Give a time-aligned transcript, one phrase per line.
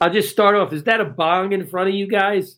[0.00, 0.72] I'll just start off.
[0.72, 2.56] Is that a bong in front of you guys?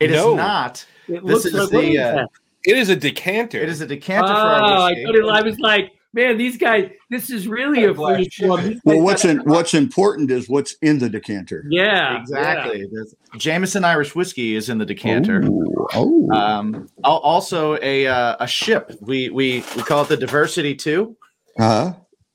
[0.00, 0.34] It is No.
[0.34, 0.84] not.
[1.08, 2.28] It This looks is like what the, is uh, that?
[2.64, 3.58] It is a decanter.
[3.58, 5.04] It is a decanter Oh, for our I whiskey.
[5.06, 5.30] couldn't.
[5.30, 6.90] I was like, man, these guys.
[7.08, 8.68] This is really a Glass free form.
[8.68, 11.64] These Well, guys in, what's important is what's in the decanter.
[11.70, 12.86] Yeah, Exactly.
[12.92, 15.42] There's- Jameson Irish whiskey is in the decanter.
[15.44, 18.92] Ooh, oh, Um, also a uh, a ship.
[19.00, 21.16] We we we call it the Diversity Two
[21.58, 21.94] uh-huh.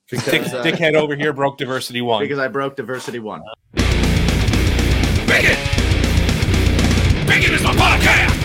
[0.10, 2.21] Dick, uh, dickhead over here broke diversity one.
[2.24, 3.42] because I broke Diversity One.
[3.74, 3.85] Bigot!
[7.65, 8.36] Bigot is my podcast!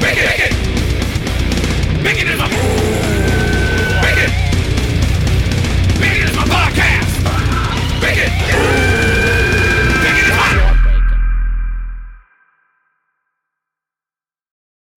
[0.00, 0.30] Bigot!
[0.30, 0.52] Bigot!
[2.04, 2.46] Bigot is my...
[4.00, 4.30] Bigot!
[5.98, 7.12] Bigot is my podcast!
[8.00, 8.30] Bigot!
[10.02, 10.46] Bigot is my...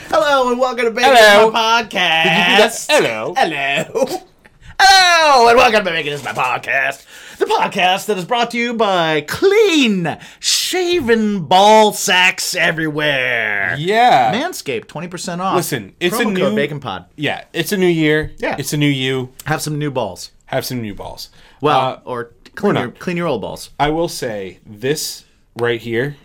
[0.01, 1.47] Hello and welcome to Bacon Hello.
[1.47, 2.87] is My Podcast.
[2.91, 3.33] Hello.
[3.35, 4.05] Hello.
[4.79, 7.07] Hello and welcome to Bacon is My Podcast.
[7.39, 10.19] The podcast that is brought to you by clean
[10.71, 13.75] shaven ball sacks everywhere.
[13.77, 14.33] Yeah.
[14.33, 15.55] Manscaped, 20% off.
[15.57, 17.05] Listen, it's a new code Bacon Pod.
[17.17, 18.31] Yeah, it's a new year.
[18.37, 18.55] Yeah.
[18.57, 19.33] It's a new you.
[19.45, 20.31] Have some new balls.
[20.45, 21.29] Have some new balls.
[21.59, 23.71] Well, Uh, or clean or your, clean your old balls.
[23.79, 25.25] I will say this
[25.57, 26.15] right here,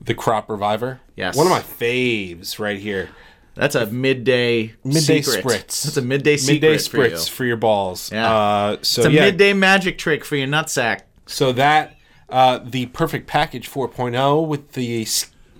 [0.00, 1.00] the crop reviver.
[1.16, 1.36] Yes.
[1.36, 3.08] One of my faves right here.
[3.54, 5.44] That's a midday Midday secret.
[5.44, 5.82] spritz.
[5.82, 7.10] That's a midday secret Midday for you.
[7.10, 8.12] spritz for, your balls.
[8.12, 8.32] Yeah.
[8.32, 9.22] Uh, so It's a yeah.
[9.22, 11.00] midday magic trick for your nutsack.
[11.26, 11.95] So that
[12.28, 15.06] uh, the perfect package 4.0 with the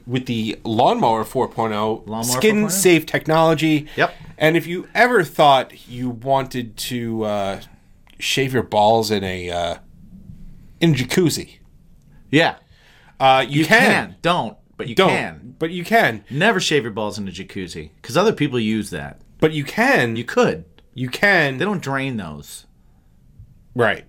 [0.06, 2.70] with the lawnmower 4.0 Lawnmower skin 4.0.
[2.70, 3.86] safe technology.
[3.96, 4.14] Yep.
[4.38, 7.60] And if you ever thought you wanted to uh,
[8.18, 9.76] shave your balls in a uh,
[10.80, 11.58] in a jacuzzi,
[12.30, 12.56] Yeah,
[13.18, 13.80] uh, you, you can.
[13.80, 14.16] can.
[14.22, 15.08] Don't, but you Don't.
[15.10, 15.54] can.
[15.58, 16.22] But you can.
[16.30, 19.20] Never shave your balls in a jacuzzi because other people use that.
[19.40, 20.16] But you can.
[20.16, 20.64] You could.
[20.94, 21.58] You, can.
[21.58, 22.66] They don't drain those.
[23.74, 24.06] right.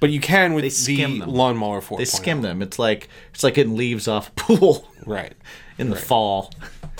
[0.00, 1.28] But you can with They the them.
[1.28, 1.98] lawnmower 4.0.
[1.98, 2.62] They skim them.
[2.62, 5.32] It's like it's like getting leaves off a pool Right.
[5.78, 6.52] in the fall.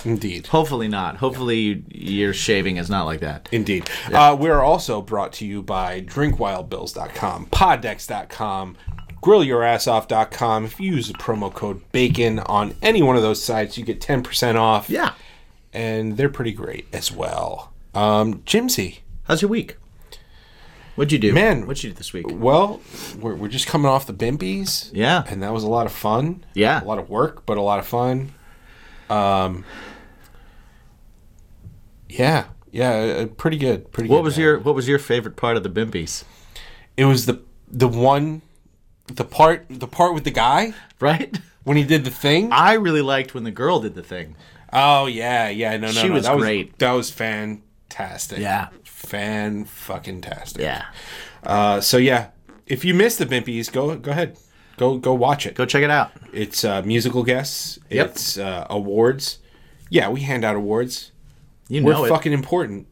[0.05, 0.47] Indeed.
[0.47, 1.17] Hopefully not.
[1.17, 3.49] Hopefully you, your shaving is not like that.
[3.51, 3.89] Indeed.
[4.13, 8.77] Uh, we're also brought to you by drinkwildbills.com, poddex.com,
[9.21, 10.65] grillyourassoff.com.
[10.65, 13.99] If you use the promo code BACON on any one of those sites, you get
[14.01, 14.89] 10% off.
[14.89, 15.13] Yeah.
[15.73, 17.73] And they're pretty great as well.
[17.93, 19.75] Um, Jimsy, How's your week?
[20.99, 21.65] What'd you do, Man.
[21.65, 22.25] What'd you do this week?
[22.29, 22.81] well,
[23.21, 24.89] we're, we're just coming off the Bimpies.
[24.93, 25.23] Yeah.
[25.27, 26.43] And that was a lot of fun.
[26.53, 26.83] Yeah.
[26.83, 28.33] A lot of work, but a lot of fun.
[29.09, 29.63] Um,
[32.09, 32.47] yeah.
[32.71, 33.91] Yeah, uh, pretty good.
[33.93, 34.43] Pretty What good, was man.
[34.43, 36.25] your What was your favorite part of the Bimpies?
[36.97, 37.39] It was the
[37.71, 38.41] the one
[39.07, 41.39] the part the part with the guy Right.
[41.63, 42.51] when he did the thing.
[42.51, 44.35] I really liked when the girl did the thing.
[44.73, 46.13] Oh yeah, yeah, no, no, She no.
[46.15, 46.67] was that great.
[46.67, 48.39] Was, that was fantastic.
[48.39, 48.67] Yeah.
[48.99, 50.61] Fan fucking tastic.
[50.61, 50.85] Yeah.
[51.41, 52.27] Uh, so yeah,
[52.67, 54.37] if you missed the Bimpies, go go ahead,
[54.77, 55.55] go go watch it.
[55.55, 56.11] Go check it out.
[56.33, 57.79] It's uh, musical guests.
[57.89, 58.07] Yep.
[58.07, 59.39] It's uh, awards.
[59.89, 61.11] Yeah, we hand out awards.
[61.69, 62.09] You We're know it.
[62.09, 62.87] fucking important,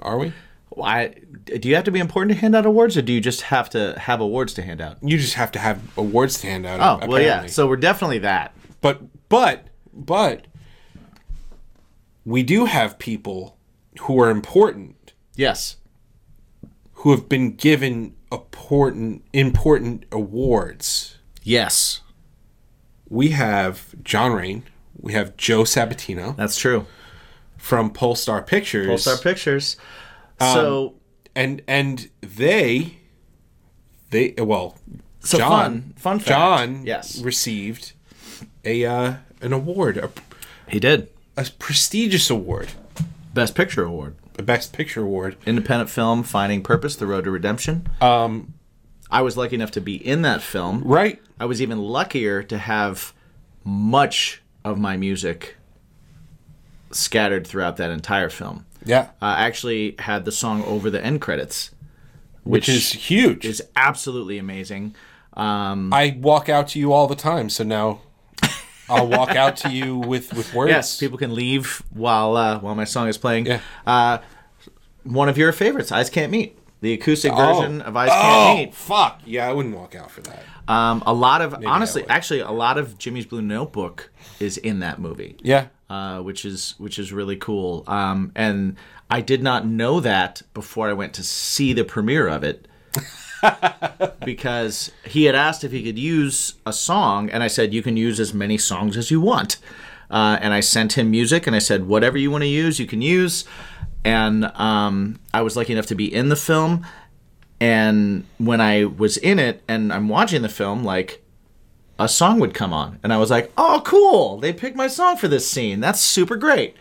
[0.00, 0.32] are we?
[0.70, 1.14] Why
[1.44, 3.70] do you have to be important to hand out awards, or do you just have
[3.70, 4.96] to have awards to hand out?
[5.02, 7.02] You just have to have awards to hand out.
[7.02, 7.46] Oh well, yeah.
[7.46, 8.54] So we're definitely that.
[8.80, 10.46] But but but
[12.24, 13.58] we do have people
[14.00, 14.96] who are important
[15.34, 15.76] Yes.
[16.94, 21.18] who have been given important important awards.
[21.42, 22.00] Yes.
[23.08, 24.62] We have John Rain,
[24.98, 26.86] we have Joe Sabatino That's true.
[27.58, 28.88] from Polestar Pictures.
[28.88, 29.76] Pulsar Pictures.
[30.40, 30.94] Um, so
[31.34, 32.98] and and they
[34.10, 34.78] they well
[35.20, 36.28] so John fun fun fact.
[36.28, 37.20] John Yes.
[37.20, 37.92] received
[38.64, 40.10] a uh, an award, a,
[40.68, 41.08] He did.
[41.36, 42.68] a prestigious award,
[43.34, 44.14] Best Picture Award.
[44.40, 45.36] Best Picture award.
[45.46, 47.88] Independent film Finding Purpose: The Road to Redemption.
[48.00, 48.54] Um,
[49.10, 50.82] I was lucky enough to be in that film.
[50.84, 51.20] right.
[51.38, 53.12] I was even luckier to have
[53.64, 55.56] much of my music
[56.92, 58.64] scattered throughout that entire film.
[58.84, 59.08] Yeah.
[59.20, 61.70] I actually had the song over the end credits,
[62.44, 63.44] which, is huge.
[63.44, 64.94] is absolutely amazing.
[65.34, 68.00] Um, I walk out to you all the time, so now
[68.92, 70.70] I'll walk out to you with with words.
[70.70, 73.46] yes, people can leave while uh, while my song is playing.
[73.46, 73.60] Yeah.
[73.86, 74.18] Uh,
[75.04, 77.36] one of your favorites, "Eyes Can't Meet," the acoustic Oh.
[77.36, 79.20] version of "Eyes Oh, Can't Meet." fuck!
[79.24, 80.44] Yeah, I wouldn't walk out for that.
[80.68, 84.78] Um, a lot of I honestly, actually, a lot of Jimmy's Blue Notebook is in
[84.80, 85.36] that movie.
[85.42, 87.82] Yeah, uh, which is which is really cool.
[87.88, 88.76] Um, and
[89.10, 92.68] I did not know that before I went to see the premiere of it.
[94.24, 97.96] because he had asked if he could use a song, and I said, You can
[97.96, 99.58] use as many songs as you want.
[100.10, 102.86] Uh, and I sent him music, and I said, Whatever you want to use, you
[102.86, 103.44] can use.
[104.04, 106.86] And um, I was lucky enough to be in the film.
[107.60, 111.22] And when I was in it and I'm watching the film, like,
[111.98, 114.38] a song would come on, and I was like, "Oh, cool!
[114.38, 115.78] They picked my song for this scene.
[115.78, 116.74] That's super great."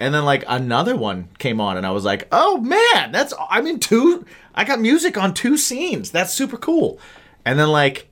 [0.00, 3.66] And then like another one came on, and I was like, "Oh man, that's I'm
[3.66, 4.24] in two.
[4.54, 6.10] I got music on two scenes.
[6.10, 6.98] That's super cool."
[7.44, 8.08] And then like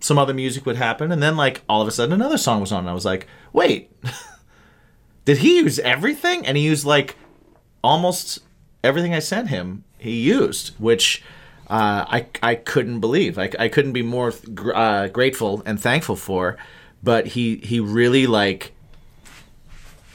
[0.00, 2.70] some other music would happen, and then like all of a sudden another song was
[2.70, 3.90] on, and I was like, "Wait,
[5.24, 7.16] did he use everything?" And he used like
[7.82, 8.38] almost
[8.84, 9.82] everything I sent him.
[9.98, 11.24] He used, which
[11.68, 13.36] uh, I I couldn't believe.
[13.36, 14.32] I, I couldn't be more
[14.72, 16.56] uh, grateful and thankful for.
[17.02, 18.73] But he he really like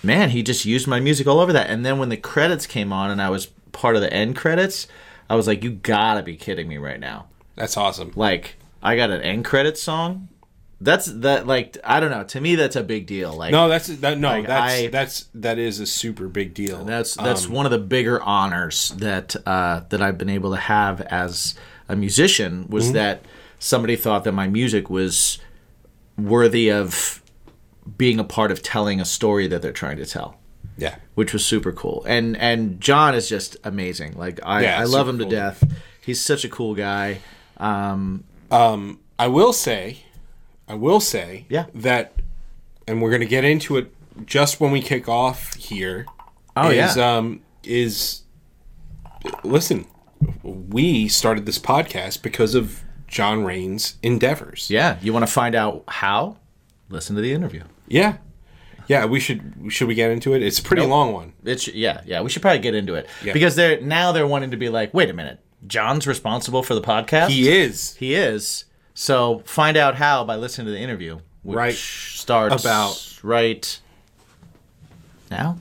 [0.04, 1.70] man, he just used my music all over that.
[1.70, 4.88] And then when the credits came on and I was part of the end credits,
[5.30, 7.28] I was like, you gotta be kidding me right now.
[7.56, 8.12] That's awesome.
[8.16, 10.30] Like, I got an end credits song.
[10.82, 12.24] That's that like I don't know.
[12.24, 13.34] To me, that's a big deal.
[13.34, 14.18] Like, No, that's that.
[14.18, 16.86] No, Like, that's I- that's that is a super big deal.
[16.86, 20.58] that's that's Um, one of the bigger honors that uh, that I've been able to
[20.58, 21.56] have as
[21.90, 22.94] a musician was Mm-hmm.
[22.94, 23.26] that
[23.60, 25.40] somebody thought that my music was
[26.18, 27.19] worthy of
[27.98, 30.38] being a part of telling a story that they're trying to tell.
[30.78, 30.96] yeah.
[31.16, 32.04] which was super cool.
[32.08, 34.14] And and John is just amazing.
[34.18, 35.32] Like I, Yeah, I love him to cool.
[35.32, 35.64] death.
[36.02, 37.20] He's such a cool guy.
[37.58, 40.00] Um, um, I will say,
[40.68, 41.66] I will say, Yeah.
[41.76, 42.14] that,
[42.88, 43.94] and we're gonna get into it
[44.26, 46.06] just when we kick off here.
[46.56, 47.18] Oh, is, yeah.
[47.18, 48.24] um, is
[49.44, 49.86] listen,
[50.44, 54.70] we started this podcast because of John Rain's endeavors.
[54.70, 56.38] yeah, you want to find out how?
[56.90, 57.64] Listen to the interview.
[57.90, 58.18] Yeah,
[58.88, 59.06] yeah.
[59.06, 60.42] We should should we get into it?
[60.44, 60.90] It's a pretty Nope.
[60.92, 61.34] long one.
[61.44, 62.22] It's yeah, yeah.
[62.22, 63.34] We should probably get into it Yeah.
[63.34, 66.82] because they're now they're wanting to be like, wait a minute, John's responsible for the
[66.82, 67.30] podcast.
[67.30, 68.66] He is He is.
[68.94, 71.74] So find out how by listening to the interview, which Right.
[71.76, 73.80] starts About- right
[75.32, 75.58] now.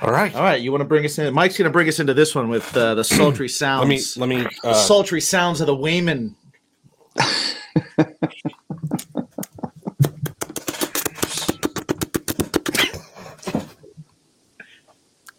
[0.00, 0.34] all right.
[0.34, 1.32] All right, you want to bring us in?
[1.34, 4.16] Mike's going to bring us into this one with uh, the sultry sounds.
[4.16, 4.48] Let me let me.
[4.62, 6.36] the Uh, sultry sounds of the Wayman.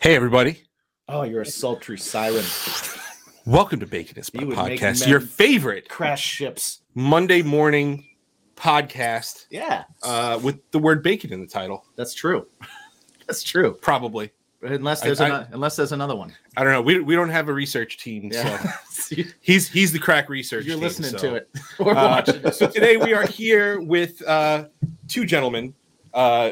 [0.04, 0.62] hey everybody,
[1.10, 2.44] Oh, you're a sultry siren.
[3.46, 6.82] welcome to Bacon is My You podcast, your favorite Crash ships.
[6.94, 8.06] Monday morning
[8.56, 11.86] podcast Yeah, uh, with the word bacon in the title.
[11.96, 12.48] that's true.
[13.28, 13.78] That's true.
[13.82, 14.32] Probably.
[14.62, 16.34] Unless there's I- ano- unless there's another one.
[16.58, 16.82] I don't know.
[16.82, 20.66] We, we don't have a research team, Yeah, so he's he's the crack research.
[20.66, 21.18] you're team, listening so.
[21.18, 21.50] to it.
[21.80, 22.56] We're Uh, watching it.
[22.56, 24.68] so today we are here with uh,
[25.08, 25.74] two gentlemen,
[26.14, 26.52] uh,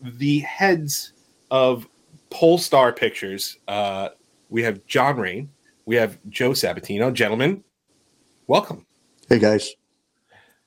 [0.00, 1.12] the heads
[1.50, 1.86] of
[2.34, 3.58] Polestar Pictures.
[3.68, 4.08] Uh,
[4.50, 5.48] we have John Rain.
[5.86, 7.12] We have Joe Sabatino.
[7.14, 7.62] Gentlemen,
[8.48, 8.84] welcome.
[9.28, 9.70] Hey guys.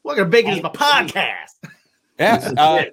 [0.02, 1.70] Welcome to Bacon is my podcast.
[2.18, 2.86] Yeah, uh,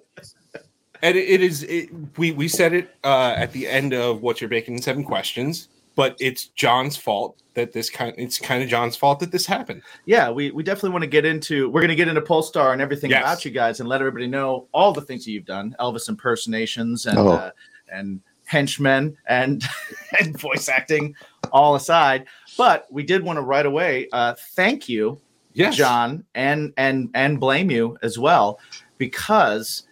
[1.02, 1.62] and it, it is.
[1.62, 1.88] It,
[2.18, 5.68] we we said it uh, at the end of what's your bacon in seven questions,
[5.94, 8.12] but it's John's fault that this kind.
[8.18, 9.82] It's kind of John's fault that this happened.
[10.04, 11.70] Yeah, we, we definitely want to get into.
[11.70, 13.22] We're going to get into Polestar and everything Yes.
[13.22, 17.06] about you guys, and let everybody know all the things that you've done: Elvis impersonations
[17.06, 17.28] and Oh.
[17.28, 17.50] uh,
[17.92, 18.20] and
[18.54, 19.64] henchmen and
[20.20, 21.14] and voice acting,
[21.52, 22.26] all aside.
[22.56, 25.20] But we did want to right away uh, thank you
[25.54, 28.58] Yes, John, and and and blame you as well
[28.98, 29.86] because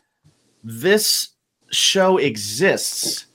[0.65, 1.29] this
[1.71, 3.27] show exists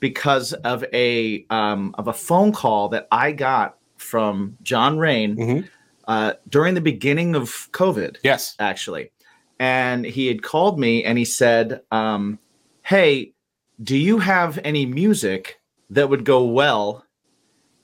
[0.00, 5.68] because of a um, of a phone call that I got from John Rain Mhm.
[6.06, 8.54] uh, during the beginning of COVID Yes.
[8.58, 9.10] actually.
[9.58, 12.38] And he had called me and he said, um,
[12.82, 13.32] Hey,
[13.82, 17.04] do you have any music that would go well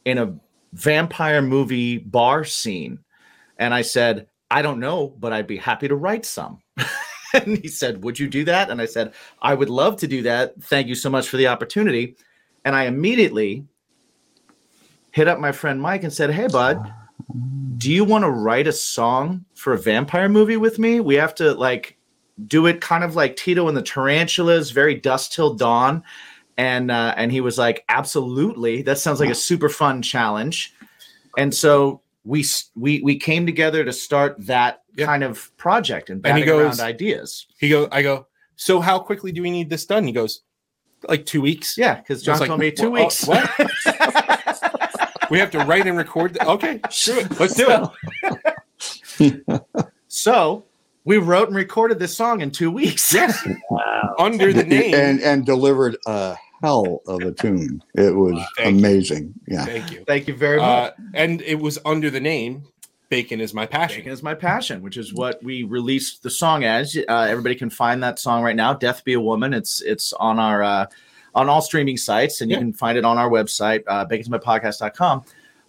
[0.04, 0.34] in a
[0.72, 3.00] vampire movie bar scene?
[3.58, 6.60] And I said, I don't know, but I'd be happy to write some.
[7.34, 8.70] and he said, Would you do that?
[8.70, 10.60] And I said, I would love to do that.
[10.62, 12.16] Thank you so much for the opportunity.
[12.64, 13.64] And I immediately
[15.12, 16.92] hit up my friend Mike and said, Hey, bud,
[17.76, 21.00] do you want to write a song for a vampire movie with me?
[21.00, 21.96] We have to like
[22.46, 26.02] do it kind of like Tito and the Tarantulas, very dusk till dawn.
[26.56, 28.82] And uh, and he was like, absolutely.
[28.82, 30.74] That sounds like a super fun challenge.
[31.38, 32.44] And so we
[32.76, 35.06] we we came together to start that Yeah.
[35.06, 37.46] kind of project and And he batting around goes- ideas.
[37.58, 37.88] He go.
[37.90, 38.26] I go.
[38.56, 40.04] So how quickly do we need this done?
[40.04, 40.42] He goes,
[41.08, 41.78] like two weeks.
[41.78, 43.26] Yeah, because John was like, told me two "Wha- uh, weeks.
[43.26, 43.50] what?
[45.30, 46.34] we have to write and record.
[46.34, 47.40] The- okay, it.
[47.40, 47.88] Let's do
[49.20, 49.62] it.
[50.08, 50.66] so
[51.04, 53.12] we wrote and recorded this song in two weeks.
[53.14, 53.46] Yes.
[54.18, 54.94] Under the name.
[54.94, 57.82] and and delivered a hell of a tune.
[57.94, 58.78] It was Thank you.
[58.78, 59.34] amazing.
[59.48, 59.64] Yeah.
[59.64, 60.04] Thank you.
[60.06, 60.92] Thank you very much.
[60.92, 62.64] Uh, and it was under the name
[63.10, 63.98] Bacon is my passion.
[64.00, 66.96] Bacon is my passion, which is what we released the song as.
[66.96, 68.72] Uh, everybody can find that song right now.
[68.72, 70.86] "Death Be a Woman." It's it's on our uh,
[71.34, 75.24] on all streaming sites, and you can find it on our website, uh, baconsmypodcast.com.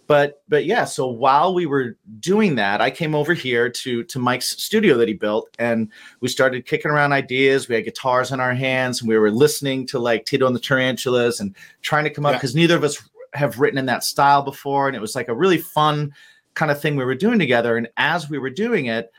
[0.08, 4.20] but but yeah so while we were doing that i came over here to to
[4.20, 5.90] mike's studio that he built and
[6.20, 9.86] we started kicking around ideas we had guitars in our hands and we were listening
[9.86, 12.38] to like tito and the tarantulas and trying to come up Yeah.
[12.38, 13.02] because neither of us
[13.34, 16.14] have written in that style before and it was like a really fun
[16.56, 19.12] kind of thing we were doing together and as we were doing it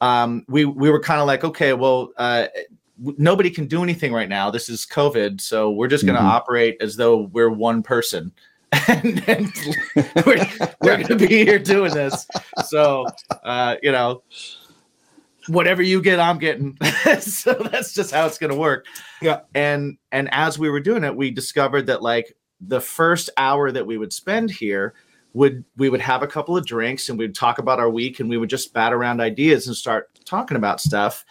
[0.00, 2.46] um, we we were kind of like okay well uh,
[3.18, 6.26] nobody can do anything right now this is covid so we're just going to Mhm.
[6.30, 8.32] operate as though we're one person
[8.88, 9.52] and, and
[10.24, 10.46] we're,
[10.80, 12.26] we're going to be here doing this.
[12.64, 13.06] So,
[13.44, 14.22] uh, you know,
[15.48, 16.76] whatever you get, I'm getting.
[17.20, 18.86] so that's just how it's going to work.
[19.20, 19.40] Yeah.
[19.54, 23.86] And and as we were doing it, we discovered that like the first hour that
[23.86, 24.94] we would spend here
[25.34, 28.28] would we would have a couple of drinks and we'd talk about our week and
[28.28, 31.24] we would just bat around ideas and start talking about stuff.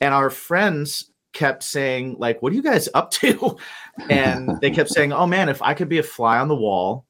[0.00, 3.56] And our friends kept saying like what are you guys up to
[4.10, 7.04] and they kept saying oh man if i could be a fly on the wall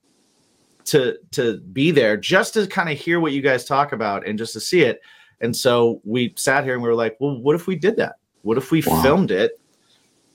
[0.84, 4.38] to to be there just to kind of hear what you guys talk about and
[4.38, 5.00] just to see it
[5.40, 8.16] and so we sat here and we were like well what if we did that
[8.42, 9.02] what if we Wow.
[9.02, 9.60] filmed it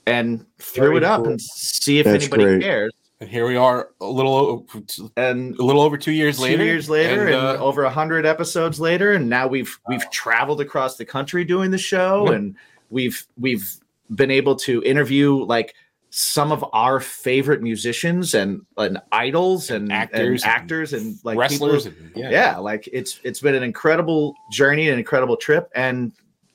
[0.06, 1.30] and threw Very it up cool.
[1.32, 2.62] and see if That's anybody great.
[2.62, 4.66] cares And here we are, a little
[5.16, 6.64] and a little over two years two later.
[6.64, 10.96] years later and, uh, over a hundred episodes later and now we've we've traveled across
[10.96, 12.54] the country doing the show and
[12.90, 13.76] we've we've
[14.14, 15.74] been able to interview like
[16.10, 21.36] some of our favorite musicians and, and idols and actors and and actors and like
[21.36, 21.86] wrestlers.
[21.86, 22.30] people, and, yeah.
[22.30, 26.12] yeah like it's it's been an incredible journey an incredible trip and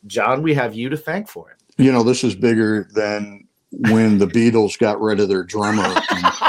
[0.08, 4.18] john we have you to thank for it You know, this is bigger than when
[4.18, 6.26] the Beatles got rid of their drummer and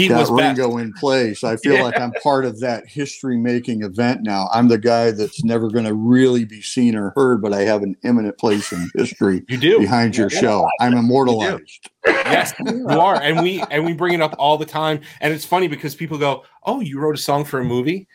[0.00, 0.58] Pete got was best.
[0.58, 1.44] Ringo in place.
[1.44, 1.82] I feel Yeah.
[1.84, 4.48] like I'm part of that history making event now.
[4.52, 7.82] I'm the guy that's never going to really be seen or heard, but I have
[7.82, 9.78] an eminent place in history You do.
[9.78, 10.68] behind your show.
[10.80, 11.88] I'm immortalized.
[12.06, 15.00] yes, you are, and we and we bring it up all the time.
[15.20, 18.08] And it's funny because people go, "Oh, you wrote a song for a movie."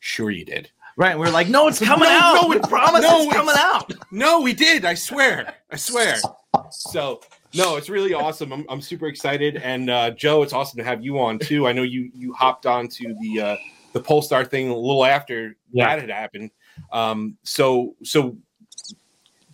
[0.00, 0.70] Sure, you did.
[0.96, 3.32] right and we're like no it's coming No, out no, we it- promise no, it's
[3.32, 4.84] coming it's- out No, we did.
[4.84, 5.54] I swear.
[5.70, 6.16] I swear.
[6.70, 7.20] So
[7.54, 8.52] no, it's really awesome.
[8.52, 9.56] I'm, I'm super excited.
[9.56, 11.66] And uh, Joe, it's awesome to have you on too.
[11.66, 13.56] I know you you hopped on to the uh,
[13.92, 15.86] the Polestar thing a little after Yeah.
[15.88, 16.50] that had happened.
[16.92, 18.36] Um, so so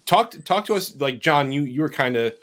[0.07, 1.53] talk to, talk to us like John.
[1.53, 2.35] You you were kind of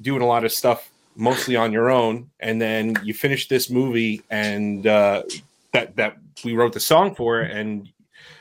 [0.00, 4.22] doing a lot of stuff mostly on your own, and then you finished this movie
[4.30, 5.22] and uh,
[5.72, 7.88] that that we wrote the song for, and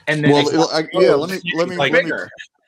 [0.08, 2.12] and then Well, I, yeah, let me let me Like let me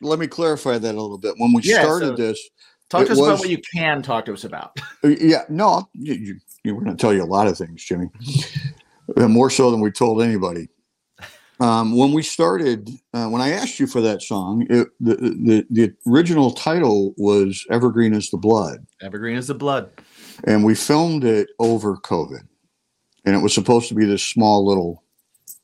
[0.02, 1.36] let me clarify that a little bit.
[1.38, 2.50] When we Yeah, started so- this,
[2.90, 5.90] talk it to us about what you can talk to us about Uh, Yeah, no,
[5.94, 8.10] you, you, you were going to tell you a lot of things, Jimmy,
[9.18, 10.70] Uh, more so than we told anybody.
[11.60, 15.66] Um, when we started, uh, when I asked you for that song, it, the, the
[15.70, 19.90] the original title was "Evergreen is the Blood," evergreen is the blood
[20.46, 22.42] and we filmed it over COVID,
[23.26, 25.04] and it was supposed to be this small little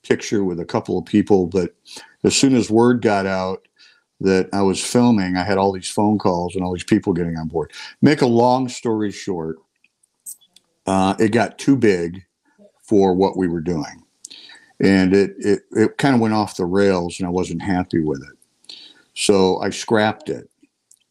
[0.03, 1.47] picture with a couple of people.
[1.47, 1.75] But
[2.23, 3.67] as soon as word got out
[4.21, 7.37] that I was filming, I had all these phone calls and all these people getting
[7.37, 7.71] on board.
[8.01, 9.57] Make a long story short,
[10.85, 12.23] uh, it got too big
[12.83, 14.03] for what we were doing,
[14.79, 18.21] and it it, it kind of went off the rails, and I wasn't happy with
[18.21, 18.37] it.
[19.13, 20.49] So I scrapped it.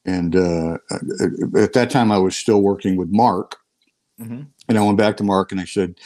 [0.05, 0.79] And uh,
[1.57, 3.57] at that time, I was still working with Mark,
[4.21, 4.47] Mhm.
[4.69, 5.97] and I went back to Mark and I said,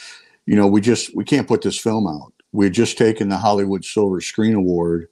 [0.45, 2.33] you know, we just we can't put this film out.
[2.51, 5.07] We had just taken the Hollywood Silver Screen Award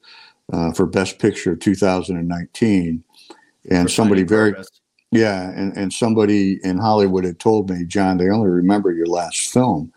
[0.52, 3.04] uh, for Best Picture of 2019,
[3.70, 4.82] and For somebody very purpose.
[5.12, 9.52] yeah, and, and somebody in Hollywood had told me, John, they only remember your last
[9.52, 9.92] film.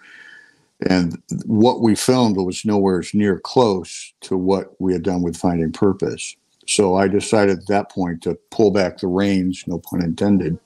[0.89, 5.73] And what we filmed was nowhere near close to what we had done with Finding
[5.73, 6.37] Purpose.
[6.67, 10.59] So I decided at that point to pull back the reins, no pun intended,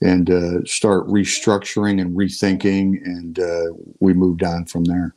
[0.00, 3.04] and uh, start restructuring and rethinking.
[3.04, 5.14] And uh, we moved on from there.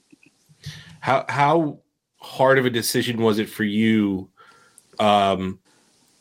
[0.99, 1.79] How how
[2.27, 4.29] hard of a decision was it for you
[4.99, 5.59] um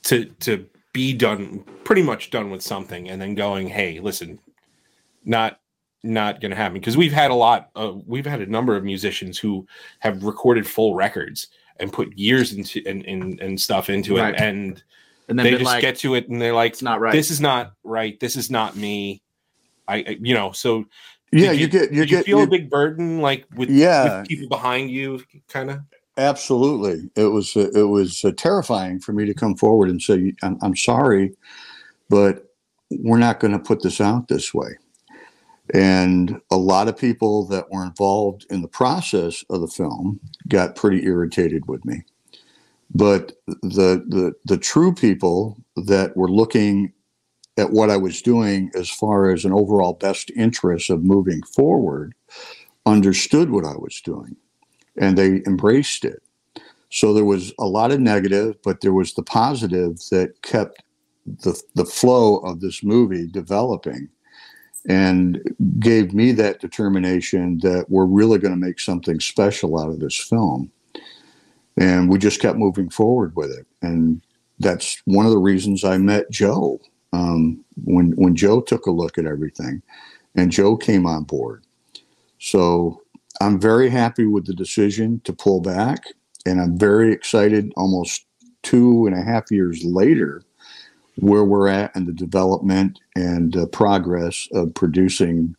[0.04, 4.38] to to be done pretty much done with something and then going, hey, listen,
[5.24, 5.60] not
[6.02, 9.36] not gonna happen because we've had a lot of we've had a number of musicians
[9.38, 9.66] who
[9.98, 11.48] have recorded full records
[11.80, 14.34] and put years into and and, and stuff into Right.
[14.34, 14.82] it and
[15.28, 17.12] and then they just like, get to it and they're like it's not right.
[17.12, 19.20] this is not right this is not me
[19.88, 20.84] I, I you know so
[21.32, 23.68] Yeah, did you, get you did you get feel you- a big burden like with,
[23.70, 24.20] Yeah.
[24.20, 25.80] with people behind you kind of
[26.18, 30.32] Absolutely, it was uh, it was uh, terrifying for me to come forward and say,
[30.42, 31.36] "I'm, I'm sorry,
[32.08, 32.54] but
[32.90, 34.78] we're not going to put this out this way."
[35.74, 40.76] And a lot of people that were involved in the process of the film got
[40.76, 42.02] pretty irritated with me.
[42.94, 46.94] But the the the true people that were looking
[47.58, 52.14] at what I was doing as far as an overall best interest of moving forward
[52.86, 54.36] understood what I was doing
[54.98, 56.22] and they embraced it.
[56.90, 60.82] So there was a lot of negative, but there was the positive that kept
[61.26, 64.08] the, the flow of this movie developing
[64.88, 65.42] and
[65.80, 70.16] gave me that determination that we're really going to make something special out of this
[70.16, 70.70] film.
[71.76, 73.66] And we just kept moving forward with it.
[73.82, 74.22] And
[74.60, 76.80] that's one of the reasons I met Joe
[77.12, 79.82] um, when when Joe took a look at everything,
[80.34, 81.64] and Joe came on board.
[82.38, 83.02] So
[83.40, 86.04] I'm very happy with the decision to pull back,
[86.44, 87.72] and I'm very excited.
[87.76, 88.24] Almost
[88.62, 90.42] two and a half years later,
[91.16, 95.54] where we're at in the development and uh, progress of producing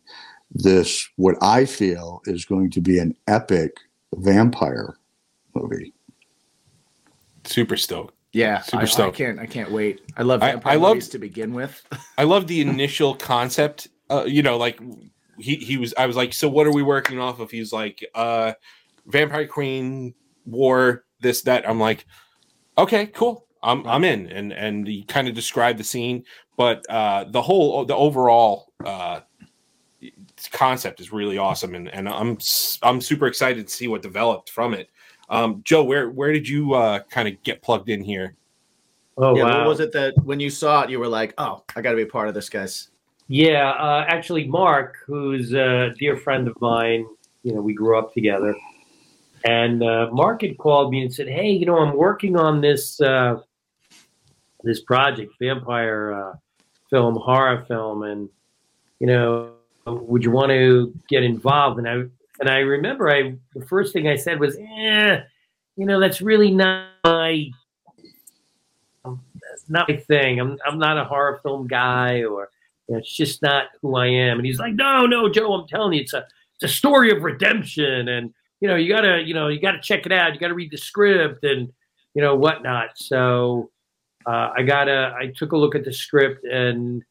[0.50, 3.76] this, what I feel is going to be an epic
[4.14, 4.96] vampire
[5.54, 5.92] movie.
[7.44, 8.14] Super stoked.
[8.32, 9.16] Yeah, Super I, I stoked.
[9.16, 9.38] can't.
[9.38, 10.00] I can't wait.
[10.16, 11.82] I love I- vampire I love- movies to begin with.
[12.18, 13.88] I love the initial concept.
[14.10, 14.80] Uh, you know, like
[15.38, 15.94] he he was.
[15.96, 17.50] I was like, so what are we working off of?
[17.50, 18.52] He's like, uh,
[19.06, 20.14] Vampire Queen
[20.44, 21.04] War.
[21.20, 21.68] This that.
[21.68, 22.06] I'm like,
[22.76, 23.46] okay, cool.
[23.62, 24.26] I'm I'm in.
[24.28, 26.24] And and he kind of described the scene,
[26.56, 29.20] but uh, the whole the overall uh,
[30.52, 32.38] concept is really awesome, and and I'm
[32.82, 34.90] I'm super excited to see what developed from it.
[35.28, 38.36] Um, Joe, where where did you uh, kind of get plugged in here?
[39.16, 39.58] Oh yeah, wow!
[39.58, 41.96] what was it that when you saw it, you were like, "Oh, I got to
[41.96, 42.90] be a part of this, guys."
[43.28, 47.06] Yeah, uh, actually, Mark, who's a dear friend of mine,
[47.42, 48.54] you know, we grew up together,
[49.44, 52.98] and uh, Mark had called me and said, "Hey, you know, I'm working on this
[53.02, 53.40] uh,
[54.64, 56.36] this project, vampire uh,
[56.88, 58.30] film, horror film, and
[58.98, 59.52] you know,
[59.86, 61.92] would you want to get involved?" And I
[62.40, 65.20] and I remember, I the first thing I said was, "Eh,
[65.76, 67.50] you know, that's really not my."
[69.04, 70.40] That's not my thing.
[70.40, 72.50] I'm I'm not a horror film guy, or
[72.88, 74.38] you know, it's just not who I am.
[74.38, 76.26] And he's like, no, no, Joe, I'm telling you, it's a
[76.60, 80.06] it's a story of redemption, and you know, you gotta, you know, you gotta check
[80.06, 80.34] it out.
[80.34, 81.72] You gotta read the script and
[82.14, 82.90] you know whatnot.
[82.96, 83.70] So
[84.26, 87.04] uh, I gotta, I took a look at the script and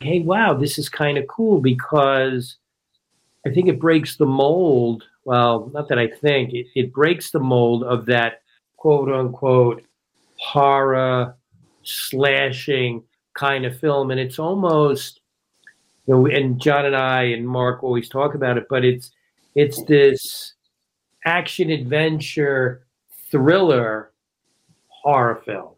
[0.00, 2.56] hey, wow, this is kind of cool because
[3.46, 5.04] I think it breaks the mold.
[5.24, 8.42] Well, not that I think it, it breaks the mold of that
[8.76, 9.84] quote unquote
[10.38, 11.36] horror
[11.82, 13.02] slashing
[13.36, 15.20] kind of film and it's almost
[16.06, 19.10] you know and john and i and mark always talk about it but it's
[19.54, 20.54] it's this
[21.24, 22.86] action adventure
[23.30, 24.12] thriller
[24.88, 25.72] horror film.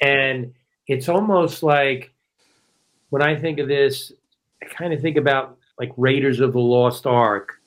[0.00, 0.54] And
[0.86, 2.12] it's almost like
[3.10, 4.12] when i think of this
[4.62, 7.60] i kind of think about like raiders of the lost ark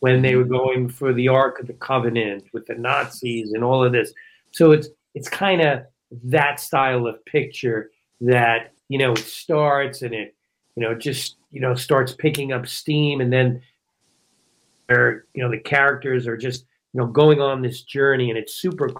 [0.00, 3.84] when they were going for the ark of the covenant with the nazis and all
[3.84, 4.12] of this.
[4.52, 5.84] So it's it's kind of
[6.24, 10.34] that style of picture that you know it starts and it
[10.76, 13.62] you know just you know starts picking up steam and then
[14.88, 18.54] they're you know the characters are just you know going on this journey and it's
[18.54, 18.90] super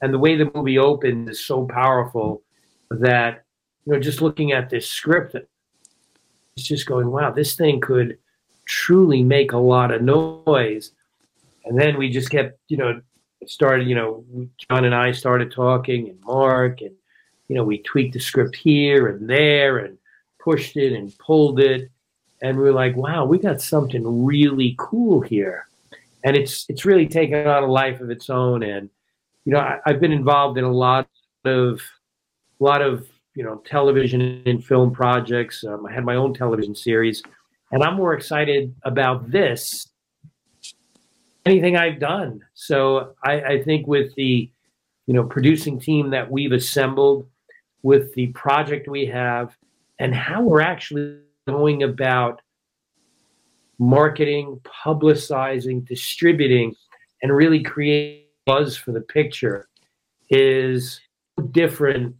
[0.00, 2.42] and the way the movie opens is so powerful
[2.90, 3.44] that
[3.84, 5.34] you know just looking at this script
[6.56, 8.18] it's just going wow this thing could
[8.66, 10.92] truly make a lot of noise.
[11.64, 13.00] And then we just kept you know
[13.46, 14.24] started you know
[14.56, 16.94] john and i started talking and mark and
[17.48, 19.98] you know, we tweaked the script here and there and
[20.42, 21.90] pushed it and pulled it.
[22.42, 25.66] And we're like, wow, we got something really cool here.
[26.24, 28.62] And it's it's really taken on a life of its own.
[28.62, 28.90] And,
[29.44, 31.08] you know, I, I've been involved in a lot
[31.44, 31.80] of
[32.60, 35.64] a lot of, you know, television and film projects.
[35.64, 37.22] Um, I had my own television series.
[37.72, 39.88] And I'm more excited about this
[41.46, 42.42] anything I've done.
[42.54, 44.50] So I, I think with the
[45.06, 47.28] you know producing team that we've assembled
[47.84, 49.56] with the project we have
[50.00, 52.40] and how we're actually going about
[53.78, 56.74] marketing, publicizing, distributing,
[57.22, 59.68] and really creating buzz for the picture
[60.30, 61.00] is
[61.50, 62.16] different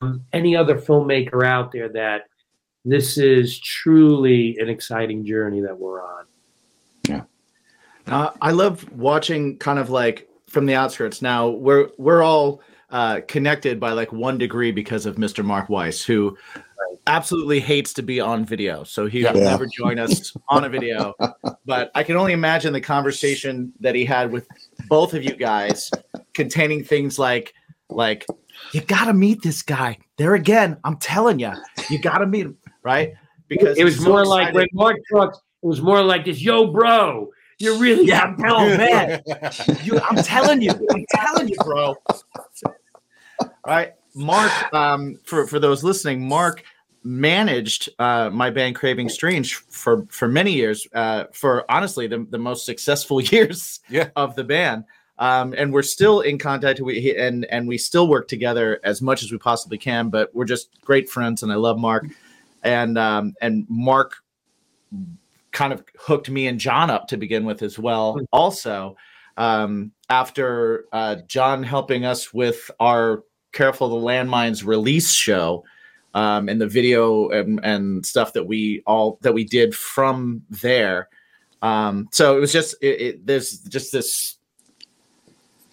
[0.00, 2.22] from any other filmmaker out there that
[2.84, 6.24] this is truly an exciting journey that we're on.
[8.06, 11.20] Uh, I love watching kind of like from the outskirts.
[11.20, 15.44] Now we're we're all uh, connected by like one degree because of Mr.
[15.44, 16.36] Mark Weiss, who
[17.06, 18.84] absolutely hates to be on video.
[18.84, 21.14] So he will never join us on a video.
[21.64, 24.48] But I can only imagine the conversation that he had with
[24.88, 25.90] both of you guys,
[26.32, 27.52] containing things like
[27.90, 28.24] like
[28.72, 29.98] you got to meet this guy.
[30.16, 31.52] There again, I'm telling you,
[31.90, 33.12] you got to meet him, right?
[33.48, 34.66] Because it was so more like when.
[34.72, 39.22] Mark talks, it was more like this, yo, bro, you're really Yeah, bro, man.
[39.82, 41.94] You, I'm telling you, I'm telling you, bro.
[43.68, 44.50] Right, Mark.
[44.72, 46.62] Um, for for those listening, Mark
[47.04, 52.38] managed uh, my band Craving Strange for for many years, uh, for honestly the, the
[52.38, 54.08] most successful years Yeah.
[54.16, 54.84] of the band.
[55.18, 56.80] Um, and we're still in contact.
[56.80, 60.08] We and and we still work together as much as we possibly can.
[60.08, 62.06] But we're just great friends, and I love Mark.
[62.62, 64.14] And um, and Mark
[65.52, 68.18] kind of hooked me and John up to begin with as well.
[68.32, 68.96] Also,
[69.36, 75.64] um, after uh, John helping us with our Careful the Landmines release show
[76.14, 81.08] um, and the video and, and stuff that we all that we did from there.
[81.62, 84.38] Um, so it was just it, it, there's just this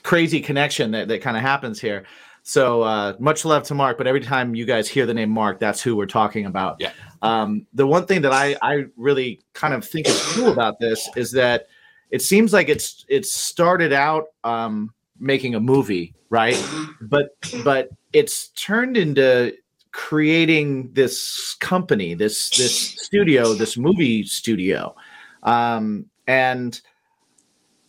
[0.04, 2.06] crazy connection that, that kind of happens here.
[2.44, 5.60] So uh, much love to Mark, but every time you guys hear the name Mark,
[5.60, 6.78] that's who we're talking about.
[6.80, 6.92] Yeah.
[7.24, 11.10] Um, the one thing that I, I really kind of think is cool about this
[11.16, 11.66] is that
[12.12, 16.62] it seems like it's it started out um, making a movie, right?
[17.02, 17.30] But
[17.64, 19.54] but it's turned into
[19.92, 24.96] creating this company, this this studio, this movie studio,
[25.44, 26.80] um, and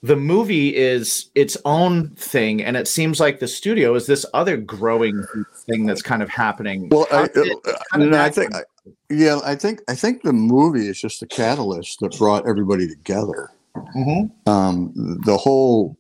[0.03, 4.57] the movie is its own thing, and it seems like the studio is this other
[4.57, 5.25] growing
[5.69, 6.89] thing that's kind of happening.
[6.91, 8.63] Well, I, did- uh, no, I think, come?
[9.11, 13.51] yeah, I think, I think the movie is just a catalyst that brought everybody together.
[13.97, 14.31] Mhm.
[14.47, 14.93] Um,
[15.25, 15.97] the whole,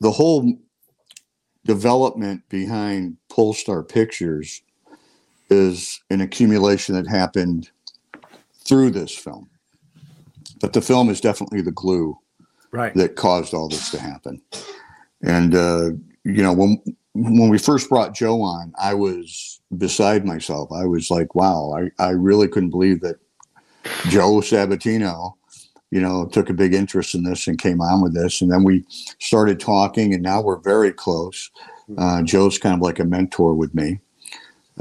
[0.00, 0.56] the whole
[1.64, 4.62] development behind Polestar Pictures
[5.50, 7.70] is an accumulation that happened
[8.64, 9.48] through this film.
[10.60, 12.18] But the film is definitely the glue
[12.70, 12.94] right.
[12.94, 14.40] that caused all this to happen.
[15.22, 15.90] And uh,
[16.24, 16.82] you know, when
[17.14, 20.70] when we first brought Joe on, I was beside myself.
[20.72, 23.16] I was like, wow, I, I really couldn't believe that
[24.08, 25.34] Joe Sabatino,
[25.90, 28.40] you know, took a big interest in this and came on with this.
[28.40, 28.84] And then we
[29.18, 31.50] started talking, and now we're very close.
[31.98, 33.98] Uh, Joe's kind of like a mentor with me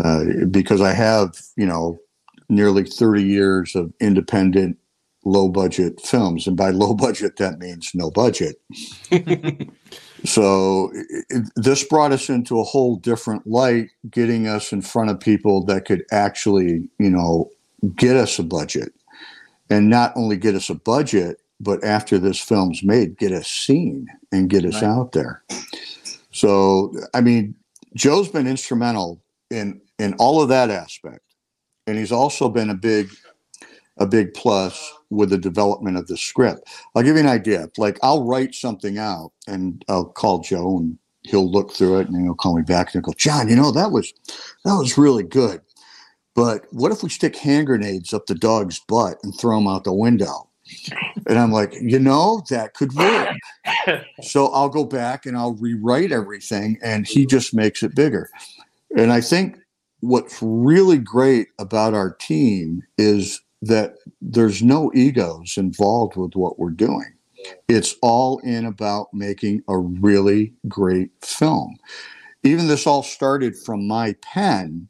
[0.04, 2.00] uh, because I have, you know,
[2.50, 4.78] nearly 30 years of independent
[5.26, 8.56] low budget films and by low budget that means no budget
[10.26, 15.10] so it, it- this brought us into a whole different light getting us in front
[15.10, 17.50] of people that could actually you know
[17.96, 18.94] get us a budget
[19.70, 24.08] and not only get us a budget but after this film's made get us seen
[24.32, 24.84] and get us Right.
[24.84, 25.44] out there
[26.32, 27.56] so i mean
[27.96, 31.22] joe's been instrumental in in all of that aspect
[31.88, 33.10] and he's also been a big
[33.98, 36.70] a big plus with the development of the script.
[36.96, 37.68] I'll give you an idea.
[37.78, 42.24] Like I'll write something out and I'll call Joe and he'll look through it and
[42.24, 44.14] he'll call me back and he'll go, John, you know, that was
[44.64, 45.60] that was really good.
[46.36, 49.84] But what if we stick hand grenades up the dog's butt and throw them out
[49.84, 50.50] the window?
[51.28, 53.36] And I'm like, you know, that could work.
[54.22, 58.30] so I'll go back and I'll rewrite everything and he just makes it bigger.
[58.96, 59.58] And I think
[60.02, 66.70] what's really great about our team is that there's no egos involved with what we're
[66.72, 67.14] doing.
[67.68, 71.76] It's all in about making a really great film.
[72.44, 74.89] Even this all started from my pen.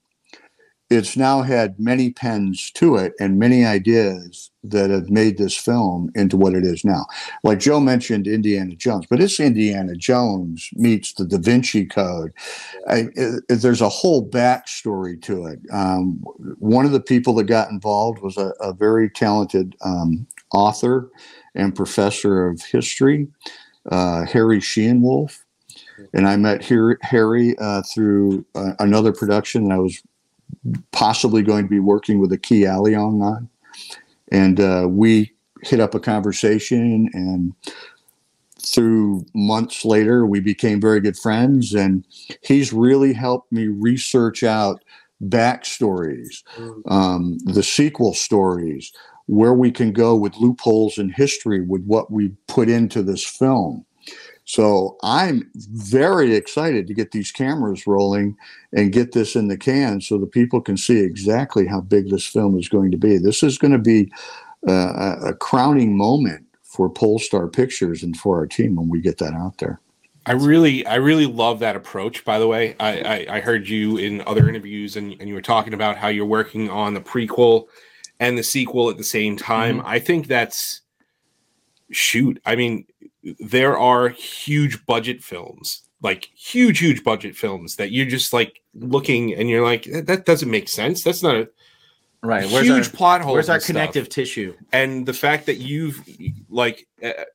[0.90, 6.12] It's now had many pens to it and many ideas that have made this film
[6.16, 7.06] into what it is now.
[7.44, 12.34] Like Joe mentioned Indiana Jones, but it's Indiana Jones meets the Da Vinci Code.
[12.88, 15.60] I, it, there's a whole backstory to it.
[15.72, 16.24] Um,
[16.58, 21.12] one of the people that got involved was a, a very talented um, author
[21.54, 23.28] and professor of history,
[23.92, 25.40] uh, Harry Sheehanwolf.
[26.14, 30.02] And I met Har- Harry uh, through uh, another production that I was
[30.92, 33.50] possibly going to be working with a Key Alliong on.
[34.32, 35.32] And uh, we
[35.64, 37.54] hit up a conversation and
[38.62, 41.74] through months later we became very good friends.
[41.74, 42.06] And
[42.44, 44.84] he's really helped me research out
[45.24, 46.44] backstories
[46.88, 48.92] um, the sequel stories
[49.26, 53.86] where we can go with loopholes in history with what we put into this film
[54.50, 58.36] so i'm very excited to get these cameras rolling
[58.74, 62.26] and get this in the can so the people can see exactly how big this
[62.26, 64.12] film is going to be this is going to be
[64.68, 69.34] uh, a, crowning moment for polestar pictures and for our team when we get that
[69.34, 69.80] out there
[70.26, 72.24] I really, I really love that approach.
[72.24, 75.42] By the way, I, I, I heard you in other interviews, and, and you were
[75.42, 77.66] talking about how you're working on the prequel
[78.20, 79.82] and the sequel at the same time.
[79.84, 80.82] I think that's
[81.90, 82.40] shoot.
[82.46, 82.86] I mean,
[83.40, 89.34] there are huge budget films, like huge, huge budget films that you're just like looking
[89.36, 91.04] and you're like, that doesn't make sense.
[91.04, 91.50] That's not a
[92.22, 92.46] Right.
[92.52, 93.32] Where's huge plot hole.
[93.32, 94.54] where's our connective tissue?
[94.74, 96.02] and the fact that you've
[96.50, 96.86] like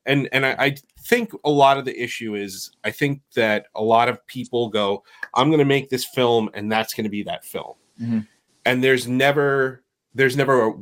[0.04, 0.76] and and I, I
[1.06, 5.02] think a lot of the issue is i think that a lot of people go
[5.32, 8.26] i'm going to make this film and that's going to be that film Mhm.
[8.66, 9.82] and there's never
[10.14, 10.72] there's never a,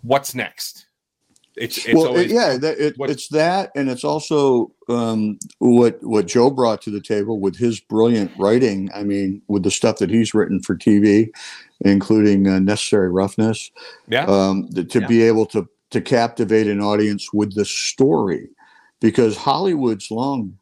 [0.00, 0.86] what's next.
[1.60, 5.38] It's it's well, always it- yeah, that, it, what- it's that, and it's also um,
[5.58, 8.90] what what Joe brought to the table with his brilliant writing.
[8.94, 11.28] I mean, with the stuff that he's written for TV,
[11.82, 13.70] including uh, Necessary Roughness,
[14.08, 15.06] yeah um, to Yeah.
[15.06, 18.48] be able to to captivate an audience with the story,
[19.00, 20.56] because Hollywood's long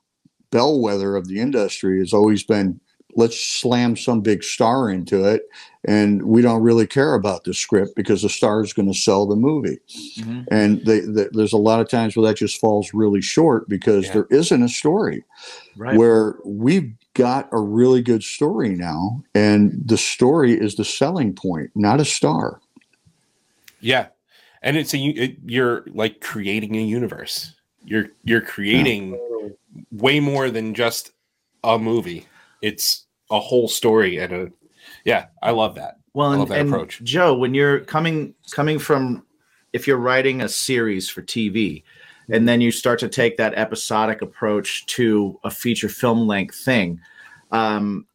[0.50, 2.80] bellwether of the industry has always been
[3.14, 5.42] let's slam some big star into it
[5.88, 9.26] and we don't really care about the script because the star is going to sell
[9.26, 9.78] the movie
[10.18, 10.46] Mhm.
[10.50, 14.04] and they, they, there's a lot of times where that just falls really short because
[14.06, 14.12] Yeah.
[14.12, 15.24] there isn't a story
[15.76, 15.96] Right.
[15.96, 21.70] where we've got a really good story now and the story is the selling point
[21.74, 22.60] not a star
[23.80, 24.08] yeah,
[24.62, 27.54] and it's a it, you're like creating a universe.
[27.84, 29.16] You're you're creating
[29.92, 31.12] way more than just
[31.62, 32.26] a movie.
[32.60, 34.52] It's a whole story and a
[35.04, 35.26] yeah.
[35.42, 35.98] I love that.
[36.14, 37.02] Well, I and, that and approach.
[37.04, 39.24] Joe, when you're coming coming from,
[39.72, 41.82] if you're writing a series for TV,
[42.30, 47.00] and then you start to take that episodic approach to a feature film length thing,
[47.52, 48.06] um,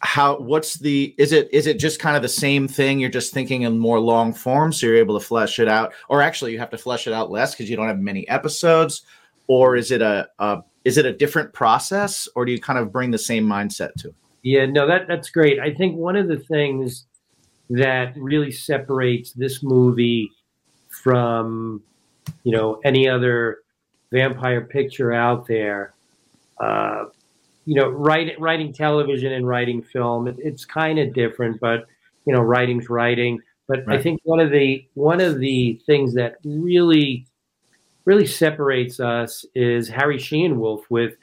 [0.00, 3.00] how what's the is it is it just kind of the same thing?
[3.00, 6.22] You're just thinking in more long form, so you're able to flesh it out, or
[6.22, 9.02] actually you have to flesh it out less because you don't have many episodes,
[9.46, 12.92] or is it a, a is it a different process, or do you kind of
[12.92, 14.14] bring the same mindset to it?
[14.42, 15.58] Yeah, no, that that's great.
[15.58, 17.06] I think one of the things
[17.70, 20.30] that really separates this movie
[20.88, 21.82] from,
[22.44, 23.58] you know, any other
[24.10, 25.92] vampire picture out there,
[26.60, 27.06] uh,
[27.66, 31.86] you know, writing writing television and writing film, it, it's kind of different, but
[32.24, 33.40] you know, writing's writing.
[33.66, 37.26] But I think one of the one of the things that really
[38.06, 41.14] really separates us is Harry Sheehan Wolf with,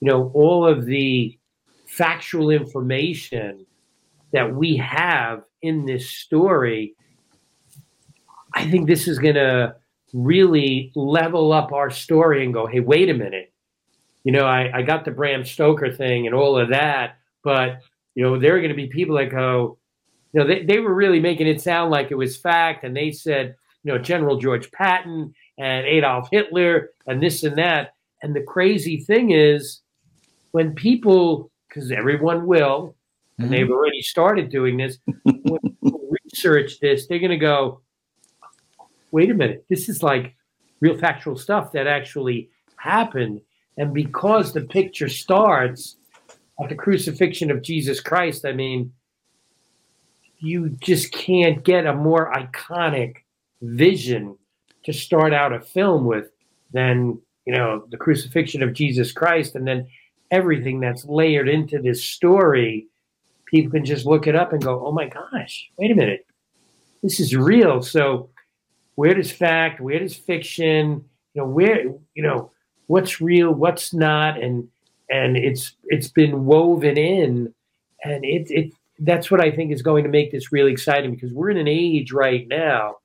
[0.00, 1.38] you know, all of the
[1.96, 3.66] factual information
[4.32, 6.94] that we have in this story.
[8.52, 9.76] I think this is going to
[10.12, 13.52] really level up our story and go, hey, wait a minute.
[14.24, 17.80] You know, I, I got the Bram Stoker thing and all of that, but,
[18.14, 19.78] you know, there are going to be people that go,
[20.32, 22.84] you know, they, they were really making it sound like it was fact.
[22.84, 27.94] And they said, you know, General George Patton and Adolf Hitler and this and that.
[28.22, 29.80] And the crazy thing is,
[30.52, 32.94] when people, because everyone will,
[33.38, 33.72] and they've mm-hmm.
[33.72, 37.80] already started doing this, when people research this, they're going to go,
[39.10, 40.36] wait a minute, this is like
[40.80, 43.40] real factual stuff that actually happened.
[43.76, 45.96] And because the picture starts
[46.62, 48.92] at the crucifixion of Jesus Christ, I mean,
[50.38, 53.16] you just can't get a more iconic
[53.62, 54.36] vision
[54.84, 56.30] to start out a film with
[56.72, 59.86] than you know the crucifixion of Jesus Christ, and then
[60.34, 62.88] everything that's layered into this story.
[63.46, 66.26] People can just look it up and go, "Oh my gosh, wait a minute,
[67.02, 68.30] this is real." So,
[68.96, 72.50] where does fact, where does fiction, you know, where you know
[72.86, 74.68] what's real, what's not, and
[75.08, 77.54] and it's it's been woven in,
[78.04, 81.32] and it it that's what I think is going to make this really exciting because
[81.32, 82.96] we're in an age right now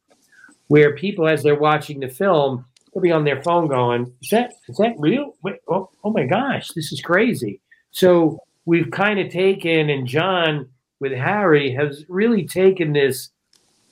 [0.67, 2.65] where people, as they're watching the film,
[2.99, 5.35] they'll be on their phone going, "Is that is that real?
[5.43, 10.69] Wait, oh, oh my gosh, this is crazy!" So we've kind of taken, and John
[10.99, 13.29] with Harry has really taken this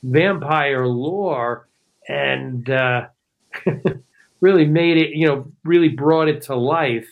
[0.03, 1.67] vampire lore
[2.07, 3.07] and uh,
[4.41, 7.07] really made it, you know, really brought it to life.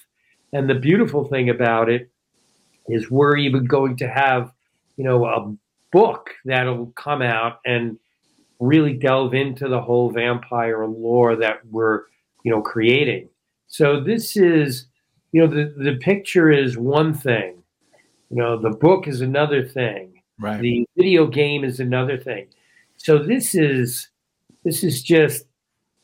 [0.54, 2.10] And the beautiful thing about it
[2.88, 4.52] is we're even going to have,
[4.98, 5.56] you know, a
[5.92, 7.98] book that'll come out and
[8.60, 12.04] really delve into the whole vampire lore that we're,
[12.44, 13.30] you know, creating.
[13.68, 14.88] So this is,
[15.32, 17.62] you know, the, the picture is one thing,
[18.30, 20.60] you know, the book is another thing, Right.
[20.62, 22.48] the video game is another thing.
[22.98, 24.10] So this is,
[24.64, 25.46] this is just,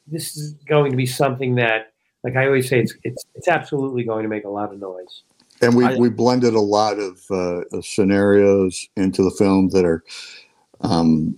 [0.07, 4.03] this is going to be something that, like I always say, it's it's it's absolutely
[4.03, 5.23] going to make a lot of noise.
[5.61, 9.85] and we, I- we blended a lot of, uh, of scenarios into the film that
[9.85, 10.03] are
[10.81, 11.37] um,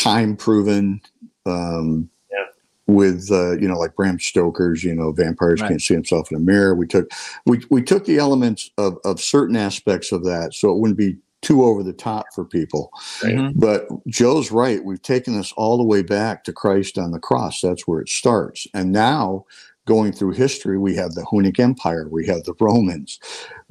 [0.00, 1.00] time proven
[1.46, 2.44] um, Yeah.
[2.86, 5.68] with uh, you know like Bram Stoker's you know vampires Right.
[5.68, 7.10] can't see himself in a mirror we took
[7.46, 11.16] we, we took the elements of, of certain aspects of that so it wouldn't be
[11.42, 12.90] too over the top for people
[13.22, 13.52] Mhm.
[13.56, 14.84] but Joe's right.
[14.84, 17.60] We've taken this all the way back to Christ on the cross.
[17.62, 18.66] That's where it starts.
[18.74, 19.46] And now,
[19.86, 23.18] going through history, we have the Hunnic Empire, we have the Romans,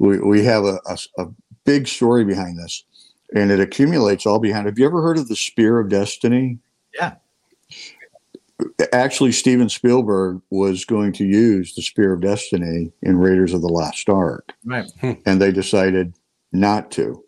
[0.00, 1.26] we, we have a, a, a
[1.64, 2.82] big story behind this.
[3.34, 4.66] And it accumulates all behind.
[4.66, 6.58] Have you ever heard of the Spear of Destiny?
[6.94, 7.14] Yeah.
[8.92, 13.68] Actually, Steven Spielberg was going to use the Spear of Destiny in Raiders of the
[13.68, 14.90] Lost Ark Right.
[15.00, 15.12] Hmm.
[15.24, 16.14] and they decided
[16.52, 17.24] not to.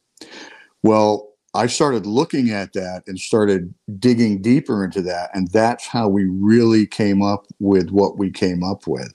[0.82, 5.30] Well, I started looking at that and started digging deeper into that.
[5.34, 9.12] And that's how we really came up with what we came up with.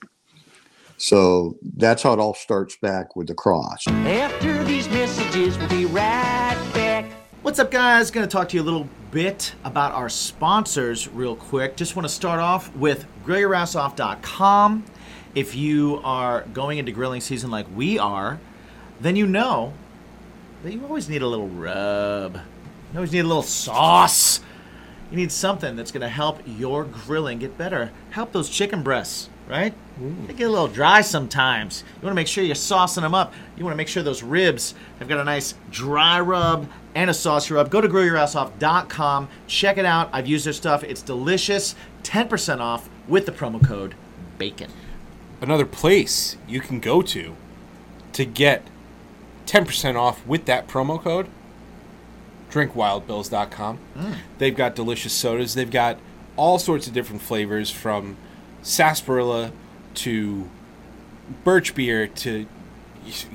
[0.97, 3.87] So that's how it all starts back with the cross.
[3.87, 6.46] After these messages, we'll be right back.
[7.47, 8.11] What's up, guys?
[8.11, 11.77] Going to talk to you a little bit about our sponsors real quick.
[11.77, 14.83] Just want to start off with grillyourassoff.com.
[15.33, 18.41] If you are going into grilling season like we are,
[18.99, 19.71] then you know
[20.61, 22.35] that you always need a little rub.
[22.35, 24.41] You always need a little sauce.
[25.09, 27.93] You need something that's going to help your grilling get better.
[28.09, 29.73] Help those chicken breasts, right?
[29.99, 30.27] Mm.
[30.27, 31.83] They get a little dry sometimes.
[31.95, 33.33] You want to make sure you're saucing them up.
[33.57, 37.13] You want to make sure those ribs have got a nice dry rub and a
[37.13, 37.69] saucy rub.
[37.69, 39.29] Go to grillyourassoff.com.
[39.47, 40.09] Check it out.
[40.11, 40.83] I've used their stuff.
[40.83, 41.75] It's delicious.
[42.03, 43.95] 10% off with the promo code
[44.37, 44.69] BACON.
[45.41, 47.35] Another place you can go to
[48.13, 48.63] to get
[49.45, 51.27] 10% off with that promo code
[52.51, 53.77] drinkwildbills.com.
[53.95, 54.15] Mm.
[54.37, 55.53] They've got delicious sodas.
[55.53, 55.99] They've got
[56.35, 58.17] all sorts of different flavors from
[58.61, 59.51] sarsaparilla
[59.95, 60.49] to
[61.43, 62.45] birch beer to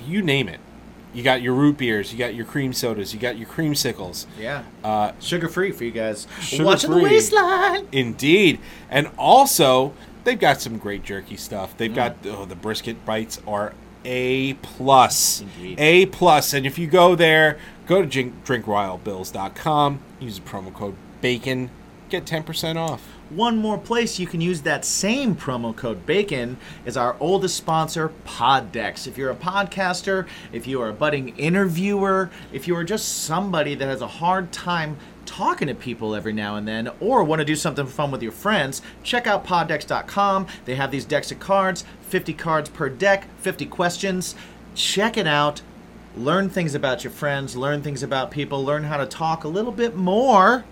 [0.07, 0.61] you name it.
[1.15, 4.27] You got your root beers, you got your cream sodas, you got your creamsicles.
[4.39, 4.65] Yeah.
[4.83, 6.27] Uh, Sugar free for you guys.
[6.59, 7.87] Watching the waistline.
[7.93, 8.61] Indeed.
[8.89, 9.93] And also,
[10.25, 11.77] they've got some great jerky stuff.
[11.77, 13.75] They've got oh, the brisket bites are
[14.07, 15.43] A plus.
[15.43, 15.79] Indeed.
[15.79, 16.55] A plus.
[16.55, 21.69] And if you go there, go to drink, drinkwildbills.com, use the promo code BACON,
[22.13, 23.09] get 10% off.
[23.31, 28.13] One more place you can use that same promo code BACON is our oldest sponsor,
[28.27, 29.07] Poddex.
[29.07, 33.75] If you're a podcaster, if you are a budding interviewer, if you are just somebody
[33.75, 37.45] that has a hard time talking to people every now and then, or want to
[37.45, 40.47] do something fun with your friends, check out poddex.com.
[40.67, 44.35] They have these decks of cards, 50 cards per deck, 50 questions.
[44.75, 45.63] Check it out.
[46.15, 49.73] Learn things about your friends, learn things about people, learn how to talk a little
[49.73, 50.65] bit more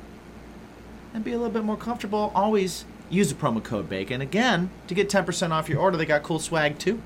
[1.12, 4.20] and be a little bit more comfortable, always use the promo code BACON.
[4.20, 7.01] Again, to get 10% off your order, they got cool swag too.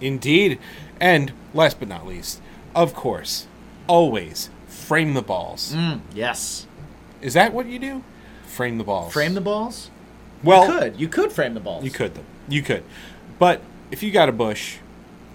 [0.00, 0.58] Indeed.
[1.00, 2.40] And last but not least,
[2.74, 3.46] of course,
[3.86, 5.74] always frame the balls.
[5.74, 6.66] Mm, yes.
[7.20, 8.04] Is that what you do?
[8.46, 9.12] Frame the balls.
[9.12, 9.90] Frame the balls?
[10.42, 11.00] well, you could.
[11.00, 11.84] You could frame the balls.
[11.84, 12.24] You could, though.
[12.48, 12.84] You could.
[13.38, 14.78] But if you got a bush,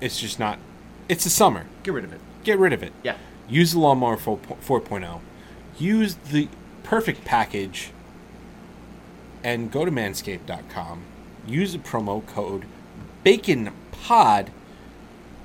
[0.02, 0.60] it's just not.
[1.10, 1.66] It's the summer.
[1.84, 2.22] Get rid of it.
[2.44, 2.94] Get rid of it.
[3.04, 3.16] Yeah.
[3.50, 5.20] Use the Lawnmower 4- 4.0.
[5.78, 6.48] Use the
[6.84, 7.92] perfect package
[9.44, 11.04] and go to manscaped.com.
[11.46, 12.66] Use the promo code
[13.26, 14.50] BACONPOD.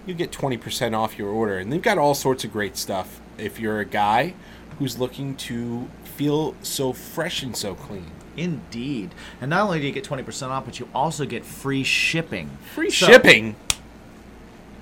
[0.07, 1.59] You get 20% off your order.
[1.59, 4.35] And they've got all sorts of great stuff if you're a guy
[4.79, 8.11] who's looking to feel so fresh and so clean.
[8.37, 9.15] Indeed.
[9.41, 12.51] And not only do you get 20% off, but you also get free shipping.
[12.75, 13.57] Free So, shipping.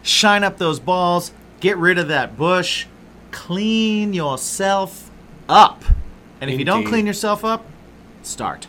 [0.02, 2.86] Shine up those balls, get rid of that bush,
[3.32, 5.10] clean yourself
[5.48, 5.84] up.
[6.40, 7.66] And if you don't clean yourself up,
[8.22, 8.68] start.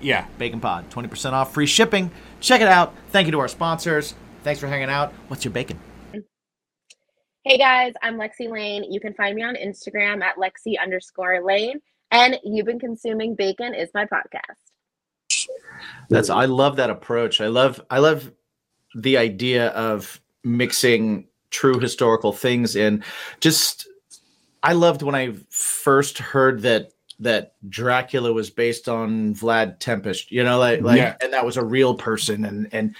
[0.00, 0.26] Yeah.
[0.38, 2.10] Bacon Pod, 20% off, free shipping.
[2.40, 2.94] Check it out.
[3.10, 4.14] Thank you to our sponsors.
[4.42, 5.12] Thanks for hanging out.
[5.28, 5.78] What's your bacon?
[7.44, 8.84] Hey guys, I'm Lexi Lane.
[8.92, 11.80] You can find me on Instagram at Lexi underscore Lane.
[12.10, 15.48] And you've been consuming bacon is my podcast.
[16.10, 17.40] That's I love that approach.
[17.40, 18.32] I love I love
[18.94, 23.04] the idea of mixing true historical things in.
[23.40, 23.88] Just
[24.62, 30.30] I loved when I first heard that that Dracula was based on Vlad Tepes.
[30.30, 31.16] You know, like like Yeah.
[31.20, 32.94] and that was a real person and and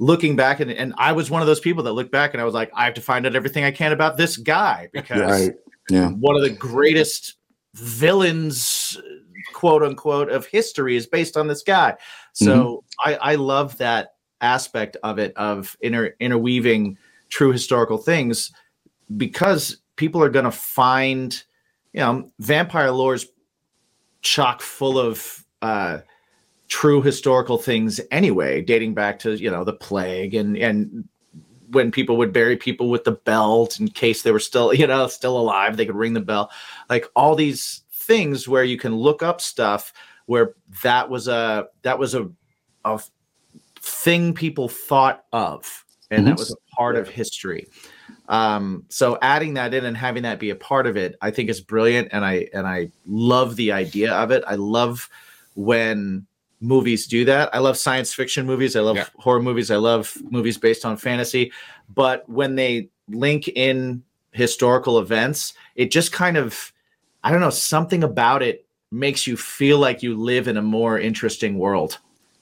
[0.00, 2.44] looking back and, and I was one of those people that looked back and I
[2.44, 5.54] was like, I have to find out everything I can about this guy because Right.
[5.88, 6.10] Yeah.
[6.10, 7.34] one of the greatest
[7.74, 8.98] villains
[9.52, 11.94] quote unquote of history is based on this guy
[12.32, 13.10] so mm-hmm.
[13.10, 16.96] I, I love that aspect of it of inter, interweaving
[17.28, 18.52] true historical things
[19.16, 21.42] because people are going to find
[21.92, 23.26] you know vampire lore's
[24.24, 25.98] chock full of uh
[26.68, 31.06] true historical things anyway dating back to you know the plague and and
[31.70, 35.06] when people would bury people with the belt in case they were still you know
[35.06, 36.50] still alive they could ring the bell.
[36.88, 39.92] Like all these things where you can look up stuff
[40.26, 42.30] where that was a that was a
[42.84, 43.00] a
[43.80, 46.38] thing people thought of and that Mhm.
[46.38, 47.66] was a part of history
[48.28, 51.50] um so adding that in and having that be a part of it i think
[51.50, 54.42] is brilliant and i and i love the idea of it.
[54.46, 55.10] I love
[55.56, 56.26] when
[56.60, 57.54] movies do that.
[57.54, 58.74] I love science fiction movies.
[58.76, 59.06] I love Yeah.
[59.18, 59.70] horror movies.
[59.70, 61.52] I love movies based on fantasy.
[61.94, 64.02] But when they link in
[64.32, 66.72] historical events it just kind of
[67.22, 70.98] i don't know something about it makes you feel like you live in a more
[70.98, 71.98] interesting world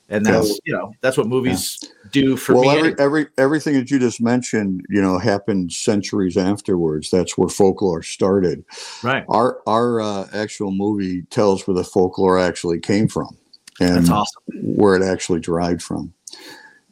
[0.09, 1.79] and that's you know that's what movies
[2.11, 2.79] do for well, me.
[2.79, 7.11] every, every everything that you just mentioned, you know, happened centuries afterwards.
[7.11, 8.65] That's where folklore started.
[9.03, 9.25] right.
[9.29, 13.37] Our our uh, actual movie tells where the folklore actually came from,
[13.81, 14.43] and That's awesome.
[14.53, 16.13] where it actually derived from.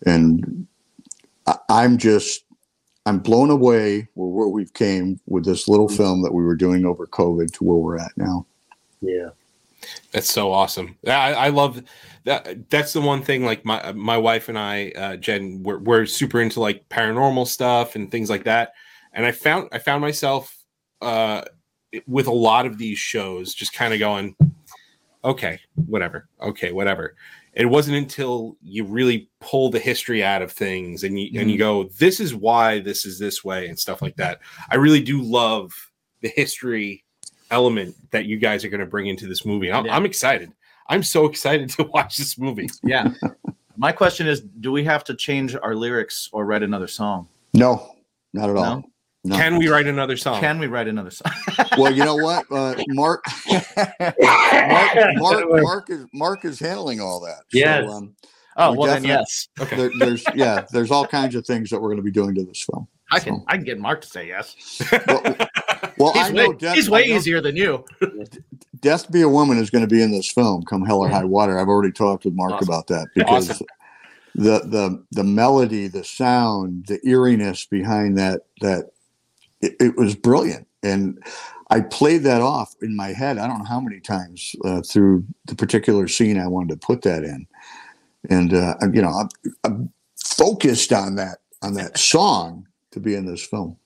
[0.07, 0.67] And
[1.47, 2.45] I, I'm just
[3.07, 6.85] I'm blown away with where we've came with this little film that we were doing
[6.87, 8.47] over COVID to where we're at now.
[9.01, 9.31] Yeah.
[10.13, 10.97] That's so awesome.
[11.07, 11.83] I, I love
[12.25, 12.69] that.
[12.71, 13.45] That's the one thing.
[13.45, 17.97] Like my my wife and I, uh, Jen, we're, we're super into like paranormal stuff
[17.97, 18.73] and things like that.
[19.13, 20.57] And I found I found myself
[21.01, 21.43] uh,
[22.07, 24.37] with a lot of these shows, just kind of going,
[25.25, 27.17] okay, whatever, okay, whatever.
[27.53, 31.59] It wasn't until you really pull the history out of things and you and you
[31.59, 34.41] go, this is why this is this way and stuff like that.
[34.71, 35.73] I really do love
[36.21, 37.05] the history
[37.51, 39.73] element that you guys are going to bring into this movie.
[39.73, 39.97] I'm, Yeah.
[39.97, 40.53] I'm excited.
[40.89, 42.69] I'm so excited to watch this movie.
[42.83, 43.13] Yeah.
[43.77, 47.29] My question is, do we have to change our lyrics or write another song?
[47.55, 47.95] No,
[48.33, 48.65] not at all.
[48.77, 48.85] No?
[49.23, 49.37] No.
[49.37, 50.41] Can we write another song?
[50.41, 51.31] Can we write another song?
[51.79, 57.43] well, you know what, uh, Mark, Mark, Mark, Mark is Mark is handling all that.
[57.53, 57.87] Yes.
[57.87, 58.17] So, um,
[58.57, 59.49] oh well, then yes.
[59.61, 59.77] okay.
[59.77, 62.45] there, there's yeah, there's all kinds of things that we're going to be doing to
[62.45, 62.89] this film.
[63.13, 64.81] I can I can get Mark to say yes.
[65.07, 65.37] Well,
[65.83, 65.91] I
[66.25, 67.85] He's know way, Death, he's way I know easier than you.
[68.81, 71.25] Death Be a Woman is going to be in this film, come hell or high
[71.25, 71.59] water.
[71.59, 72.69] I've already talked with Mark Awesome.
[72.69, 73.67] about that because Awesome.
[74.35, 78.91] the the the melody, the sound, the eeriness behind that that
[79.61, 81.23] it, it was brilliant, and
[81.71, 83.39] I played that off in my head.
[83.39, 87.03] I don't know how many times uh, through the particular scene I wanted to put
[87.03, 87.47] that in,
[88.31, 89.29] and uh, you know I'm,
[89.65, 93.77] I'm focused on that on that song to be in this film.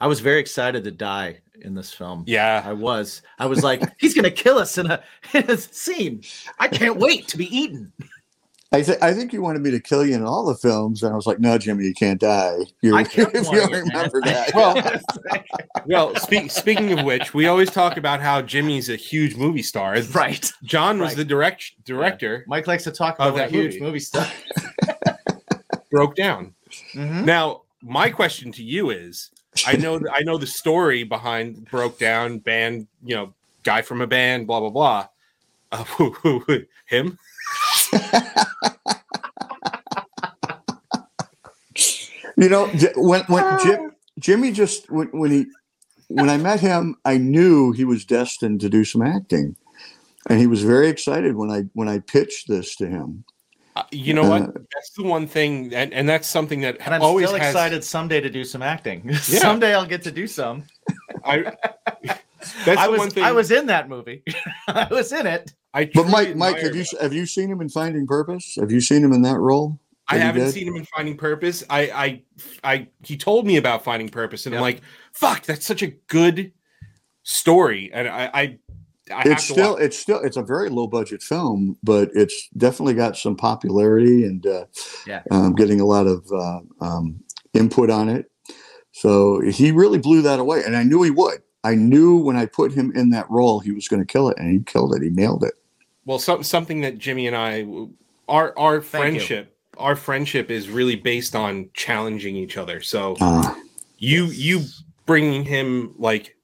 [0.00, 2.24] I was very excited to die in this film.
[2.26, 2.62] Yeah.
[2.64, 3.22] I was.
[3.38, 5.02] I was like, he's gonna kill us in a,
[5.34, 6.22] in a scene.
[6.58, 7.92] I can't wait to be eaten.
[8.72, 11.12] I, th- I think you wanted me to kill you in all the films, and
[11.12, 13.92] I was like, "No, Jimmy, you can't die." You, I kept if you wanting it,
[13.92, 14.76] remember that, Well,
[15.86, 19.96] well, speak, speaking of which, we always talk about how Jimmy's a huge movie star.
[20.14, 20.52] right.
[20.62, 21.16] John was Right.
[21.16, 23.80] the direct director, Mike likes to talk about that huge movie.
[23.86, 24.32] movie, stuff.
[25.90, 26.54] broke down.
[26.94, 27.24] Mhm.
[27.24, 29.30] Now, my question to you is:
[29.66, 32.86] I know, I know the story behind broke down band.
[33.04, 35.08] You know, guy from a band, blah blah blah.
[35.72, 37.18] Uh, who- who- who- him?
[42.36, 45.46] you know when when Jim, Jimmy just when, when he
[46.08, 49.54] when I met him, I knew he was destined to do some acting,
[50.28, 53.24] and he was very excited when I when I pitched this to him.
[53.76, 54.42] Uh, you know what?
[54.42, 57.50] Uh, That's the one thing, and, and that's something that And I'm always still has-
[57.54, 59.14] excited someday to do some acting.
[59.16, 60.64] someday I'll get to do some.
[61.24, 61.52] I,
[62.02, 63.22] that's I the was one thing.
[63.24, 64.24] I was in that movie.
[64.68, 65.54] I was in it.
[65.72, 67.02] I But Mike, Mike, have you that.
[67.02, 68.56] have you seen him in Finding Purpose?
[68.58, 69.78] Have you seen him in that role?
[70.08, 70.52] I that he haven't did?
[70.54, 71.62] seen him in Finding Purpose.
[71.70, 72.22] I, I,
[72.64, 72.88] I.
[73.04, 74.80] He told me about Finding Purpose, and I'm like,
[75.12, 76.50] "Fuck, that's such a good
[77.22, 78.58] story." And I, I,
[79.12, 82.10] I have it's to still watch- it's still it's a very low budget film, but
[82.14, 84.64] it's definitely got some popularity and uh,
[85.06, 85.22] Yeah.
[85.30, 87.22] um, getting a lot of uh, um,
[87.54, 88.30] input on it.
[88.92, 91.42] So he really blew that away, and I knew he would.
[91.62, 94.38] I knew when I put him in that role, he was going to kill it,
[94.38, 95.02] and he killed it.
[95.02, 95.54] He nailed it.
[96.06, 97.66] well, some, something that Jimmy and I,
[98.28, 99.20] our our Thank you.
[99.20, 102.80] friendship, our friendship is really based on challenging each other.
[102.80, 103.54] So Uh,
[103.98, 104.62] you you
[105.06, 106.36] bringing him like,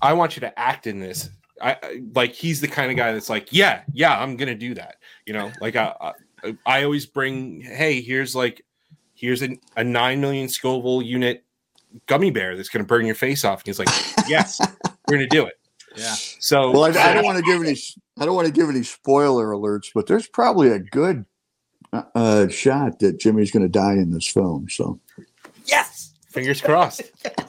[0.00, 1.28] I want you to act in this.
[1.62, 4.74] I I- like he's the kind of guy that's like, yeah, yeah, I'm gonna do
[4.74, 4.96] that.
[5.26, 5.94] You know, like I
[6.44, 8.64] I, I always bring, hey, here's like,
[9.14, 11.44] here's a, a nine million Scoville unit
[12.06, 13.60] gummy bear that's gonna burn your face off.
[13.60, 13.88] And he's like,
[14.28, 14.60] yes,
[15.08, 15.54] we're gonna do it.
[15.96, 16.14] Yeah.
[16.40, 17.76] So well, I, I don't want to give any
[18.18, 21.24] I don't want to give any spoiler alerts, but there's probably a good
[21.92, 24.68] uh, uh, shot that Jimmy's going to die in this film.
[24.70, 24.98] So
[25.66, 26.14] Yes.
[26.30, 27.02] fingers crossed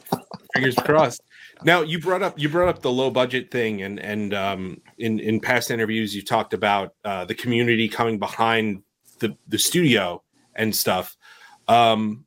[0.54, 1.22] fingers crossed
[1.66, 5.20] now you brought up you brought up the low budget thing and and um in
[5.20, 8.84] in past interviews you talked about uh the community coming behind
[9.20, 10.22] the the studio
[10.56, 11.18] and stuff.
[11.68, 12.26] Um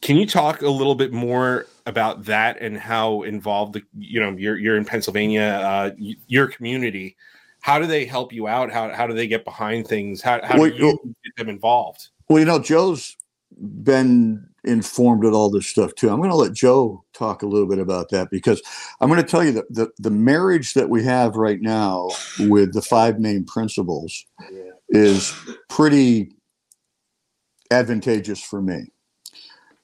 [0.00, 4.30] can you talk a little bit more about that and how involved the you know
[4.36, 7.16] you're you're in pennsylvania uh your community
[7.60, 8.70] how do they help you out?
[8.70, 10.22] How, how do they get behind things?
[10.22, 12.08] How, how Well, do you get them involved?
[12.28, 13.16] Well, you know, Joe's
[13.82, 16.10] been informed of all this stuff too.
[16.10, 18.60] I'm going to let Joe talk a little bit about that because
[19.00, 22.74] I'm going to tell you that the, the marriage that we have right now with
[22.74, 24.24] the five main principles
[24.88, 25.34] is
[25.68, 26.32] pretty
[27.70, 28.90] advantageous for me.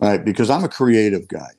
[0.01, 1.51] All right, because I'm a creative guy.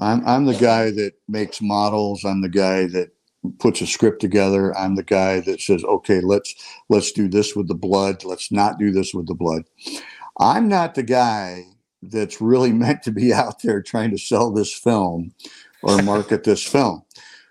[0.00, 2.24] I'm, I'm the guy that makes models.
[2.24, 3.10] I'm the guy that
[3.58, 4.76] puts a script together.
[4.76, 6.54] I'm the guy that says, okay, let's
[6.88, 8.24] let's do this with the blood.
[8.24, 9.62] Let's not do this with the blood.
[10.40, 11.66] I'm not the guy
[12.10, 15.32] that's really meant to be out there trying to sell this film
[15.82, 17.02] or market this film.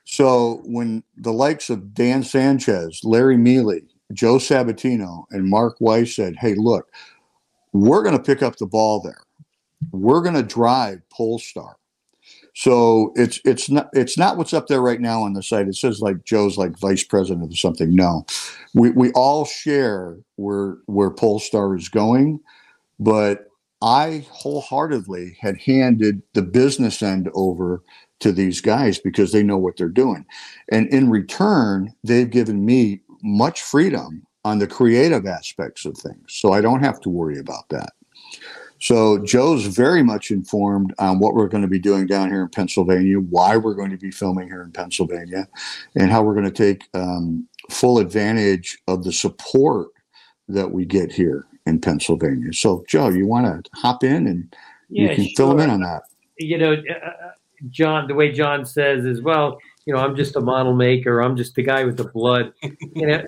[0.05, 6.35] So when the likes of Dan Sanchez, Larry Mealy, Joe Sabatino, and Mark Weiss said,
[6.37, 6.91] "Hey, look,
[7.71, 9.21] we're going to pick up the ball there.
[9.91, 11.77] We're going to drive Polestar."
[12.55, 15.67] So it's it's not it's not what's up there right now on the site.
[15.67, 17.95] It says like Joe's like vice president or something.
[17.95, 18.25] No,
[18.75, 22.39] we we all share where where Polestar is going,
[22.99, 23.47] but
[23.83, 27.83] I wholeheartedly had handed the business end over
[28.21, 30.25] to these guys because they know what they're doing,
[30.71, 36.53] and in return, they've given me much freedom on the creative aspects of things, so
[36.53, 37.91] I don't have to worry about that.
[38.79, 42.49] So Joe's very much informed on what we're going to be doing down here in
[42.49, 45.47] Pennsylvania, why we're going to be filming here in Pennsylvania,
[45.95, 49.89] and how we're going to take um, full advantage of the support
[50.47, 52.53] that we get here in Pennsylvania.
[52.53, 54.55] So Joe, you want to hop in and
[54.89, 56.03] you Yeah, can fill them in on that.
[56.37, 57.31] you know, uh,
[57.69, 61.21] John, the way John says as well, you know, I'm just a model maker.
[61.21, 62.53] I'm just the guy with the blood.
[62.95, 63.23] You know,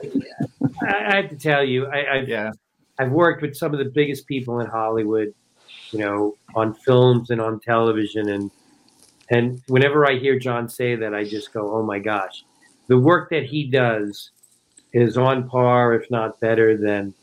[0.82, 2.52] I, I have to tell you, I, I've, Yeah.
[3.00, 5.34] I've worked with some of the biggest people in Hollywood,
[5.92, 8.52] you know, on films and on television, and
[9.32, 12.46] and whenever I hear John say that, I just go, oh my gosh,
[12.88, 14.30] the work that he does
[14.94, 17.14] is on par, if not better than,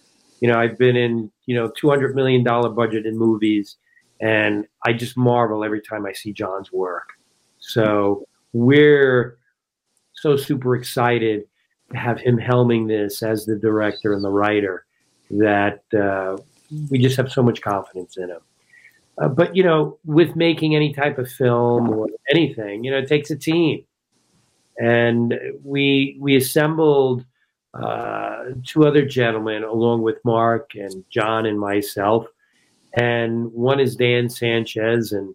[0.43, 3.77] you know, I've been in, you know, two hundred million dollar budget in movies,
[4.21, 7.11] and I just marvel every time I see John's work.
[7.61, 9.39] So we're
[10.15, 11.45] so super excited
[11.93, 14.85] to have him helming this as the director and the writer
[15.31, 16.37] that uh,
[16.91, 18.41] we just have so much confidence in him.
[19.19, 23.07] Uh, but you know, with making any type of film or anything, you know, it
[23.07, 23.85] takes a team,
[24.81, 27.25] and we we assembled
[27.75, 32.27] uh, two other gentlemen along with Mark and John and myself,
[32.95, 35.35] and one is Dan Sanchez, and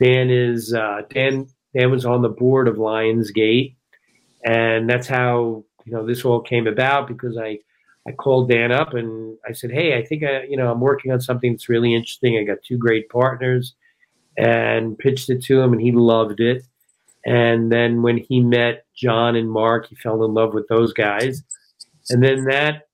[0.00, 1.48] Dan is uh, Dan.
[1.74, 3.76] Dan was on the board of Lionsgate,
[4.44, 7.58] and that's how you know this all came about because I
[8.06, 11.12] I called Dan up and I said, "Hey, I think I, you know, I'm working
[11.12, 12.36] on something that's really interesting.
[12.38, 13.74] I got two great partners,"
[14.36, 16.64] and pitched it to him, and he loved it.
[17.24, 21.42] And then when he met John and Mark, he fell in love with those guys.
[22.12, 22.88] And then that,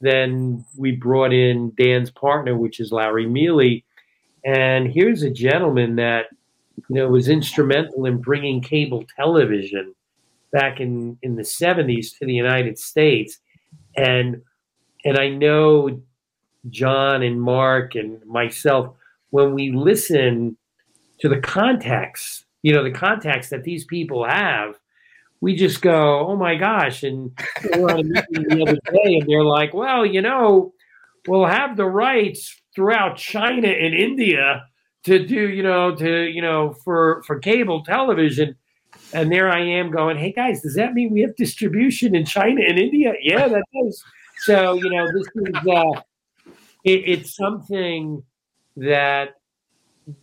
[0.00, 3.84] then we brought in Dan's partner, which is Larry Mealy.
[4.44, 6.26] And here's a gentleman that,
[6.88, 9.94] you know, was instrumental in bringing cable television
[10.52, 13.38] back in in the 70s to the United States.
[13.96, 14.42] And
[15.04, 16.00] and I know
[16.70, 18.94] John and Mark and myself
[19.30, 20.56] when we listen
[21.20, 24.78] to the contacts, you know, the contacts that these people have,
[25.42, 27.32] we just go, "Oh my gosh!" And
[27.74, 30.72] we on a meeting the other day, and they're like, "Well, you know,
[31.26, 34.64] we'll have the rights throughout China and India
[35.02, 38.54] to do, you know, to you know, for for cable television."
[39.12, 42.62] And there I am going, "Hey guys, does that mean we have distribution in China
[42.66, 44.02] and India?" Yeah, that does.
[44.44, 46.00] So you know, this is uh,
[46.84, 48.22] it, it's something
[48.76, 49.30] that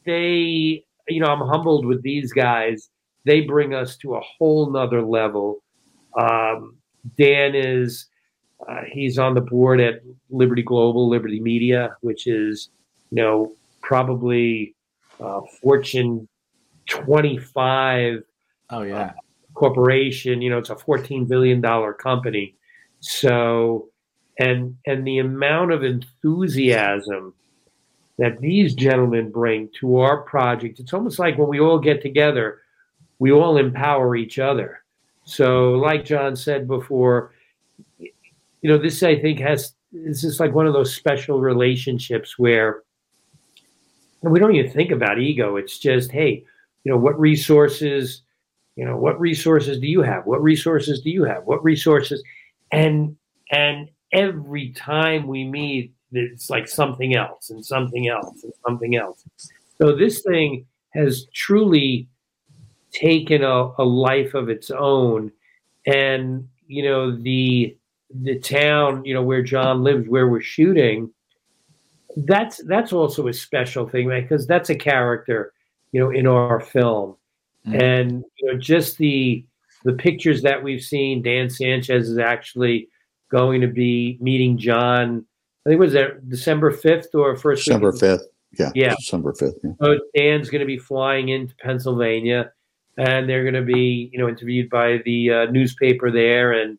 [0.05, 2.89] they, you know, I'm humbled with these guys.
[3.25, 5.59] They bring us to a whole nother level.
[6.17, 6.77] Um,
[7.17, 8.07] Dan is
[8.67, 12.69] uh, he's on the board at Liberty Global, Liberty Media, which is,
[13.11, 14.75] you know, probably
[15.19, 16.27] uh, Fortune
[16.87, 18.23] 25
[18.71, 19.13] Oh yeah.
[19.53, 20.41] corporation.
[20.41, 22.55] You know, it's a fourteen billion dollar company.
[22.99, 23.89] So,
[24.39, 27.33] and and the amount of enthusiasm
[28.17, 32.61] that these gentlemen bring to our project, it's almost like when we all get together,
[33.19, 34.83] we all empower each other.
[35.25, 37.33] So, like John said before,
[37.99, 38.11] you
[38.63, 42.83] know, this I think has this is like one of those special relationships where
[44.21, 45.55] we don't even think about ego.
[45.55, 46.43] It's just, hey,
[46.83, 48.23] you know, what resources,
[48.75, 50.25] you know, what resources do you have?
[50.25, 51.43] What resources do you have?
[51.45, 52.23] What resources?
[52.71, 53.15] And
[53.51, 59.23] and every time we meet, it's like something else and something else and something else.
[59.77, 62.07] So this thing has truly
[62.91, 65.31] taken a, a life of its own.
[65.85, 67.75] And, you know, the
[68.11, 71.11] the town, you know, where John lives, where we're shooting,
[72.17, 74.27] that's that's also a special thing, right?
[74.27, 75.53] Because that's a character,
[75.91, 77.15] you know, in our film.
[77.67, 77.81] Mhm.
[77.81, 79.45] And you know, just the
[79.83, 82.89] the pictures that we've seen, Dan Sanchez is actually
[83.29, 85.25] going to be meeting John.
[85.65, 88.27] I think was that December fifth or first December fifth.
[88.57, 88.71] Yeah.
[88.73, 88.95] Yeah.
[88.95, 89.59] December fifth.
[89.63, 89.71] Yeah.
[89.81, 92.51] so Dan's going to be flying into Pennsylvania,
[92.99, 96.77] and they're going to be, you know, interviewed by the uh, newspaper there, and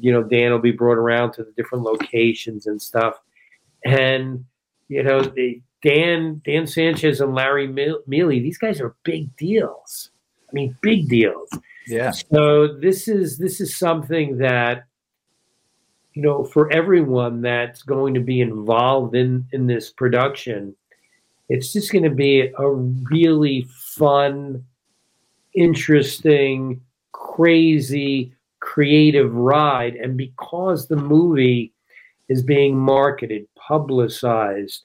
[0.00, 3.14] you know, Dan will be brought around to the different locations and stuff,
[3.84, 4.44] and
[4.88, 10.10] you know, the Dan Dan Sanchez and Larry Mealy, these guys are big deals.
[10.48, 11.50] I mean, big deals.
[11.86, 12.10] Yeah.
[12.10, 14.86] So this is this is something that
[16.14, 20.74] you know for everyone that's going to be involved in in this production,
[21.48, 24.64] it's just going to be a really fun,
[25.54, 26.80] interesting,
[27.12, 29.94] crazy, creative ride.
[29.96, 31.72] And because the movie
[32.28, 34.84] is being marketed, publicized,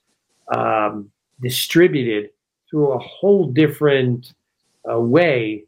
[0.55, 1.09] um,
[1.41, 2.31] distributed
[2.69, 4.33] through a whole different
[4.89, 5.63] uh, way,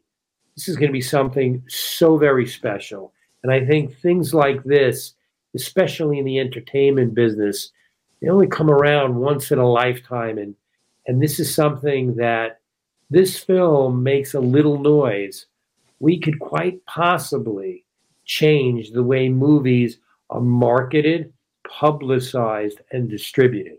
[0.56, 3.12] this is going to be something so very special.
[3.42, 5.14] And I think things like this,
[5.54, 7.70] especially in the entertainment business,
[8.20, 10.38] they only come around once in a lifetime.
[10.38, 10.54] And,
[11.06, 12.60] and this is something that
[13.12, 15.46] this film makes a little noise.
[16.00, 17.84] We could quite possibly
[18.24, 19.98] change the way movies
[20.30, 21.32] are marketed,
[21.68, 23.78] publicized, and distributed.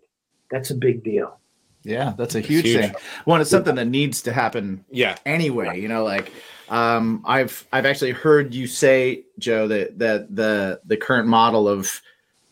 [0.52, 1.40] That's a big deal.
[1.84, 2.80] Yeah, that's a It's huge, huge.
[2.82, 2.96] thing.
[3.26, 5.18] Well, it's something that needs to happen Yeah.
[5.26, 5.82] anyway.
[5.82, 6.32] You know, like
[6.70, 12.02] um, I've I've actually heard you say, Joe, that that the the current model of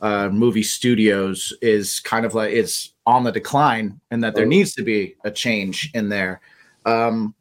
[0.01, 4.49] uh, movie studios is kind of like it's on the decline, and that there Oh.
[4.49, 6.41] needs to be a change in there.
[6.85, 7.33] Um,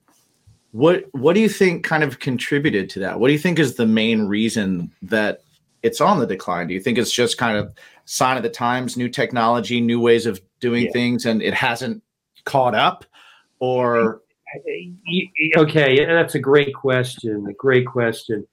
[0.73, 3.19] what what do you think kind of contributed to that?
[3.19, 5.43] What do you think is the main reason that
[5.83, 6.69] it's on the decline?
[6.69, 7.75] Do you think it's just kind of
[8.05, 10.93] sign of the times, new technology, new ways of doing Yeah.
[10.93, 12.03] things, and it hasn't
[12.45, 13.05] caught up,
[13.59, 14.21] or
[15.57, 17.47] Okay, that's a great question.
[17.49, 18.47] A great question.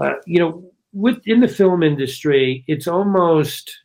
[0.00, 3.81] Uh, you know, within the film industry, it's almost,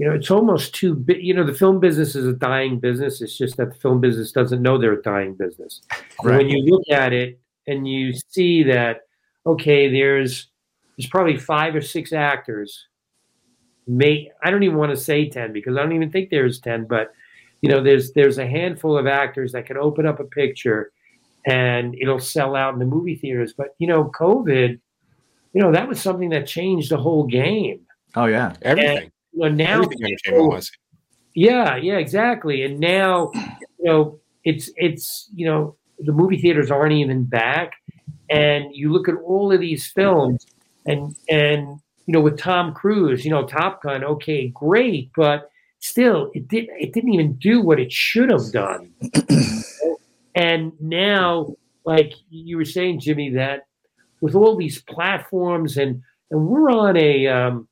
[0.00, 1.22] you know, it's almost too big.
[1.22, 3.20] You know, the film business is a dying business.
[3.20, 5.82] It's just that the film business doesn't know they're a dying business.
[6.22, 9.02] And When you look at it and you see that,
[9.44, 10.46] okay, there's
[10.96, 12.86] there's probably five or six actors.
[13.86, 16.86] May I don't even want to say ten because I don't even think there's ten,
[16.86, 17.12] but
[17.60, 20.92] you know there's there's a handful of actors that can open up a picture
[21.44, 24.78] and it'll sell out in the movie theaters but you know covid
[25.52, 27.80] you know that was something that changed the whole game
[28.14, 29.04] oh yeah, Everything.
[29.04, 29.82] you know now
[30.26, 30.70] was.
[31.34, 32.62] yeah yeah exactly.
[32.64, 37.72] And now you know it's it's you know the movie theaters aren't even back.
[38.30, 40.46] And you look at all of these films
[40.86, 45.50] and and you know with tom cruise you know top gun okay great but
[45.80, 48.92] still it did it didn't even do what it should have done.
[50.34, 51.54] And now
[51.84, 53.66] like you were saying jimmy that
[54.20, 57.68] with all these platforms and and we're on a um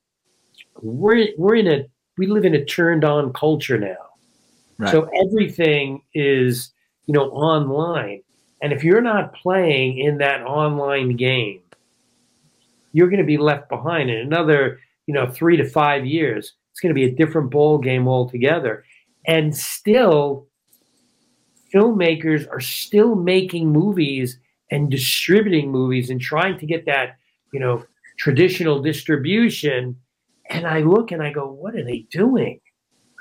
[0.81, 1.85] we're we're in a
[2.17, 3.95] we live in a turned on culture now.
[4.77, 4.91] Right.
[4.91, 6.71] so everything is
[7.05, 8.21] you know online.
[8.61, 11.61] And if you're not playing in that online game
[12.91, 14.09] you're going to be left behind.
[14.09, 17.77] In another you know three to five years it's going to be a different ball
[17.77, 18.83] game altogether.
[19.25, 20.47] And still
[21.73, 24.39] filmmakers are still making movies
[24.71, 27.17] and distributing movies and trying to get that
[27.53, 27.83] you know
[28.17, 29.95] traditional distribution
[30.49, 32.59] and i look and i go what are they doing?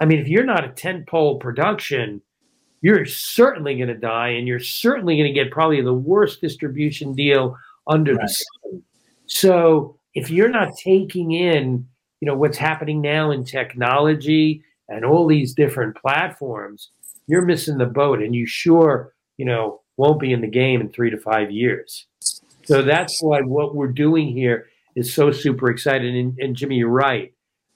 [0.01, 2.23] I mean if you're not a tentpole production
[2.81, 7.13] you're certainly going to die and you're certainly going to get probably the worst distribution
[7.13, 7.57] deal
[7.89, 8.83] under the sun.
[9.27, 11.87] So if you're not taking in
[12.21, 16.91] you know what's happening now in technology and all these different platforms
[17.27, 20.89] you're missing the boat and you sure you know won't be in the game in
[20.89, 22.07] three to five years.
[22.65, 24.67] So that's why what we're doing here
[24.97, 26.15] is so super excited.
[26.15, 27.33] and, and jimmy you're right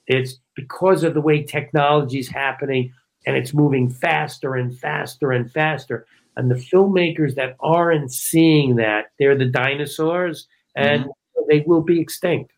[0.06, 2.92] it's because of the way technology is happening
[3.26, 6.06] and it's moving faster and faster and faster
[6.36, 11.42] and the filmmakers that aren't seeing that they're the dinosaurs and mm-hmm.
[11.48, 12.52] they will be extinct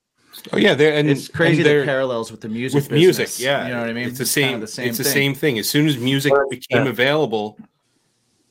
[0.53, 3.19] Oh yeah, they're and it's crazy and the they're- parallels with the music with business,
[3.19, 3.45] music.
[3.45, 4.09] Yeah, you know what I mean.
[4.09, 4.55] It's the kind same.
[4.57, 4.89] of the same.
[4.89, 5.59] it's the same thing.
[5.59, 6.91] As soon as music became yeah.
[6.91, 7.57] available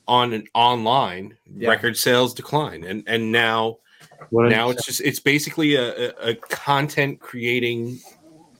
[0.06, 1.68] on an online, Yeah.
[1.68, 3.78] record sales decline, and and now
[4.30, 7.98] now it's just it's basically a, a, a content creating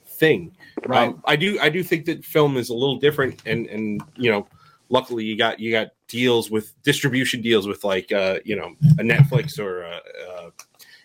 [0.06, 0.54] thing.
[0.86, 1.08] Right.
[1.08, 4.30] Um, I do I do think that film is a little different, and and you
[4.30, 4.46] know,
[4.88, 9.02] luckily you got you got deals with distribution deals with like uh, you know a
[9.02, 10.50] Netflix or a, uh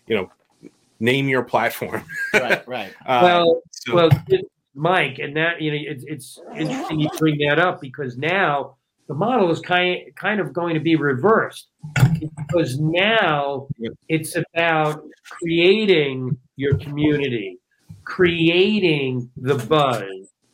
[0.07, 0.31] you know
[0.99, 2.03] name your platform.
[2.33, 2.67] right.
[2.67, 2.93] Right.
[3.05, 4.09] Uh, well so- well
[4.75, 8.75] mike and that you know it's, it's interesting you bring that up because now
[9.09, 11.67] the model is kind kind of going to be reversed
[12.47, 13.67] because now
[14.07, 17.57] it's about creating your community
[18.05, 20.05] creating the buzz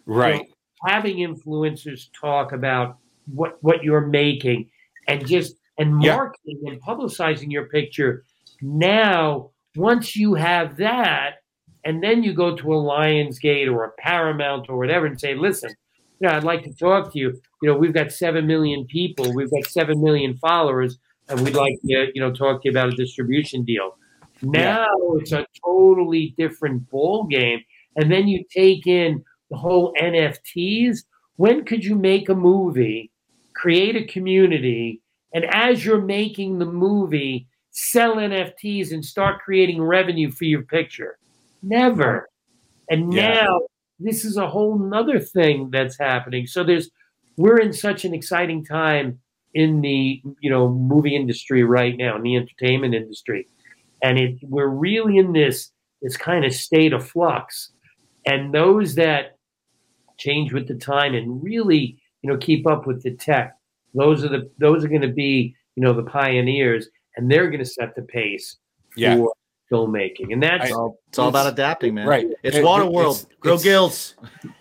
[0.05, 0.47] right.
[0.85, 2.97] having influencers talk about
[3.33, 4.69] what what you're making
[5.07, 6.15] and just and Yeah.
[6.15, 8.23] marketing and publicizing your picture.
[8.61, 11.35] Now, once you have that,
[11.83, 15.71] and then you go to a Lionsgate or a Paramount or whatever and say, listen,
[16.19, 17.41] you know, I'd like to talk to you.
[17.61, 20.97] You know, we've got seven million people, we've got seven million followers,
[21.29, 23.97] and we'd like to, you know, talk to you about a distribution deal.
[24.41, 24.85] Now
[25.15, 27.61] it's a totally different ball game.
[27.95, 30.99] And then you take in the whole NFTs.
[31.37, 33.11] When could you make a movie,
[33.55, 35.01] create a community,
[35.33, 41.17] and as you're making the movie, sell NFTs and start creating revenue for your picture?
[41.61, 42.29] Never.
[42.89, 43.33] And Yeah.
[43.33, 43.59] now
[43.99, 46.47] this is a whole nother thing that's happening.
[46.47, 46.89] So there's
[47.37, 49.19] we're in such an exciting time
[49.53, 53.47] in the you know movie industry right now, in the entertainment industry.
[54.03, 55.71] And it we're really in this
[56.01, 57.71] this kind of state of flux.
[58.25, 59.37] And those that
[60.17, 63.55] change with the time and really, you know, keep up with the tech,
[63.93, 67.63] those are the those are going to be, you know, the pioneers, and they're going
[67.63, 68.57] to set the pace
[68.95, 69.17] Yeah.
[69.17, 69.33] for
[69.71, 70.31] filmmaking.
[70.31, 72.07] And that's I- all, it's all about adapting, man.
[72.07, 72.27] Right.
[72.43, 73.21] It's It- Waterworld.
[73.21, 74.15] it's- Grow it's- gills.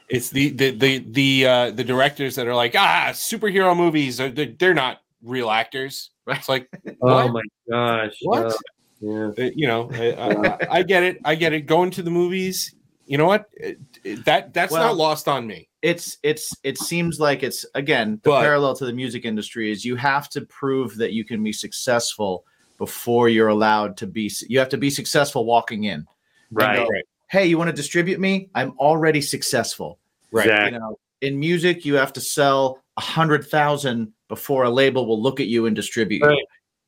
[0.08, 4.28] It's the the the the uh, the directors that are like ah superhero movies are
[4.30, 6.10] they're, they're not real actors.
[6.26, 6.38] Right.
[6.38, 6.68] It's like
[7.02, 7.32] oh what?
[7.32, 8.14] my gosh.
[8.22, 8.46] What?
[8.46, 8.52] uh,
[9.00, 9.30] yeah.
[9.38, 12.74] Uh, you know I, I, I get it I get it going to the movies.
[13.06, 13.46] You know what?
[13.54, 15.68] It- it- that that's Well- not lost on me.
[15.82, 19.84] it's it's it seems like it's again the But- parallel to the music industry is
[19.84, 22.44] you have to prove that you can be successful
[22.84, 26.06] before you're allowed to be you have to be successful walking in
[26.50, 26.76] Right.
[26.76, 27.04] go, Right.
[27.30, 29.98] hey you want to distribute me i'm already successful
[30.30, 30.46] Right.
[30.46, 30.72] Exactly.
[30.72, 32.60] you know in music you have to sell
[32.98, 36.44] a hundred thousand before a label will look at you and distribute you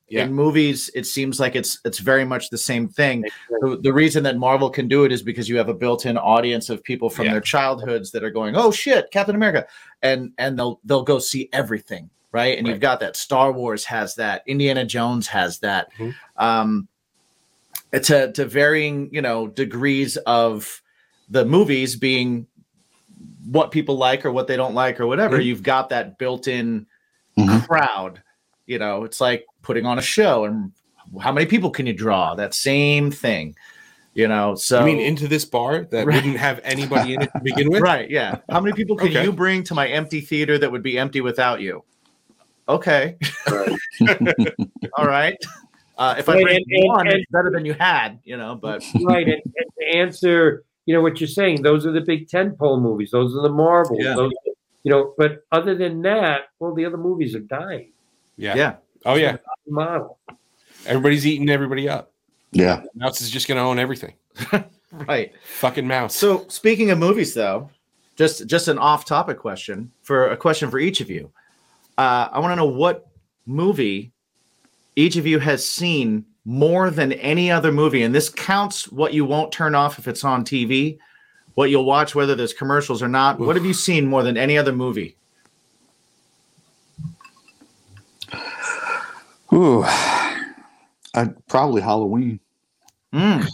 [0.08, 0.24] Yeah.
[0.24, 3.24] in movies it seems like it's it's very much the same thing
[3.62, 6.66] the, the reason that marvel can do it is because you have a built-in audience
[6.72, 7.32] of people from Yeah.
[7.34, 9.66] their childhoods that are going oh shit captain america
[10.02, 14.14] and and they'll they'll go see everything right and you've got that star wars has
[14.16, 16.14] that indiana jones has that Mhm.
[16.36, 16.88] um
[18.02, 20.82] to to varying you know degrees of
[21.30, 22.46] the movies being
[23.50, 25.44] what people like or what they don't like or whatever Mhm.
[25.46, 26.86] you've got that built-in
[27.38, 27.66] Mhm.
[27.66, 28.22] crowd
[28.66, 30.72] you know it's like putting on a show and
[31.20, 33.54] how many people can you draw that same thing
[34.14, 36.14] you know so I mean, into this bar that Right.
[36.16, 37.80] wouldn't have anybody in it to begin with.
[37.92, 39.22] right yeah how many people can Okay.
[39.24, 41.84] you bring to my empty theater that would be empty without you
[42.68, 43.16] okay
[44.98, 45.36] all right
[45.98, 48.54] uh, if i bring and- and- one and- it's better than you had you know
[48.54, 49.26] but right.
[49.28, 53.10] And, and to answer, you know, what you're saying, those are the big tentpole movies.
[53.10, 53.98] Those are the Marvels.
[54.00, 54.14] Yeah.
[54.14, 54.32] Those,
[54.84, 57.92] you know, but other than that, well, the other movies are dying.
[58.36, 58.54] Yeah.
[58.54, 59.38] yeah Oh yeah.
[59.66, 60.18] Model.
[60.86, 62.12] Everybody's eating everybody up.
[62.52, 62.82] Yeah.
[62.94, 64.14] Mouse is just going to own everything.
[64.92, 66.14] right Fucking mouse.
[66.14, 67.70] So speaking of movies, though,
[68.16, 71.30] just just an off-topic question for a question for each of you.
[71.98, 73.06] Uh, I want to know what
[73.46, 74.12] movie
[74.96, 79.24] each of you has seen more than any other movie, and this counts what you
[79.24, 80.98] won't turn off if it's on TV,
[81.54, 83.38] what you'll watch whether there's commercials or not.
[83.40, 85.16] What have you seen more than any other movie?
[89.52, 89.84] Ooh.
[91.14, 92.40] I'd probably Halloween.
[93.12, 93.46] Mm,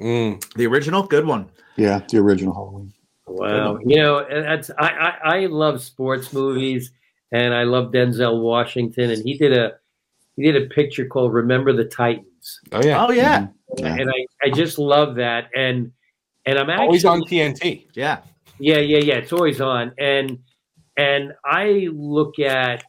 [0.00, 0.54] Mm.
[0.54, 1.48] the original, good one.
[1.76, 2.92] Yeah, the original Halloween.
[3.26, 3.78] Wow.
[3.84, 6.92] You know, that's I, I I love sports movies,
[7.34, 9.72] and I love Denzel Washington, and he did a
[10.36, 13.04] he did a picture called "Remember the Titans," Oh yeah.
[13.06, 13.96] Oh yeah, Yeah.
[14.00, 15.90] and I I just love that, and
[16.46, 17.86] and I'm actually Always on TNT.
[17.94, 18.18] yeah.
[18.60, 19.14] Yeah, yeah, yeah.
[19.16, 20.38] It's always on, and
[20.96, 22.84] and I look at.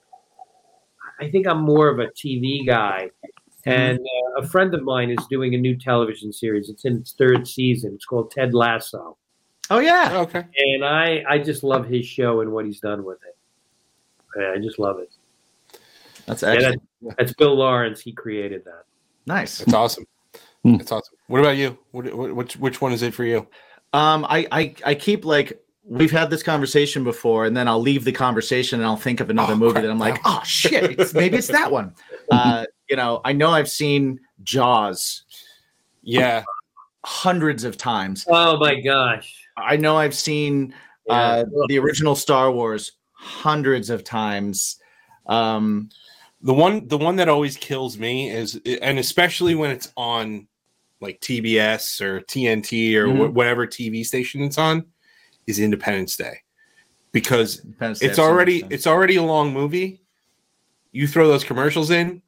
[1.20, 3.10] I think I'm more of a TV guy,
[3.66, 6.70] and uh, a friend of mine is doing a new television series.
[6.70, 7.94] It's in its third season.
[7.96, 9.18] It's called Ted Lasso,
[9.70, 10.18] Oh yeah.
[10.20, 10.44] Okay.
[10.58, 13.35] and I I just love his show and what he's done with it.
[14.38, 15.12] Yeah, I just love it.
[16.26, 16.82] That's Yeah, excellent.
[17.02, 18.02] that's, that's Bill Lawrence.
[18.02, 18.84] He created that.
[19.26, 19.60] nice.
[19.60, 20.06] That's awesome.
[20.64, 20.78] Hmm.
[20.78, 21.16] That's awesome.
[21.28, 21.78] What about you?
[21.92, 23.48] What, what, which which one is it for you?
[23.94, 28.04] Um, I, I I keep like we've had this conversation before, and then I'll leave
[28.04, 30.84] the conversation and I'll think of another Oh, movie crap, that I'm like, oh shit,
[31.00, 31.94] it's, maybe it's that one.
[32.32, 35.24] Uh, you know, I know I've seen Jaws
[36.02, 36.44] Yeah.
[37.06, 38.26] hundreds of times.
[38.28, 39.36] Oh my gosh!
[39.56, 40.74] I know I've seen
[41.08, 42.94] uh, the original Star Wars
[43.26, 44.78] hundreds of times.
[45.26, 45.90] Um,
[46.42, 50.48] The one the one that always kills me is and especially when it's on
[51.02, 53.32] like TBS or TNT or Mhm.
[53.32, 54.86] wh- whatever TV station it's on
[55.48, 56.42] is Independence Day.
[57.12, 60.02] Because Independence Day, it's already it's already a long movie.
[60.92, 62.22] You throw those commercials in,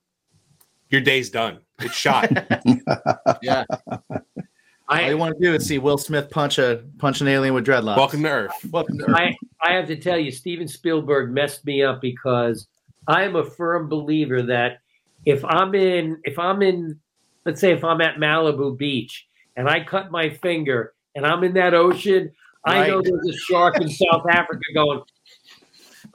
[0.90, 1.60] your day's done.
[1.80, 2.28] It's shot.
[3.44, 3.68] time.
[4.90, 5.04] Yeah.
[5.04, 7.66] All you want to do is see Will Smith punch a punch an alien with
[7.66, 7.98] dreadlocks.
[7.98, 8.52] Welcome to Earth.
[8.72, 9.16] Welcome to Earth.
[9.16, 12.68] I I have to tell you, Steven Spielberg messed me up because
[13.08, 14.80] I am a firm believer that
[15.26, 17.00] if I'm in, if I'm in,
[17.46, 21.54] let's say if I'm at Malibu Beach and I cut my finger and I'm in
[21.56, 22.32] that ocean,
[22.66, 25.02] I know there's a shark in South Africa going,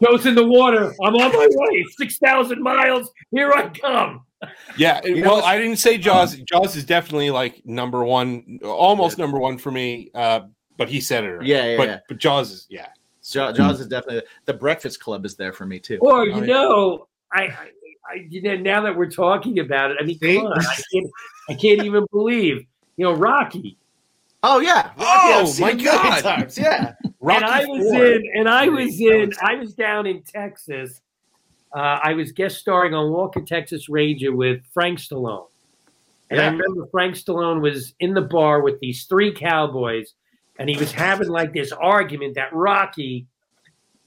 [0.03, 0.95] Joe's in the water.
[1.03, 1.85] I'm on my way.
[1.99, 3.11] 6,000 miles.
[3.31, 4.25] Here I come.
[4.77, 6.37] Yeah, it- You know well, what's- I didn't say Jaws.
[6.37, 10.11] Jaws is definitely like number one, almost number one for me.
[10.15, 10.41] Uh,
[10.77, 11.29] but he said it.
[11.29, 11.49] already.
[11.51, 11.99] Yeah, yeah, but yeah.
[12.09, 12.89] but Jaws is yeah.
[13.25, 15.99] Jaws, Jaws is definitely the Breakfast Club is there for me too.
[16.01, 16.45] Or, you Oh, yeah.
[16.47, 17.69] know, I, I,
[18.11, 20.59] I, you know, now that we're talking about it, I mean, come on.
[20.59, 21.11] I can't,
[21.51, 22.67] I can't even believe,
[22.97, 23.79] you know, Rocky.
[24.43, 24.91] Oh yeah.
[24.99, 26.21] Oh, I've my God.
[26.23, 26.59] Times.
[26.59, 26.95] Yeah.
[27.21, 28.07] Rocky and I was Four.
[28.07, 31.01] in, and I was in, I was down in Texas.
[31.75, 35.47] Uh, I was guest starring on Walker Texas Ranger with Frank Stallone,
[36.31, 40.13] and I remember Frank Stallone was in the bar with these three cowboys,
[40.59, 43.27] and he was having like this argument that Rocky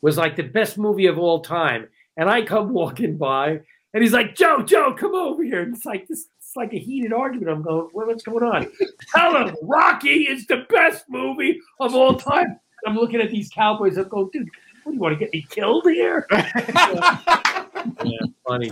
[0.02, 1.88] was like the best movie of all time,
[2.18, 3.60] and I come walking by,
[3.94, 6.28] and he's like, "Joe, Joe, come over here," and it's like this.
[6.40, 7.50] It's like a heated argument.
[7.50, 8.72] I'm going, "What- what's going on?
[9.16, 12.60] Tell him Rocky is the best movie of all time.
[12.86, 13.98] I'm looking at these cowboys.
[13.98, 14.50] I'm going, dude,
[14.86, 16.26] what do you want to get me killed here?
[16.32, 18.72] yeah, funny.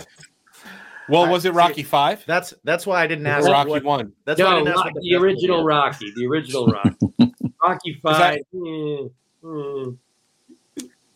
[1.10, 2.24] Well, was it Rocky Five?
[2.26, 4.14] That's that's why I didn't ask Rocky what- One?
[4.26, 5.64] That's why I didn't ask Ro- what the, best movie original.
[5.66, 6.14] Rocky.
[6.16, 6.98] The original Rocky.
[7.62, 8.40] Rocky Five.
[8.52, 8.62] Come
[9.44, 9.98] on,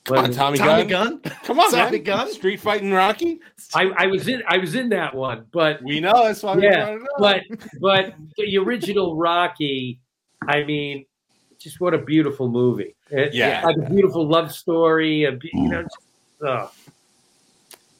[0.09, 1.19] Well, Tommy, Tommy Gunn.
[1.19, 1.33] Gun.
[1.43, 2.03] Come on, Tommy man.
[2.03, 2.31] Gunn?
[2.31, 3.39] Street fighting Rocky.
[3.75, 4.41] I, I was in.
[4.47, 6.57] I was in that one, but We know that's why.
[6.57, 9.99] yeah, brought it but but the original Rocky.
[10.47, 11.05] I mean,
[11.59, 12.95] just what a beautiful movie.
[13.09, 13.59] It, Yeah.
[13.59, 15.25] it had a beautiful love story.
[15.25, 15.97] A, be- you know, just,
[16.41, 16.71] oh.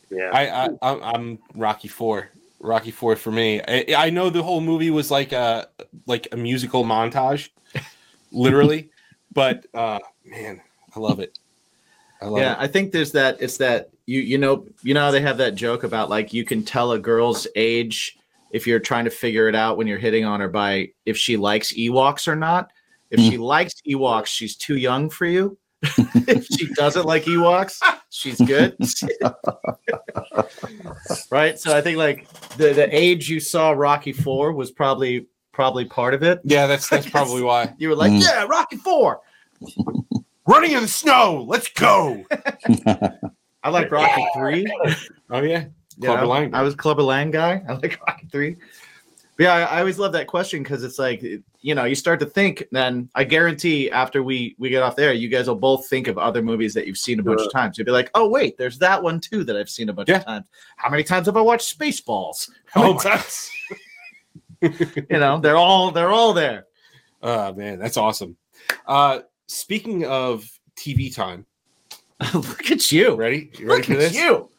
[0.09, 0.29] yeah.
[0.33, 2.29] I, I I'm, I'm Rocky Four.
[2.59, 3.61] Rocky Four for me.
[3.67, 5.67] I, I know the whole movie was like a
[6.07, 7.49] like a musical montage,
[8.31, 8.89] literally,
[9.33, 10.61] but uh man,
[10.95, 11.37] I love it.
[12.21, 12.59] I love Yeah, it.
[12.59, 13.37] I think there's that.
[13.41, 16.43] It's that you you know you know how they have that joke about like you
[16.45, 18.17] can tell a girl's age
[18.51, 21.37] if you're trying to figure it out when you're hitting on her by if she
[21.37, 22.71] likes Ewoks or not.
[23.09, 25.57] If she likes Ewoks, she's too young for you.
[25.81, 27.79] if she doesn't like Ewoks,
[28.09, 28.75] she's good.
[31.31, 31.59] right?
[31.59, 36.13] So I think like the the age you saw Rocky 4 was probably probably part
[36.13, 36.39] of it.
[36.43, 37.73] Yeah, that's that's probably why.
[37.77, 38.23] You were like, Mm.
[38.23, 39.19] "Yeah, Rocky 4."
[40.47, 41.45] Running in the snow.
[41.47, 42.23] Let's go.
[43.63, 44.65] I like Rocky 3.
[45.29, 45.65] Oh yeah,
[45.97, 46.55] Yeah, Clubber I- Lang.
[46.55, 47.61] I was Clubber Lang guy.
[47.67, 48.55] I like Rocky Three.
[49.39, 52.25] Yeah, I, I always love that question because it's like you know you start to
[52.25, 52.63] think.
[52.71, 56.17] Then I guarantee after we we get off there, you guys will both think of
[56.17, 57.77] other movies that you've seen a bunch of times.
[57.77, 60.17] You'll be like, oh wait, there's that one too that I've seen a bunch Yeah.
[60.17, 60.45] of times.
[60.77, 62.49] How many times have I watched Spaceballs?
[62.65, 63.51] How Oh many times?
[64.61, 66.65] you know, they're all they're all there.
[67.21, 68.37] Oh man, that's awesome.
[68.87, 71.45] Uh, speaking of TV time,
[72.33, 73.13] Look at you.
[73.15, 73.51] ready?
[73.59, 74.15] You ready Look for at this?
[74.15, 74.49] you.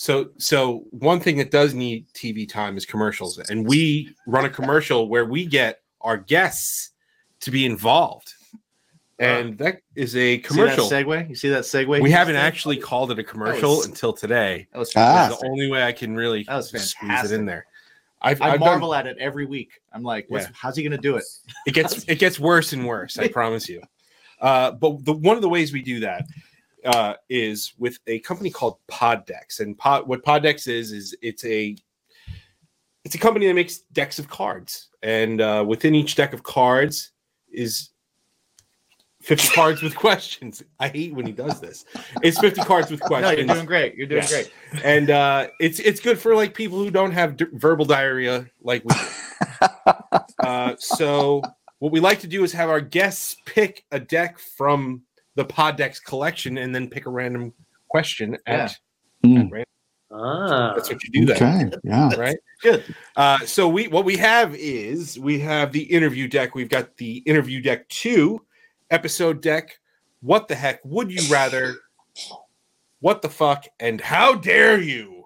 [0.00, 4.48] So, so one thing that does need TV time is commercials, and we run a
[4.48, 6.90] commercial where we get our guests
[7.40, 8.32] to be involved,
[9.18, 10.84] and that is a commercial.
[10.88, 11.28] See that segue?
[11.28, 12.00] You see that segue?
[12.00, 14.68] We haven't actually called it a commercial was- until today.
[14.72, 15.36] That was Ah.
[15.40, 17.66] The only way I can really That was squeeze it in there.
[18.22, 19.80] I've, I I've done- marvel at it every week.
[19.92, 20.52] I'm like, what's, Yeah.
[20.54, 21.24] how's he gonna do it?
[21.66, 23.18] it gets it gets worse and worse.
[23.18, 23.82] I promise you.
[24.40, 26.22] Uh, but the one of the ways we do that
[26.88, 31.76] uh, is with a company called Poddex, and Pod, what Poddex is is it's a
[33.04, 37.12] it's a company that makes decks of cards, and uh, within each deck of cards
[37.52, 37.90] is.
[39.20, 40.62] 50 cards with questions.
[40.78, 41.84] I hate when he does this.
[42.22, 43.94] It's 50 cards with No, questions you're doing great.
[43.96, 44.52] You're doing great.
[44.84, 48.84] and uh, it's it's good for like people who don't have d- verbal diarrhea like
[48.84, 50.18] we do.
[50.44, 51.42] uh, so
[51.80, 55.02] what we like to do is have our guests pick a deck from
[55.38, 57.52] the Poddex collection and then pick a random
[57.88, 58.36] question.
[58.46, 58.76] At,
[59.22, 59.36] Hmm.
[59.38, 59.64] at random.
[60.10, 60.72] Ah.
[60.74, 61.26] That's what you do.
[61.26, 61.76] That Okay.
[61.84, 62.14] Yeah.
[62.16, 62.36] right.
[62.62, 62.82] Good.
[63.16, 66.54] Uh, so we what we have is we have the interview deck.
[66.54, 68.44] We've got the interview deck two
[68.90, 69.78] episode deck.
[70.20, 71.76] What the heck would you rather?
[73.00, 73.66] What the fuck?
[73.78, 75.14] And how dare you?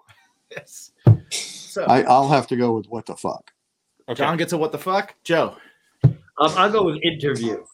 [0.54, 0.92] Yes.
[1.30, 3.50] So I, I'll have to go with what the fuck.
[4.06, 4.18] Okay.
[4.18, 5.14] John gets a what the fuck?
[5.24, 5.56] Joe,
[6.04, 7.64] Um, I'll go with interview.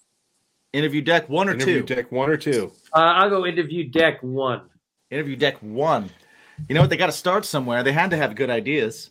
[0.79, 1.95] Interview deck one or interview two?
[1.95, 2.73] deck one or two.
[2.95, 4.63] Uh, I'll go interview deck one.
[5.11, 6.11] Interview deck one.
[6.69, 6.91] You know what?
[6.91, 7.83] They got to start somewhere.
[7.83, 9.11] They had to have good ideas.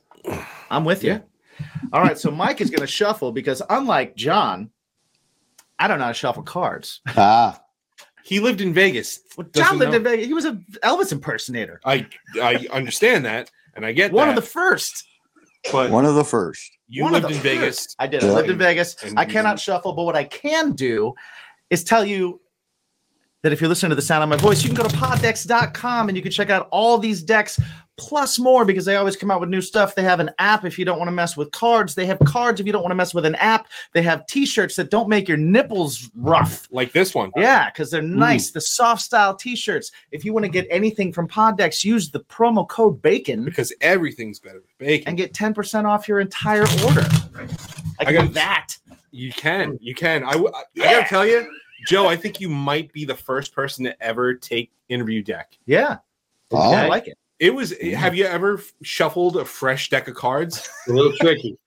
[0.70, 1.22] I'm with you.
[1.94, 2.18] All right.
[2.18, 4.70] So Mike is going to shuffle because unlike John,
[5.80, 7.02] I don't know how to shuffle cards.
[7.16, 7.60] Ah,
[8.24, 9.20] He lived in Vegas.
[9.38, 9.98] Well, John lived know.
[9.98, 10.26] in Vegas.
[10.28, 11.80] He was an Elvis impersonator.
[11.86, 12.08] I
[12.42, 15.06] I understand that, and I get One that, of the first.
[15.72, 16.70] but one of the first.
[16.90, 17.96] you one lived the in Vegas.
[17.98, 18.24] I did.
[18.24, 19.02] I lived in Vegas.
[19.04, 21.14] And I cannot didn't- shuffle, but what I can do
[21.70, 22.42] is tell you
[23.44, 26.10] that if you're listening to the sound of my voice, you can go to poddex.com
[26.10, 27.60] and you can check out all these decks
[28.00, 29.96] plus more because they always come out with new stuff.
[29.96, 31.96] They have an app if you don't want to mess with cards.
[31.96, 33.68] They have cards if you don't want to mess with an app.
[33.94, 36.68] They have t-shirts that don't make your nipples rough.
[36.72, 37.32] Like this one.
[37.36, 38.52] Yeah, because they're nice.
[38.52, 39.92] The soft style t-shirts.
[40.12, 44.40] If you want to get anything from Poddex, use the promo code BACON Because everything's
[44.40, 45.08] better with bacon.
[45.10, 47.06] and get 10% off your entire order.
[48.00, 48.78] I got- that.
[49.18, 49.78] You can.
[49.82, 50.24] You can.
[50.24, 51.50] I, I gotta tell you,
[51.88, 55.58] Joe, I think you might be the first person to ever take interview deck.
[55.66, 55.98] Yeah,
[56.52, 57.18] Oh, I like it.
[57.40, 57.74] It was.
[57.82, 60.70] Have you ever shuffled a fresh deck of cards?
[60.88, 61.58] a little tricky.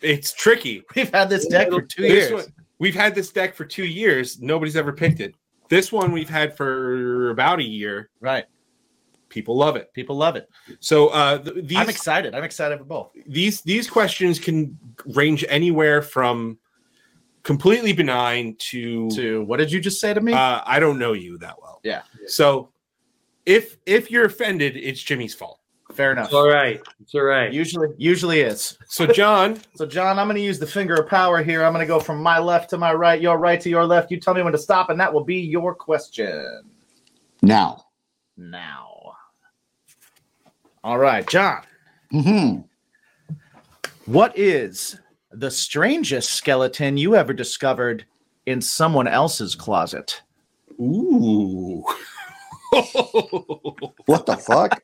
[0.00, 0.82] It's tricky.
[0.94, 2.32] We've had this deck for two years.
[2.32, 4.40] one- we've had this deck for two years.
[4.40, 5.34] Nobody's ever picked it.
[5.68, 8.10] This one we've had for about a year.
[8.20, 8.44] Right.
[9.30, 9.92] People love it.
[9.94, 10.48] People love it.
[10.80, 12.34] So uh, th- these I'm excited.
[12.34, 13.10] I'm excited for both.
[13.26, 16.58] these these questions can range anywhere from
[17.44, 20.32] completely benign to, To what did you just say to me?
[20.32, 21.80] uh, I don't know you that well.
[21.84, 22.02] Yeah.
[22.26, 22.70] So
[23.46, 25.60] if if you're offended, it's Jimmy's fault.
[25.92, 26.26] Fair enough.
[26.28, 26.80] It's all right.
[27.02, 27.52] It's all right.
[27.52, 28.76] Usually, usually is.
[28.88, 31.62] So John, So, John, I'm going to use the finger of power here.
[31.62, 34.10] I'm going to go from my left to my right, your right to your left.
[34.10, 36.62] You tell me when to stop, and that will be your question
[37.42, 37.84] now.
[38.38, 39.12] now.
[40.82, 41.62] All right, John.
[42.10, 42.60] hmm
[44.06, 44.98] What is
[45.38, 48.04] the strangest skeleton you ever discovered
[48.46, 50.22] in someone else's closet?
[50.80, 51.84] ooh.
[54.06, 54.82] What the fuck?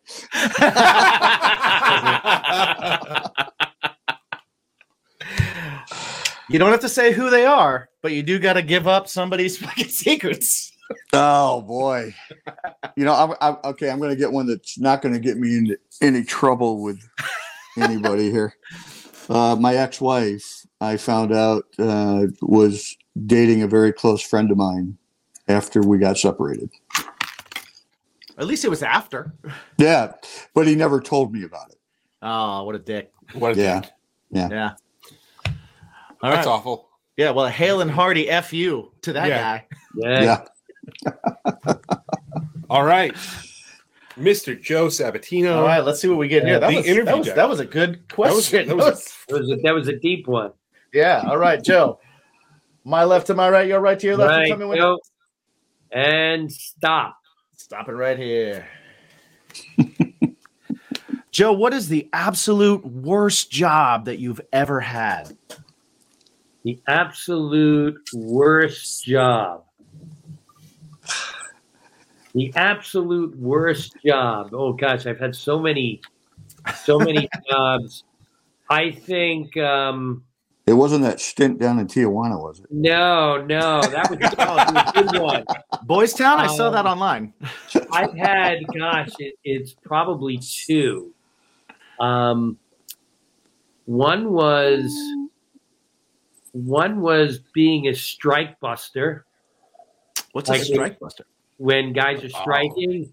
[6.51, 9.07] You don't have to say who they are, but you do got to give up
[9.07, 10.73] somebody's fucking secrets.
[11.13, 12.13] Oh boy.
[12.97, 13.89] You know, I'm, I'm okay.
[13.89, 17.01] I'm going to get one that's not going to get me into any trouble with
[17.79, 18.55] anybody here.
[19.31, 24.99] Uh, my ex-wife, I found out, uh, was dating a very close friend of mine
[25.47, 26.69] after we got separated.
[28.37, 29.33] At least it was after.
[29.79, 30.13] Yeah,
[30.55, 31.79] but he never told me about it.
[32.21, 33.13] Oh, what a dick.
[33.33, 33.81] what a Yeah.
[33.81, 33.91] dick.
[34.31, 34.73] Yeah.
[36.23, 36.53] All That's right.
[36.53, 36.89] awful.
[37.17, 39.39] Yeah, well, Hale and hearty F you to that Yeah.
[39.39, 39.67] guy.
[39.97, 40.45] Yeah.
[41.07, 41.15] Yeah.
[42.71, 43.17] All right.
[44.21, 44.61] Mr.
[44.61, 45.57] Joe Sabatino.
[45.57, 46.61] All right, let's see what we get here.
[46.61, 48.69] That The was, interview that, was, that was a good That was- question.
[48.69, 50.53] that was- That was a, that was a deep one.
[50.93, 51.99] yeah, all right, Joe.
[52.85, 54.31] My left to my right, your right to your left.
[54.31, 54.49] Right.
[54.49, 54.99] Tell me when go.
[55.93, 57.17] And stop.
[57.57, 58.67] Stop it right here.
[61.31, 65.37] Joe, what is the absolute worst job that you've ever had?
[66.65, 69.65] The absolute worst job.
[72.35, 74.51] The absolute worst job.
[74.53, 76.01] Oh gosh, I've had so many,
[76.85, 78.05] so many jobs.
[78.69, 80.23] I think um,
[80.67, 82.67] It wasn't that stint down in Tijuana, was it?
[82.71, 85.45] no, no, that was, that was a good one.
[85.83, 86.39] Boys Town?
[86.39, 87.35] I saw Um, that online.
[87.93, 91.13] I've had, gosh, it, it's probably two.
[91.99, 92.59] Um,
[93.87, 94.89] one was
[96.53, 99.25] one was being a strike buster
[100.33, 101.25] What's like a strike buster?
[101.61, 103.13] When guys are striking.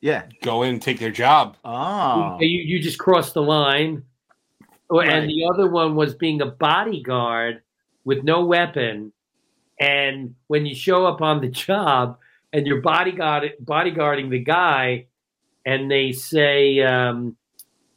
[0.00, 0.24] Yeah.
[0.42, 1.58] Go in and take their job.
[1.66, 2.38] Oh.
[2.40, 4.04] You, you just cross the line.
[4.90, 5.10] Oh, Right.
[5.10, 7.60] And the other one was being a bodyguard
[8.04, 9.12] with no weapon.
[9.78, 12.18] And when you show up on the job
[12.54, 15.06] and you're bodyguard bodyguarding the guy,
[15.66, 17.36] and they say, um,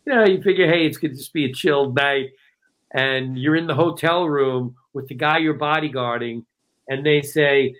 [0.06, 2.32] you know, you figure, hey, it's going to just be a chilled night,
[2.94, 6.44] and you're in the hotel room with the guy you're bodyguarding,
[6.90, 7.76] and they say,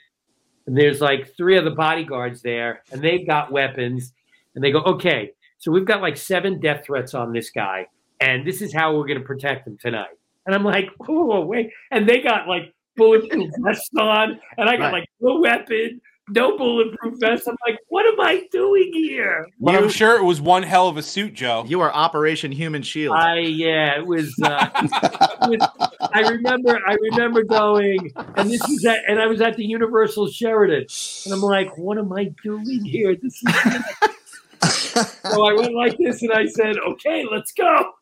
[0.68, 4.14] and there's like three other bodyguards there, and they've got weapons,
[4.54, 7.88] and they go, okay, so we've got like seven death threats on this guy,
[8.20, 10.10] and this is how we're going to protect him tonight.
[10.46, 14.86] And I'm like, oh wait, and they got like bulletproof vests on, and I got
[14.92, 14.94] Right.
[15.02, 16.00] like no weapon,
[16.30, 17.48] no bulletproof vest.
[17.48, 19.46] I'm like, what am I doing here?
[19.60, 21.64] But You- I'm sure it was one hell of a suit, Joe.
[21.68, 23.16] You are Operation Human Shield.
[23.16, 24.34] I yeah, it was.
[24.42, 24.70] Uh,
[25.50, 26.80] it was I remember.
[26.86, 30.86] I remember going, and this was at, and I was at the Universal Sheraton,
[31.26, 33.16] and I'm like, what am I doing here?
[33.16, 33.56] This is.
[35.24, 37.94] so I went like this, and I said, okay, let's go.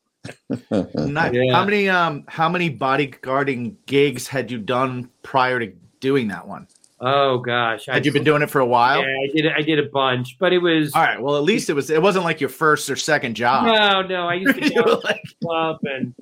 [0.96, 1.34] Nice.
[1.34, 1.54] Yeah.
[1.54, 6.68] How many um how many bodyguarding gigs had you done prior to doing that one?
[7.00, 9.02] Oh gosh, Had you been doing it for a while?
[9.02, 9.46] Yeah, I did.
[9.52, 10.94] I did a bunch, but it was.
[10.94, 11.22] All right.
[11.22, 11.90] Well, at least it was.
[11.90, 13.66] It wasn't like your first or second job.
[13.66, 14.28] No, no.
[14.28, 15.22] I used to You go like,
[15.54, 16.16] up and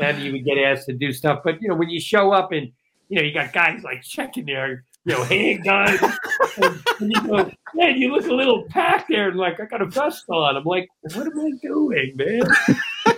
[0.00, 1.40] then you would get asked to do stuff.
[1.44, 2.70] But you know, when you show up and
[3.08, 6.00] you know you got guys like checking their you know handguns,
[6.62, 9.82] and, and you go, man, you look a little packed there, and like I got
[9.82, 10.56] a vest on.
[10.56, 12.42] I'm like, what am I doing, man?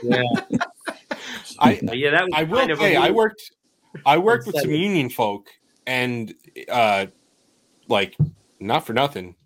[0.02, 0.22] yeah,
[1.58, 2.10] I yeah.
[2.10, 3.50] That was I will kind of a say I worked
[4.06, 5.48] I worked with some union folk
[5.86, 6.34] and
[6.68, 7.06] uh
[7.88, 8.16] like
[8.60, 9.36] not for nothing.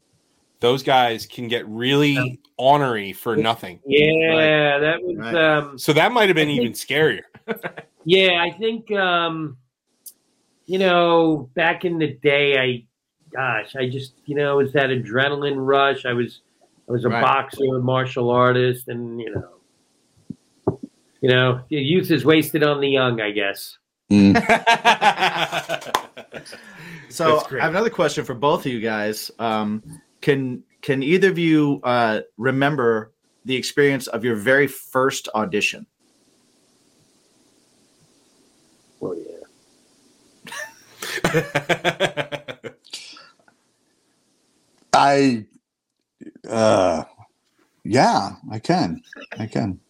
[0.60, 3.78] Those guys can get really ornery for nothing.
[3.86, 5.16] Yeah, that was.
[5.16, 5.34] Right.
[5.34, 7.22] Um, So that might have been think- even scarier.
[8.04, 8.90] yeah, I think.
[8.92, 9.58] Um,
[10.64, 12.84] you know, back in the day, I,
[13.32, 16.04] gosh, I just, you know, it was that adrenaline rush.
[16.04, 16.40] I was,
[16.88, 17.22] I was a Right.
[17.22, 20.80] boxer, a martial artist, and you know,
[21.20, 23.78] you know, youth is wasted on the young, I guess.
[24.10, 24.34] Mm.
[27.08, 29.30] So I have another question for both of you guys.
[29.38, 29.82] Um,
[30.20, 33.12] can can either of you uh, remember
[33.44, 35.86] the experience of your very first audition?
[39.02, 39.36] Oh yeah.
[44.92, 45.44] I,
[46.48, 47.04] uh,
[47.84, 49.02] yeah, I can.
[49.38, 49.80] I can.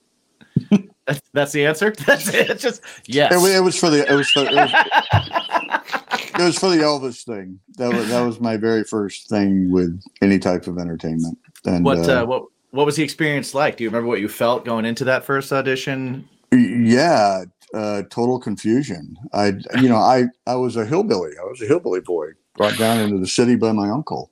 [1.06, 1.94] That's, that's the answer.
[2.06, 2.50] That's it.
[2.50, 3.32] It's just yes.
[3.32, 4.10] It, it was for the.
[4.10, 4.44] It was for.
[4.44, 4.72] It was,
[6.34, 7.60] it was for the Elvis thing.
[7.76, 11.38] That was that was my very first thing with any type of entertainment.
[11.64, 13.76] And what uh, uh, what what was the experience like?
[13.76, 16.28] Do you remember what you felt going into that first audition?
[16.52, 17.44] yeah,
[17.74, 19.16] uh, total confusion.
[19.32, 21.32] I, you know, I I was a hillbilly.
[21.40, 24.30] I was a hillbilly boy brought down into the city by my uncle,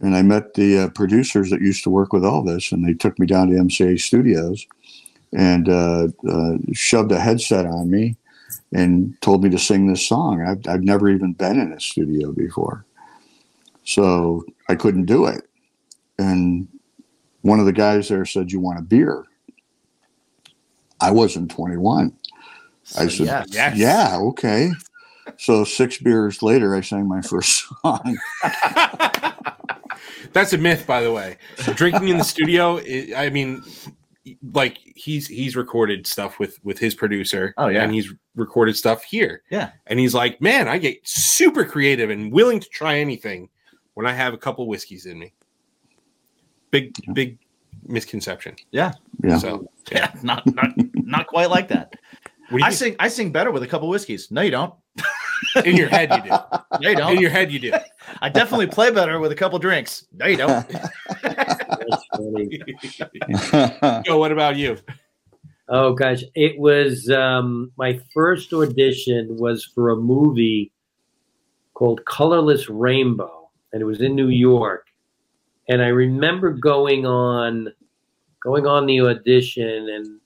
[0.00, 3.18] and I met the uh, producers that used to work with Elvis, and they took
[3.18, 4.66] me down to MCA Studios,
[5.32, 8.16] and uh, uh, shoved a headset on me,
[8.72, 10.42] and told me to sing this song.
[10.42, 12.84] I've I've never even been in a studio before,
[13.84, 15.48] so I couldn't do it,
[16.18, 16.68] and
[17.42, 19.24] one of the guys there said, "You want a beer?"
[21.00, 22.12] I wasn't 21.
[22.96, 23.46] I said, yes.
[23.50, 23.76] Yes.
[23.76, 24.72] Yeah, okay.
[25.36, 28.18] So six beers later, I sang my first song.
[30.32, 31.38] That's a myth, by the way.
[31.74, 32.80] Drinking in the studio,
[33.16, 33.62] I mean,
[34.52, 37.54] like he's he's recorded stuff with with his producer.
[37.56, 37.82] Oh, yeah.
[37.82, 39.42] and he's recorded stuff here.
[39.50, 39.70] Yeah.
[39.86, 43.48] and he's like, man, I get super creative and willing to try anything
[43.94, 45.32] when I have a couple whiskeys in me.
[46.70, 47.38] Big big
[47.86, 48.56] misconception.
[48.70, 48.92] Yeah.
[49.24, 49.38] Yeah.
[49.38, 51.94] So Yeah, not not not quite like that.
[52.52, 54.30] I you sing I sing better with a couple whiskeys.
[54.30, 54.74] No, you don't.
[55.64, 56.36] in your head you do.
[56.80, 57.12] No, you don't.
[57.14, 57.72] In your head you do.
[58.20, 60.04] I definitely play better with a couple drinks.
[60.12, 60.66] No, you don't.
[62.18, 64.02] That's funny.
[64.04, 64.78] Joe, what about you?
[65.68, 70.72] Oh gosh, it was um, my first audition was for a movie
[71.74, 74.86] called Colorless Rainbow, and it was in New York.
[75.68, 77.68] And I remember going on,
[78.42, 80.20] going on the audition, and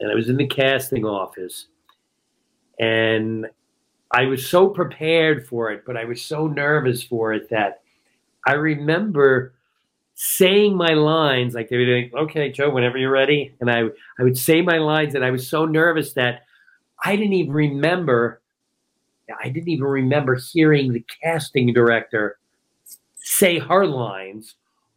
[0.00, 1.66] and I was in the casting office,
[2.80, 3.46] and
[4.12, 7.82] I was so prepared for it, but I was so nervous for it that
[8.46, 9.55] I remember
[10.18, 13.54] saying my lines like they were doing, okay, Joe, whenever you're ready.
[13.60, 13.82] And I,
[14.18, 16.46] I would say my lines and I was so nervous that
[17.04, 18.40] I didn't even remember,
[19.42, 22.38] I didn't even remember hearing the casting director
[23.18, 24.54] say her lines.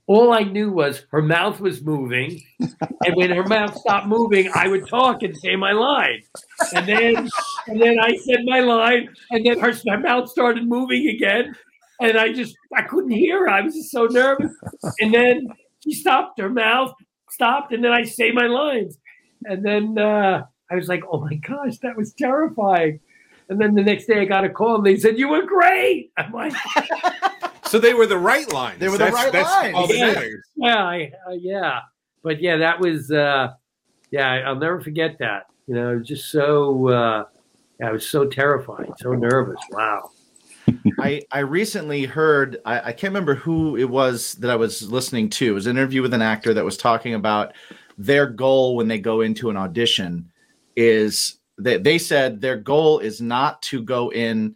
[0.08, 2.42] All I knew was her mouth was moving.
[2.60, 6.24] and when her mouth stopped moving, I would talk and say my line.
[6.74, 7.30] And then,
[7.68, 11.56] and then I said my line and then her, her mouth started moving again.
[12.02, 13.50] And I just, I couldn't hear her.
[13.50, 14.52] I was just so nervous.
[15.02, 15.48] And then
[15.84, 16.94] she stopped, her mouth
[17.30, 18.98] stopped, and then I say my lines.
[19.46, 23.00] And then uh, I was like, oh my gosh, that was terrifying.
[23.50, 26.12] And then the next day I got a call and they said, you were great.
[26.18, 26.54] I'm like,
[27.66, 28.80] So they were the right lines.
[28.80, 29.76] They were the That's- right that's lines.
[29.76, 30.08] all that Yeah.
[30.14, 30.46] matters.
[30.56, 31.80] yeah, I, uh, yeah.
[32.24, 33.50] But yeah, that was, uh,
[34.12, 35.48] yeah, I- I'll never forget that.
[35.68, 37.24] You know, it was just so, uh,
[37.84, 39.60] I was so terrified, so nervous.
[39.72, 40.10] Wow.
[41.00, 45.30] I, I recently heard I, I can't remember who it was that I was listening
[45.32, 45.48] to.
[45.48, 47.54] It was an interview with an actor that was talking about
[47.98, 50.32] their goal when they go into an audition
[50.76, 54.56] is that they said their goal is not to go in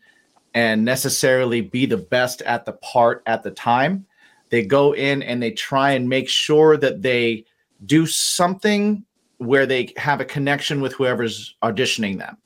[0.53, 4.05] and necessarily be the best at the part at the time.
[4.49, 7.45] They go in and they try and make sure that they
[7.85, 9.03] do something
[9.37, 12.37] where they have a connection with whoever's auditioning them.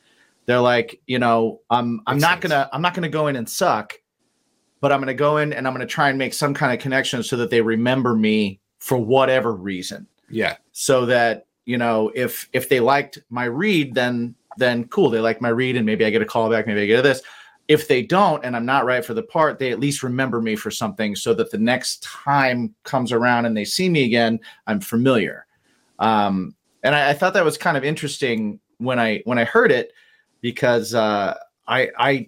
[0.47, 2.51] They're like, you know, I'm I'm Makes not sense.
[2.53, 3.93] gonna I'm not gonna go in and suck,
[4.81, 7.21] but I'm gonna go in and I'm gonna try and make some kind of connection
[7.21, 10.07] so that they remember me for whatever reason.
[10.29, 10.55] Yeah.
[10.71, 15.41] So that you know, if if they liked my read, then then cool, they like
[15.41, 17.21] my read, and maybe I get a call back, maybe I get this.
[17.67, 20.55] If they don't, and I'm not right for the part, they at least remember me
[20.55, 24.79] for something, so that the next time comes around and they see me again, I'm
[24.79, 25.45] familiar.
[25.99, 29.73] Um, and I, I thought that was kind of interesting when I when I heard
[29.73, 29.91] it
[30.41, 31.35] because uh,
[31.67, 32.27] I I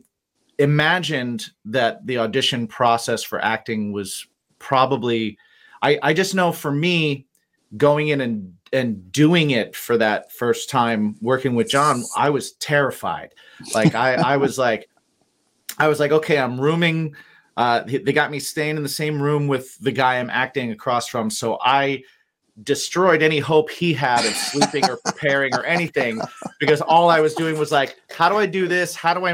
[0.57, 4.27] imagined that the audition process for acting was
[4.59, 5.37] probably
[5.81, 7.25] I, I just know for me
[7.77, 12.53] going in and and doing it for that first time working with John, I was
[12.53, 13.33] terrified.
[13.73, 14.89] Like I I was like
[15.77, 17.15] I was like, okay, I'm rooming
[17.59, 20.71] uh, they they got me staying in the same room with the guy I'm acting
[20.71, 21.29] across from.
[21.29, 22.03] So I
[22.63, 26.19] destroyed any hope he had of sleeping or preparing or anything
[26.59, 28.95] because all I was doing was like, how do I do this?
[28.95, 29.33] How do I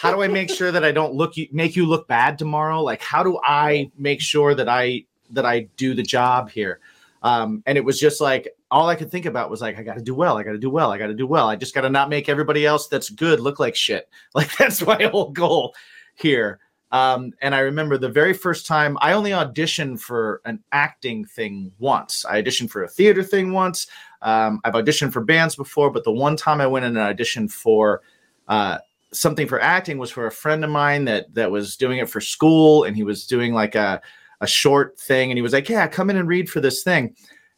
[0.00, 2.82] how do I make sure that I don't look you make you look bad tomorrow?
[2.82, 6.80] Like how do I make sure that I that I do the job here?
[7.22, 9.94] Um, and it was just like all I could think about was like, I got
[9.94, 11.48] to do well, I got to do well, I got to do well.
[11.48, 14.08] I just got to not make everybody else that's good look like shit.
[14.34, 15.74] Like that's my whole goal
[16.16, 16.58] here.
[16.94, 21.72] Um, and I remember the very first time I only auditioned for an acting thing
[21.80, 22.24] once.
[22.24, 23.88] I auditioned for a theater thing once.
[24.22, 27.50] Um, I've auditioned for bands before, but the one time I went in and auditioned
[27.50, 28.02] for
[28.46, 28.78] uh,
[29.12, 32.20] something for acting was for a friend of mine that that was doing it for
[32.20, 34.00] school, and he was doing like a
[34.40, 37.16] a short thing, and he was like, "Yeah, come in and read for this thing."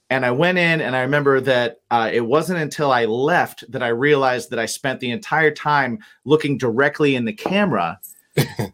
[0.08, 3.82] And I went in, and I remember that uh, it wasn't until I left that
[3.82, 8.00] I realized that I spent the entire time looking directly in the camera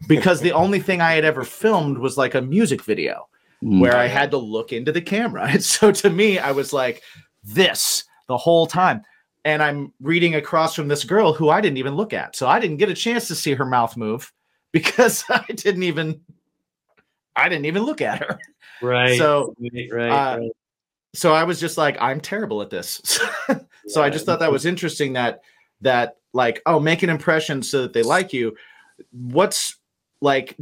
[0.08, 3.28] because the only thing I had ever filmed was like a music video
[3.62, 5.46] where I had to look into the camera.
[5.48, 7.02] And so to me, I was like,
[7.44, 9.02] this the whole time.
[9.44, 12.36] And I'm reading across from this girl who I didn't even look at.
[12.36, 14.32] So I didn't get a chance to see her mouth move
[14.72, 16.20] because I didn't even
[17.34, 18.38] I didn't even look at her.
[18.82, 19.16] Right.
[19.16, 20.50] So right, right, uh, right.
[21.14, 23.20] so I was just like, I'm terrible at this.
[23.86, 25.40] so I just thought that was interesting that
[25.80, 28.56] that like, oh, make an impression so that they like you.
[29.10, 29.76] What's
[30.20, 30.56] like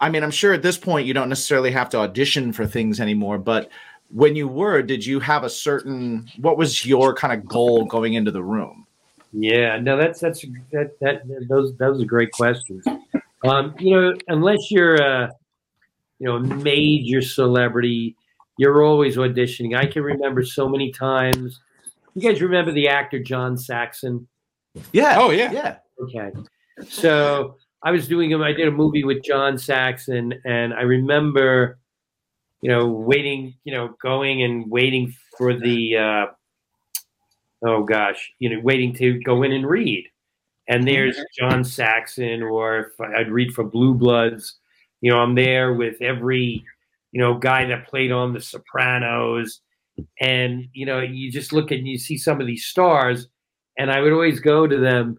[0.00, 3.00] I mean, I'm sure at this point you don't necessarily have to audition for things
[3.00, 3.70] anymore, but
[4.10, 8.14] when you were, did you have a certain what was your kind of goal going
[8.14, 8.86] into the room?
[9.32, 12.84] Yeah, no, that's that's that that those those are great questions.
[13.44, 15.30] Um, you know, unless you're a
[16.18, 18.16] you know a major celebrity,
[18.56, 19.76] you're always auditioning.
[19.76, 21.60] I can remember so many times.
[22.14, 24.26] You guys remember the actor John Saxon?
[24.92, 25.16] Yeah.
[25.18, 25.52] Oh, yeah.
[25.52, 25.76] Yeah.
[26.00, 26.32] Okay.
[26.88, 31.78] So I was doing I did a movie with John Saxon, and I remember,
[32.60, 36.26] you know, waiting, you know, going and waiting for the, uh,
[37.64, 40.08] oh gosh, you know, waiting to go in and read.
[40.68, 44.56] And there's John Saxon, or if I'd read for Blue Bloods,
[45.00, 46.64] you know, I'm there with every,
[47.12, 49.60] you know, guy that played on The Sopranos.
[50.20, 53.28] And, you know, you just look and you see some of these stars,
[53.78, 55.18] and I would always go to them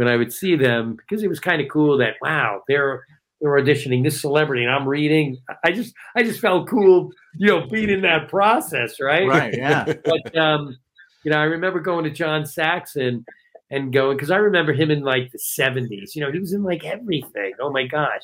[0.00, 3.04] when I would see them because it was kind of cool that wow they're
[3.38, 5.36] they're auditioning this celebrity and I'm reading.
[5.62, 9.28] I just I just felt cool, you know, being in that process, right?
[9.28, 9.54] Right.
[9.54, 9.84] Yeah.
[10.04, 10.78] But um,
[11.22, 13.26] you know, I remember going to John Saxon
[13.70, 16.14] and going because I remember him in like the '70s.
[16.14, 17.52] You know, he was in like everything.
[17.60, 18.22] Oh my gosh!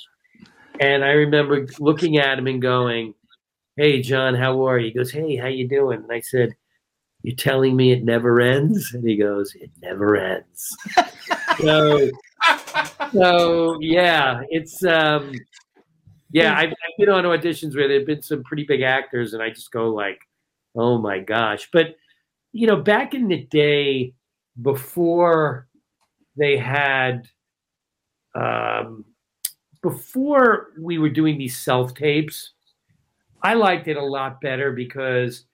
[0.81, 3.13] And I remember looking at him and going,
[3.77, 6.55] "Hey, John, how are you?" He goes, "Hey, how you doing?" And I said.
[7.23, 8.95] You're telling me it never ends?
[8.95, 10.77] And he goes, It never ends.
[11.61, 12.11] so,
[13.13, 15.33] so yeah, it's um,
[16.31, 16.57] yeah.
[16.57, 19.71] I've, I've been on auditions where there've been some pretty big actors, and I just
[19.71, 20.21] go like,
[20.75, 21.69] oh my gosh.
[21.73, 21.97] But
[22.53, 24.15] you know, back in the day,
[24.61, 25.69] before
[26.37, 27.29] they had,
[28.35, 29.05] um,
[29.83, 32.53] before we were doing these self tapes,
[33.43, 35.45] I liked it a lot better because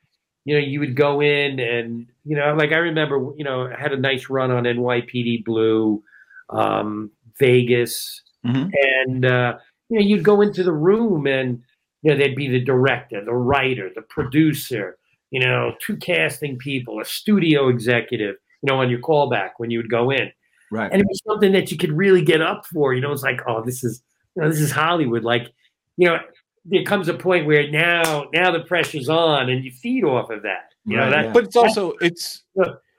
[0.44, 3.80] you know, you would go in and, you know, like I remember, you know, I
[3.80, 6.02] had a nice run on NYPD Blue,
[6.50, 8.72] um, Vegas, Mhm.
[9.06, 9.58] and, uh,
[9.88, 11.62] you know, you'd go into the room and,
[12.02, 14.98] you know, there'd be the director, the writer, the producer,
[15.30, 19.78] you know, two casting people, a studio executive, you know, on your callback when you
[19.78, 20.30] would go in.
[20.70, 20.90] Right.
[20.90, 22.94] And it was something that you could really get up for.
[22.94, 24.02] You know, it's like, oh, this is,
[24.34, 25.22] you know, this is Hollywood.
[25.22, 25.48] Like,
[25.96, 26.18] you know,
[26.64, 30.42] there comes a point where now, now the pressure's on, and you feed off of
[30.42, 30.72] that.
[30.84, 31.32] You know, that, yeah.
[31.32, 32.42] But it's also it's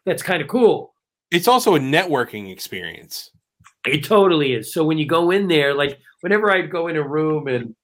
[0.05, 0.93] that's kind of cool.
[1.31, 3.31] it's also a networking experience.
[3.85, 4.73] It totally is.
[4.73, 7.75] So when you go in there, like whenever I'd go in a room and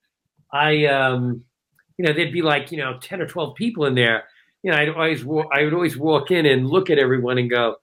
[0.54, 1.44] I, um,
[1.98, 4.24] you know, there'd be like you know ten or twelve people in there.
[4.64, 7.50] You know, I'd always wa- I would always walk in and look at everyone and
[7.50, 7.76] go,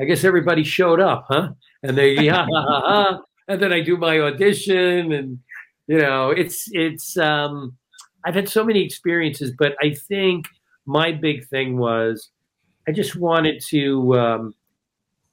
[0.00, 1.50] I guess everybody showed up, huh?
[1.82, 3.22] And they yeah, ha, ha, ha.
[3.48, 5.38] and then I do my audition, and
[5.90, 7.16] you know, it's it's.
[7.16, 7.76] um
[8.24, 10.46] I've had so many experiences, but I think
[10.86, 12.30] my big thing was
[12.88, 14.18] I just wanted to.
[14.18, 14.54] um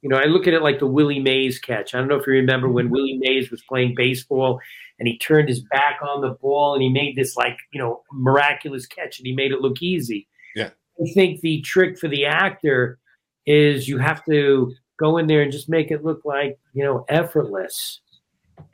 [0.02, 1.92] you know, I look at it like the Willie Mays catch.
[1.92, 4.60] I don't know if you remember when Willie Mays was playing baseball
[4.98, 8.02] and he turned his back on the ball and he made this like, you know,
[8.12, 10.28] miraculous catch and he made it look easy.
[10.54, 10.70] Yeah.
[11.00, 13.00] I think the trick for the actor
[13.44, 17.04] is you have to go in there and just make it look like, you know,
[17.08, 18.00] effortless.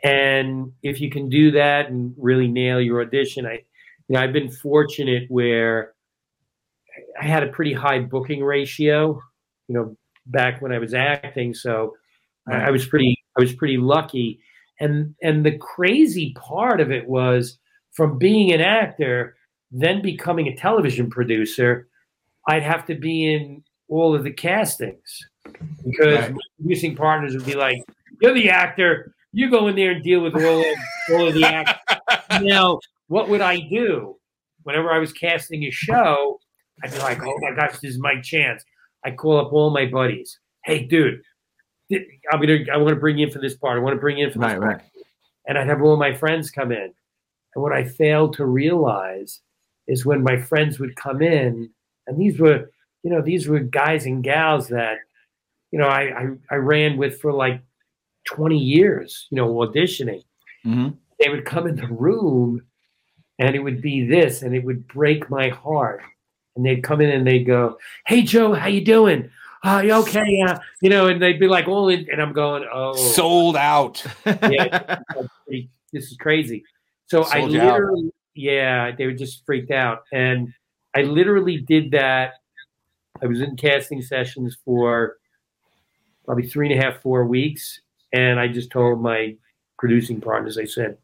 [0.02, 3.65] And if you can do that and really nail your audition, I
[4.09, 5.94] you know, I've been fortunate where
[7.20, 9.20] I had a pretty high booking ratio,
[9.69, 9.97] you know,
[10.27, 11.55] back when I was acting.
[11.55, 11.94] So
[12.48, 14.40] I, I was pretty, I was pretty lucky.
[14.81, 17.59] And and the crazy part of it was
[17.93, 19.36] from being an actor,
[19.70, 21.89] then becoming a television producer,
[22.48, 25.20] I'd have to be in all of the castings
[25.85, 26.32] because Right.
[26.32, 27.78] my producing partners would be like,
[28.20, 29.15] "You're the actor.
[29.35, 30.77] You go in there and deal with all of,
[31.12, 31.98] all of the actors."
[32.43, 32.78] now,
[33.09, 34.16] what would I do?
[34.62, 36.39] Whenever I was casting a show,
[36.82, 38.65] I'd be like, "Oh my gosh, this is my chance."
[39.05, 40.39] I call up all my buddies.
[40.65, 41.20] Hey, dude,
[41.93, 42.59] I'm gonna.
[42.73, 43.77] I want to bring you in for this part.
[43.77, 44.82] I want to bring you in for this Right, part right.
[45.47, 46.93] and I'd have all my friends come in.
[47.55, 49.40] And what I failed to realize
[49.86, 51.70] is when my friends would come in,
[52.06, 52.70] and these were,
[53.02, 54.98] you know, these were guys and gals that,
[55.70, 57.61] you know, I I, I ran with for like
[58.24, 60.24] 20 years, you know, auditioning.
[60.62, 60.88] hmm
[61.20, 62.62] They would come in the room
[63.38, 66.02] and it would be this, and it would break my heart.
[66.56, 69.30] And they'd come in and they'd go, Hey Joe, how you doing?
[69.64, 70.24] Oh, you okay?
[70.28, 70.59] Yeah.
[70.82, 74.05] You know, and they'd be like all in, and I'm going, Oh Sold out.
[74.26, 74.98] yeah,
[75.92, 76.64] this is crazy.
[77.06, 77.64] So I Sold out.
[77.64, 80.52] literally, yeah, they were just freaked out, and
[80.94, 82.34] I literally did that.
[83.22, 85.16] I was in casting sessions for
[86.24, 87.80] probably three and a half, four weeks,
[88.14, 89.36] and I just told my
[89.78, 90.96] producing partners, I said,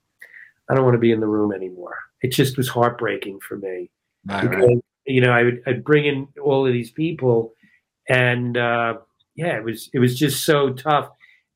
[0.71, 1.97] I don't want to be in the room anymore.
[2.23, 3.91] It just was heartbreaking for me
[4.27, 4.51] Right, right.
[4.51, 7.55] because you know I would I'd bring in all of these people,
[8.09, 8.99] and uh,
[9.35, 11.11] yeah, it was it was just so tough.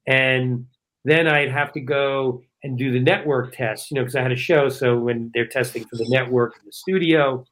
[0.07, 0.67] And
[1.05, 4.33] then I'd have to go and do the network test, you know, because I had
[4.33, 4.69] a show.
[4.71, 7.45] So when they're testing for the network in the studio,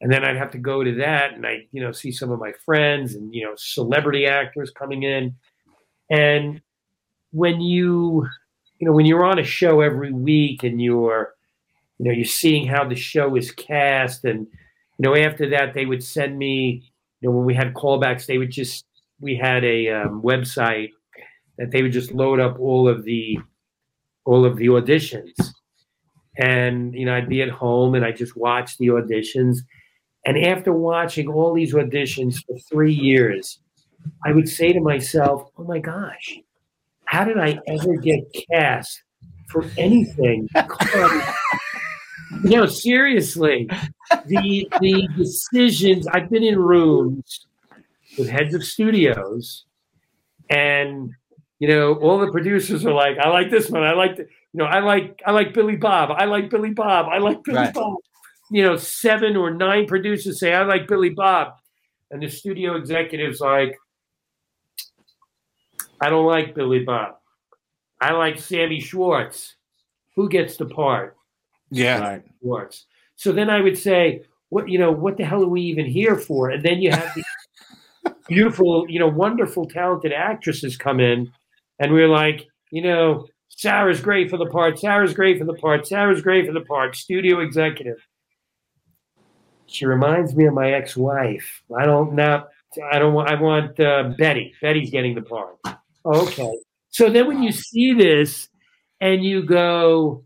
[0.00, 2.38] and then I'd have to go to that, and I you know see some of
[2.38, 5.34] my friends and you know celebrity actors coming in,
[6.10, 6.62] and
[7.36, 8.26] when you
[8.78, 11.34] you know when you're on a show every week and you're
[11.98, 14.46] you know you're seeing how the show is cast and
[14.98, 16.82] you know after that they would send me
[17.20, 18.86] you know when we had callbacks they would just
[19.20, 20.90] we had a um, website
[21.58, 23.38] that they would just load up all of the
[24.24, 25.34] all of the auditions.
[26.38, 29.58] And you know i'd be at home and i just watch the auditions.
[30.24, 33.58] And after watching all these auditions for three years
[34.24, 36.40] i would say to myself oh my gosh
[37.06, 38.20] how did i ever get
[38.50, 39.02] cast
[39.48, 40.48] for anything
[42.42, 43.68] no, seriously.
[44.26, 47.46] The the decisions I've been in rooms
[48.18, 49.64] with heads of studios,
[50.50, 51.10] and
[51.58, 54.28] you know, all the producers are like, I like this one, I like the, you
[54.58, 57.74] know, I like I like Billy Bob, I like Billy Bob, I like Billy Right.
[57.74, 57.96] Bob.
[58.50, 61.54] You know, seven or nine producers say, I like Billy Bob.
[62.12, 63.76] And the studio executive's like,
[66.00, 67.16] I don't like Billy Bob.
[68.00, 69.56] I like Sammy Schwartz.
[70.14, 71.16] Who gets the part?
[71.70, 72.00] Yeah.
[72.00, 72.22] Right.
[72.40, 72.86] Schwartz.
[73.16, 76.16] So then I would say, what you know, what the hell are we even here
[76.16, 76.50] for?
[76.50, 77.24] And then you have these
[78.28, 81.32] beautiful, you know, wonderful, talented actresses come in,
[81.78, 84.78] and we're like, you know, Sarah's great for the part.
[84.78, 85.86] Sarah's great for the part.
[85.86, 86.94] Sarah's great for the part.
[86.94, 88.06] Studio executive.
[89.66, 91.62] She reminds me of my ex-wife.
[91.76, 92.48] I don't not.
[92.92, 93.30] I don't want.
[93.30, 94.54] I want uh, Betty.
[94.60, 95.56] Betty's getting the part.
[96.06, 96.58] Okay.
[96.90, 98.48] So then when you see this,
[99.00, 100.24] and you go,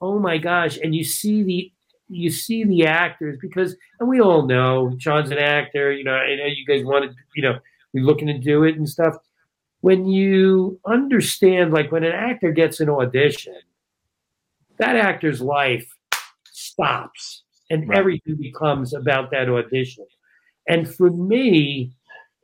[0.00, 1.72] oh my gosh and you see the
[2.08, 6.36] you see the actors because and we all know Sean's an actor you know I
[6.36, 7.58] know you guys wanted you know
[7.92, 9.14] we're looking to do it and stuff
[9.80, 13.56] when you understand like when an actor gets an audition
[14.78, 15.86] that actor's life
[16.52, 17.98] stops and Right.
[17.98, 20.06] everything becomes about that audition
[20.68, 21.92] and for me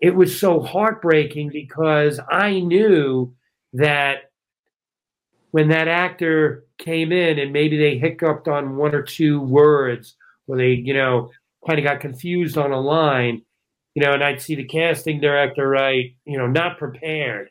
[0.00, 3.34] it was so heartbreaking because I knew
[3.74, 4.30] that
[5.50, 10.16] when that actor came in and maybe they hiccuped on one or two words
[10.46, 11.30] or they, you know,
[11.66, 13.42] kind of got confused on a line,
[13.94, 17.50] you know, and I'd see the casting director write, you know, not prepared.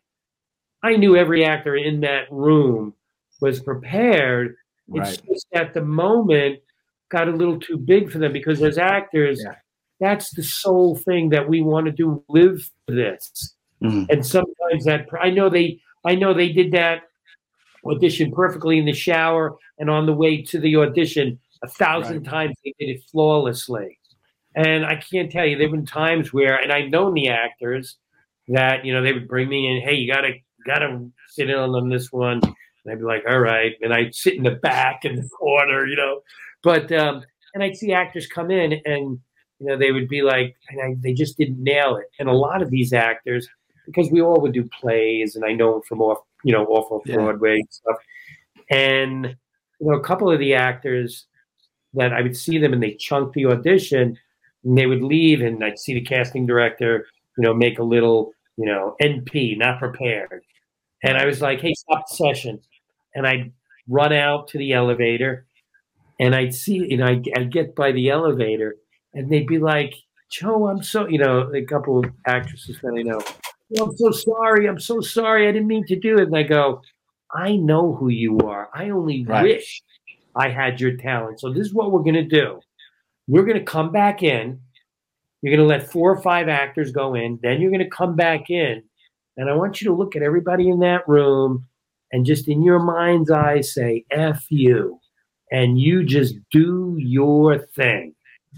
[0.81, 2.93] I knew every actor in that room
[3.41, 4.55] was prepared.
[4.91, 6.59] It's just at the moment
[7.09, 9.55] got a little too big for them because as actors, Yeah.
[9.99, 13.55] That's the sole thing that we want to do, live for this.
[13.83, 14.09] Mhm.
[14.09, 17.03] And sometimes that I know they I know they did that
[17.85, 22.55] audition perfectly in the shower and on the way to the audition a thousand times
[22.63, 23.97] they did it flawlessly.
[24.55, 27.97] And I can't tell you, there have been times where, and I've known the actors
[28.47, 30.33] that, you know, they would bring me in, hey, you gotta
[30.65, 32.41] gotta sit in on this one.
[32.43, 33.73] And I'd be like, all right.
[33.81, 36.21] And I'd sit in the back in the corner, you know.
[36.63, 37.23] But um,
[37.53, 39.19] and I'd see actors come in and
[39.59, 42.07] you know, they would be like, and I, they just didn't nail it.
[42.19, 43.47] And a lot of these actors,
[43.85, 46.91] because we all would do plays, and I know them from off, you know, off
[46.91, 47.15] of Yeah.
[47.15, 47.97] Broadway and stuff.
[48.71, 49.25] And
[49.79, 51.25] you know, a couple of the actors
[51.93, 54.17] that I would see them and they chunk the audition,
[54.63, 57.07] and they would leave, and I'd see the casting director,
[57.37, 60.43] you know, make a little, you know, NP, not prepared.
[61.03, 62.59] And I was like, hey, stop the session.
[63.15, 63.53] and I'd
[63.87, 65.47] run out to the elevator,
[66.19, 68.77] and I'd see, you know, I'd, I'd get by the elevator,
[69.13, 69.93] and they'd be like,
[70.31, 73.19] "Joe, I'm so," you know, a couple of actresses that I know.
[73.77, 74.67] "Oh, I'm so sorry.
[74.67, 75.47] I'm so sorry.
[75.47, 76.23] I didn't mean to do it.
[76.23, 76.81] And I go,
[77.31, 78.69] I know who you are.
[78.73, 79.43] I only Right.
[79.43, 79.83] wish
[80.35, 81.39] I had your talent.
[81.39, 82.59] So this is what we're going to do.
[83.27, 84.59] We're going to come back in.
[85.41, 87.37] You're going to let four or five actors go in.
[87.43, 88.81] Then you're going to come back in.
[89.37, 91.65] And I want you to look at everybody in that room
[92.11, 94.99] and just in your mind's eye say, F you.
[95.51, 98.15] And you just do your thing.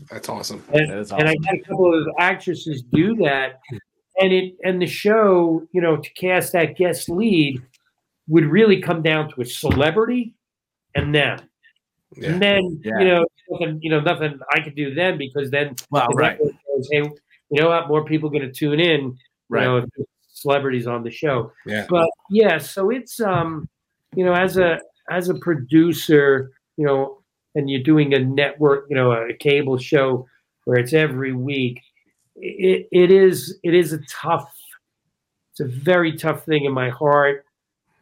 [0.10, 0.64] That's awesome.
[0.74, 1.44] And, That is and I awesome.
[1.44, 3.60] had a couple of actresses do that,
[4.20, 7.62] and it and the show, you know, to cast that guest lead
[8.28, 10.34] would really come down to a celebrity
[10.96, 11.40] and them.
[12.16, 12.30] Yeah.
[12.32, 13.00] And then Yeah.
[13.00, 16.38] you know, nothing, you know, nothing I could do then because then Well, the right,
[16.40, 17.00] goes, hey,
[17.50, 17.88] you know what?
[17.88, 19.02] More people going to tune in.
[19.02, 19.18] You
[19.50, 19.64] right.
[19.66, 19.86] know,
[20.32, 21.52] celebrities on the show.
[21.66, 21.86] Yeah.
[21.90, 23.68] But yeah, so it's um,
[24.16, 27.21] you know, as a as a producer, you know,
[27.56, 30.28] and you're doing a network, you know, a cable show
[30.66, 31.82] where it's every week,
[32.36, 34.54] it it is it is a tough,
[35.52, 37.46] it's a very tough thing in my heart.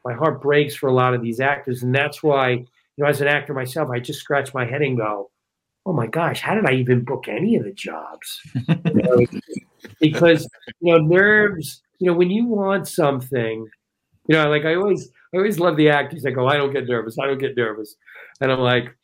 [0.05, 2.65] My heart breaks for a lot of these actors, and that's why, you
[2.97, 5.29] know, as an actor myself, I just scratch my head and go,
[5.85, 9.25] "Oh my gosh, how did I even book any of the jobs?" You know,
[9.99, 10.47] because
[10.79, 11.81] you know nerves.
[11.99, 13.67] You know, when you want something,
[14.27, 16.87] you know, like I always, I always love the actors that go, "I don't get
[16.87, 17.17] nervous.
[17.19, 17.95] I don't get nervous,"
[18.41, 18.95] and I'm like,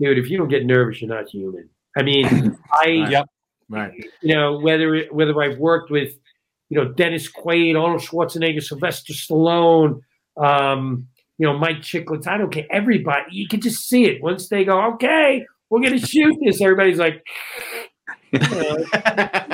[0.00, 1.68] dude, if you don't get nervous, you're not human.
[1.96, 3.26] I mean, I, Yep.
[3.68, 3.92] Right.
[4.20, 6.14] you know, whether whether I've worked with,
[6.70, 10.00] you know, Dennis Quaid, Arnold Schwarzenegger, Sylvester Stallone,
[10.36, 11.06] um,
[11.38, 12.66] you know, Mike Chiklis, I don't care.
[12.70, 16.60] Everybody, you can just see it once they go, okay, we're gonna shoot this.
[16.60, 17.24] Everybody's like,
[18.32, 18.84] you know,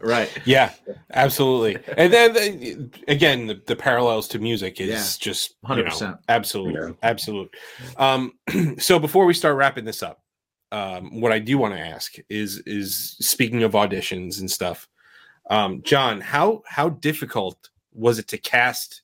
[0.00, 0.30] right.
[0.44, 0.72] Yeah,
[1.12, 1.78] absolutely.
[1.96, 5.04] And then uh, again, the, the parallels to music is Yeah.
[5.24, 6.18] just you know, 100%.
[6.28, 6.90] absolute, Yeah.
[7.02, 7.54] absolute.
[7.96, 8.32] Um,
[8.78, 10.22] so before we start wrapping this up,
[10.72, 14.88] um, what I do want to ask is is speaking of auditions and stuff,
[15.50, 19.02] um, John, how how difficult was it to cast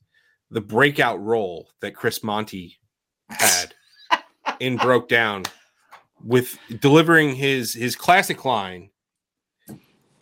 [0.51, 2.79] the breakout role that Chris Monty
[3.31, 3.75] had
[4.61, 5.43] in Broke Down
[6.25, 8.91] with delivering his his classic line,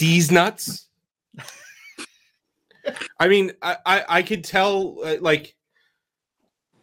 [0.05, 0.87] "These nuts."
[3.19, 5.55] I mean, I, I I could tell uh, like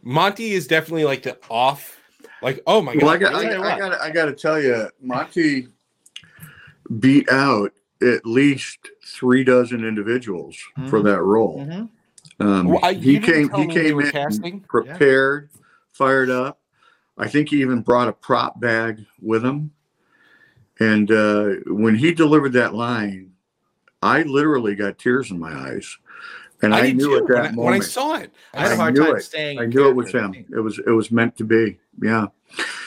[0.01, 1.97] Monty is definitely like the off,
[2.41, 3.47] like oh my god, Well, I got, really?
[3.47, 5.67] I, got, I got, I got to tell you, Monty
[6.99, 7.71] beat out
[8.01, 10.57] at least three dozen individuals
[10.89, 11.03] for Mhm.
[11.03, 11.59] that role.
[11.59, 11.89] Mhm.
[12.39, 14.61] Um, Well, I- he came, he came were in casting?
[14.61, 15.49] prepared,
[15.91, 16.59] fired up.
[17.15, 19.69] I think he even brought a prop bag with him.
[20.81, 23.33] And uh, when he delivered that line,
[24.01, 25.97] I literally got tears in my eyes,
[26.63, 27.57] and I, did knew too, at when that I, moment.
[27.65, 28.33] when I saw it.
[28.53, 29.21] I had a I hard knew time it.
[29.21, 29.59] staying.
[29.59, 30.33] I knew it was him.
[30.33, 31.77] It was it was meant to be.
[32.01, 32.27] Yeah.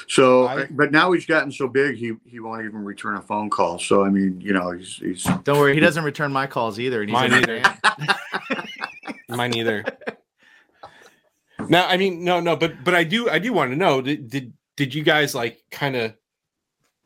[0.09, 3.49] So, I- but now he's gotten so big, he he won't even return a phone
[3.49, 3.79] call.
[3.79, 7.01] So I mean, you know, he's he's Don't worry, he doesn't return my calls either.
[7.03, 7.63] And he's Mine either.
[9.29, 9.85] Mine either.
[11.69, 14.29] now, I mean, no, no, but but I do I do want to know did
[14.29, 16.15] did, did you guys like kind of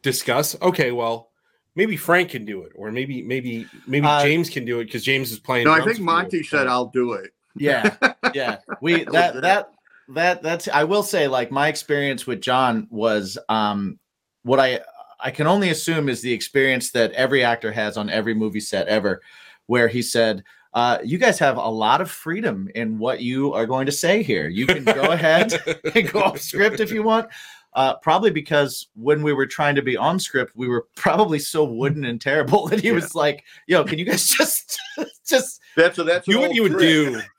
[0.02, 0.60] discuss?
[0.60, 1.30] Okay, well,
[1.74, 5.04] maybe Frank can do it, or maybe maybe maybe Uh, James can do it because
[5.04, 5.64] James is playing.
[5.64, 5.72] no.
[5.72, 6.04] I think for you.
[6.04, 7.32] Monty said I'll do it.
[7.56, 7.94] Yeah,
[8.34, 8.58] yeah.
[8.80, 9.72] We That that that
[10.08, 10.68] that that's.
[10.68, 13.98] I will say, like my experience with John was um
[14.42, 14.80] what I
[15.20, 18.88] I can only assume is the experience that every actor has on every movie set
[18.88, 19.22] ever,
[19.66, 20.44] where he said.
[20.74, 24.22] Uh, you guys have a lot of freedom in what you are going to say
[24.22, 24.48] here.
[24.48, 25.52] You can go ahead
[25.94, 27.28] and go off script if you want.
[27.74, 31.64] Uh, probably because when we were trying to be on script, we were probably so
[31.64, 32.94] wooden and terrible that he Yeah.
[32.94, 34.78] was like, "Yo, can you guys just,
[35.26, 36.80] just, That's that's do what you would trick.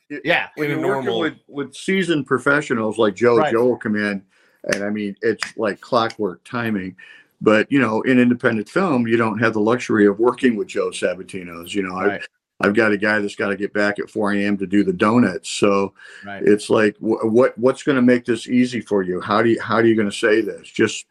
[0.10, 0.20] do.
[0.24, 3.38] yeah, when you're working normal- with with seasoned professionals like Joe.
[3.38, 3.52] Right.
[3.52, 4.24] Joe will come in,
[4.74, 6.96] and I mean, it's like clockwork timing.
[7.42, 10.90] But you know, in independent film, you don't have the luxury of working with Joe
[10.92, 11.74] Sabatino's.
[11.74, 12.22] You know, right,
[12.62, 14.58] I've I've got a guy that's got to get back at 4 a.m.
[14.58, 15.50] to do the donuts.
[15.50, 15.94] So
[16.26, 19.22] right." it's like, wh- what what's going to make this easy for you?
[19.22, 20.68] How do you how are you going to say this?
[20.68, 21.06] Just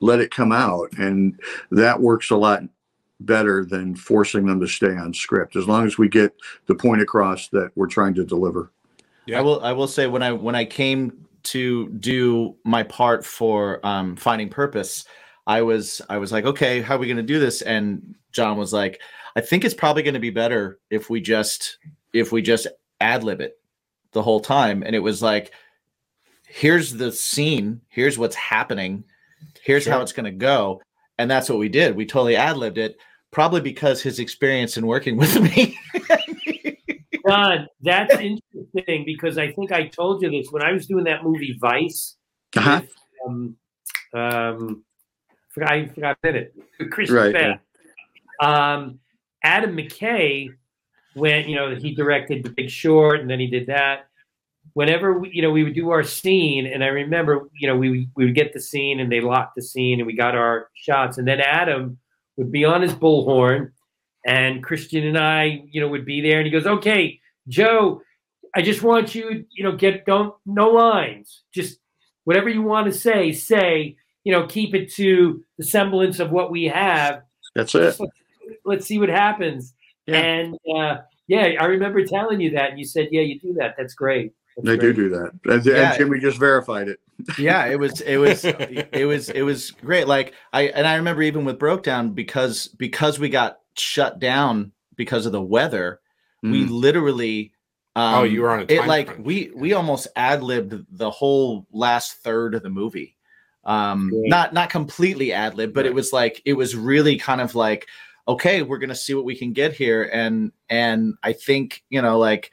[0.00, 1.38] let it come out, and
[1.70, 2.62] that works a lot
[3.20, 5.56] better than forcing them to stay on script.
[5.56, 6.34] As long as we get
[6.66, 8.70] the point across that we're trying to deliver.
[9.26, 9.40] Yeah.
[9.40, 9.60] I will.
[9.62, 14.48] I will say when I when I came to do my part for um, finding
[14.48, 15.04] purpose,
[15.46, 17.62] I was I was like, okay, how are we going to do this?
[17.62, 19.00] And John was like,
[19.38, 21.78] I think it's probably going to be better if we just
[22.12, 22.66] if we just
[23.00, 23.56] ad lib it
[24.10, 24.82] the whole time.
[24.82, 25.52] And it was like,
[26.48, 29.04] here's the scene, here's what's happening,
[29.62, 30.82] here's how it's going to go,
[31.18, 31.94] and that's what we did.
[31.94, 32.96] We totally ad libbed it.
[33.30, 35.78] Probably because his experience in working with me
[37.28, 41.22] John, that's interesting because I think I told you this when I was doing that
[41.22, 42.16] movie Vice.
[42.56, 42.80] Uh-huh.
[43.24, 43.56] Um,
[44.14, 44.84] um,
[45.50, 46.54] forgot, I forgot it.
[46.90, 47.60] Chris Right, Pratt.
[48.40, 48.98] Um,
[49.42, 50.50] Adam McKay
[51.14, 51.48] went.
[51.48, 54.08] You know, he directed The Big Short, and then he did that.
[54.74, 58.08] Whenever we, you know, we would do our scene, and I remember, you know, we
[58.14, 61.18] we would get the scene, and they locked the scene, and we got our shots,
[61.18, 61.98] and then Adam
[62.36, 63.72] would be on his bullhorn,
[64.26, 68.02] and Christian and I, you know, would be there, and he goes, "Okay, Joe,
[68.54, 71.78] I just want you, you know, get don't no lines, just
[72.24, 76.50] whatever you want to say, say, you know, keep it to the semblance of what
[76.50, 77.22] we have.
[77.54, 77.96] That's it.
[77.96, 78.02] Just
[78.48, 79.74] let's, let's see what happens."
[80.06, 80.16] Yeah.
[80.16, 83.74] And uh, yeah, I remember telling you that, and you said, "Yeah, you do that.
[83.76, 84.96] That's great." That's They do great.
[84.96, 85.30] do that.
[85.44, 85.96] And, and Yeah.
[85.96, 86.98] Jimmy just verified it.
[87.38, 91.20] yeah it was it was it was it was great like i and i remember
[91.20, 95.98] even with broke down because because we got shut down because of the weather
[96.44, 96.70] we Mm.
[96.70, 97.52] literally
[97.96, 99.24] um, Oh, you were on a it like crunch.
[99.26, 103.16] we we almost ad-libbed the whole last third of the movie
[103.64, 104.28] um Yeah.
[104.30, 107.88] not not completely ad-lib but it was like it was really kind of like
[108.28, 110.04] okay we're gonna see what we can get here.
[110.04, 112.50] And and i think you know like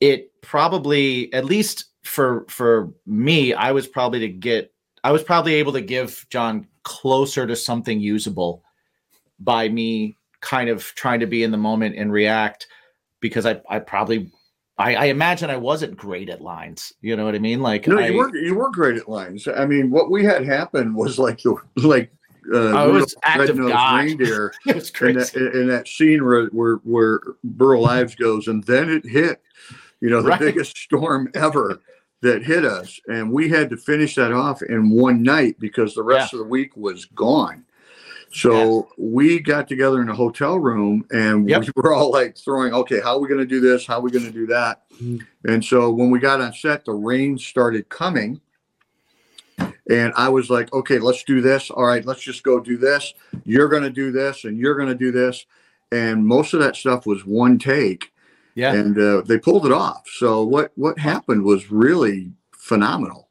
[0.00, 4.72] it probably at least for for me i was probably to get
[5.04, 8.64] i was probably able to give john closer to something usable
[9.38, 12.66] by me kind of trying to be in the moment and react
[13.20, 14.30] because i i probably
[14.78, 16.92] i, I imagine i wasn't great at lines.
[17.02, 17.60] You know what i mean?
[17.60, 19.46] Like No, I, you were you were great at lines.
[19.46, 22.10] I mean, what we had happen was like the like
[22.52, 24.04] uh, I was Rudolph the Red-Nosed God.
[24.04, 28.48] reindeer it was in crazy that, in that scene where where, where Burl Ives goes,
[28.48, 29.42] and then it hit.
[30.00, 30.40] You know, the Right.
[30.40, 31.80] biggest storm ever
[32.22, 36.02] that hit us, and we had to finish that off in one night because the
[36.02, 37.64] rest of the week was gone.
[38.32, 41.62] So we got together in a hotel room and Yep.
[41.62, 43.86] we were all like throwing, okay, how are we going to do this?
[43.86, 44.82] How are we going to do that?
[45.02, 45.20] Mhm.
[45.46, 48.40] And so when we got on set, the rain started coming.
[49.90, 51.70] And I was like, okay, let's do this.
[51.70, 53.12] All right, let's just go do this.
[53.44, 55.46] You're going to do this and you're going to do this.
[55.92, 58.12] And most of that stuff was one take
[58.54, 60.06] yeah and uh, they pulled it off.
[60.14, 63.28] So what, what happened was really phenomenal.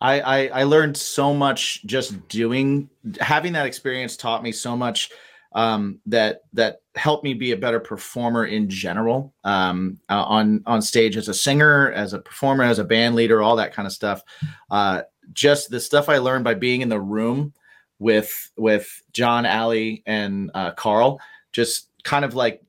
[0.00, 5.10] I, I I learned so much just doing having that experience taught me so much
[5.54, 10.82] um, that that helped me be a better performer in general um, uh, on on
[10.82, 13.92] stage as a singer, as a performer, as a band leader, all that kind of
[13.92, 14.22] stuff.
[14.70, 17.52] Uh, just the stuff I learned by being in the room
[17.98, 21.20] with with John, Allie, and uh, Carl.
[21.52, 22.62] Just kind of like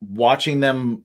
[0.00, 1.02] watching them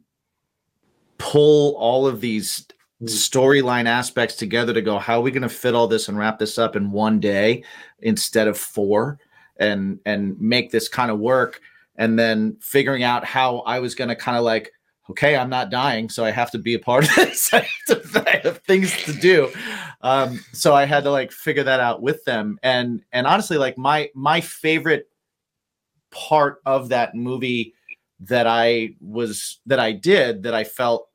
[1.18, 2.65] pull all of these
[3.03, 6.38] storyline aspects together to go how are we going to fit all this and wrap
[6.38, 7.63] this up in one day
[7.99, 9.18] instead of four
[9.57, 11.61] and and make this kind of work
[11.95, 14.72] and then figuring out how i was going to kind of like
[15.12, 18.02] okay i'm not dying so i have to be a part of this i have,
[18.12, 19.52] to, I have things to do
[20.02, 23.78] um, so i had to like figure that out with them and and honestly like
[23.78, 25.10] my my favorite
[26.10, 27.74] part of that movie
[28.22, 31.08] that i was that i did that i felt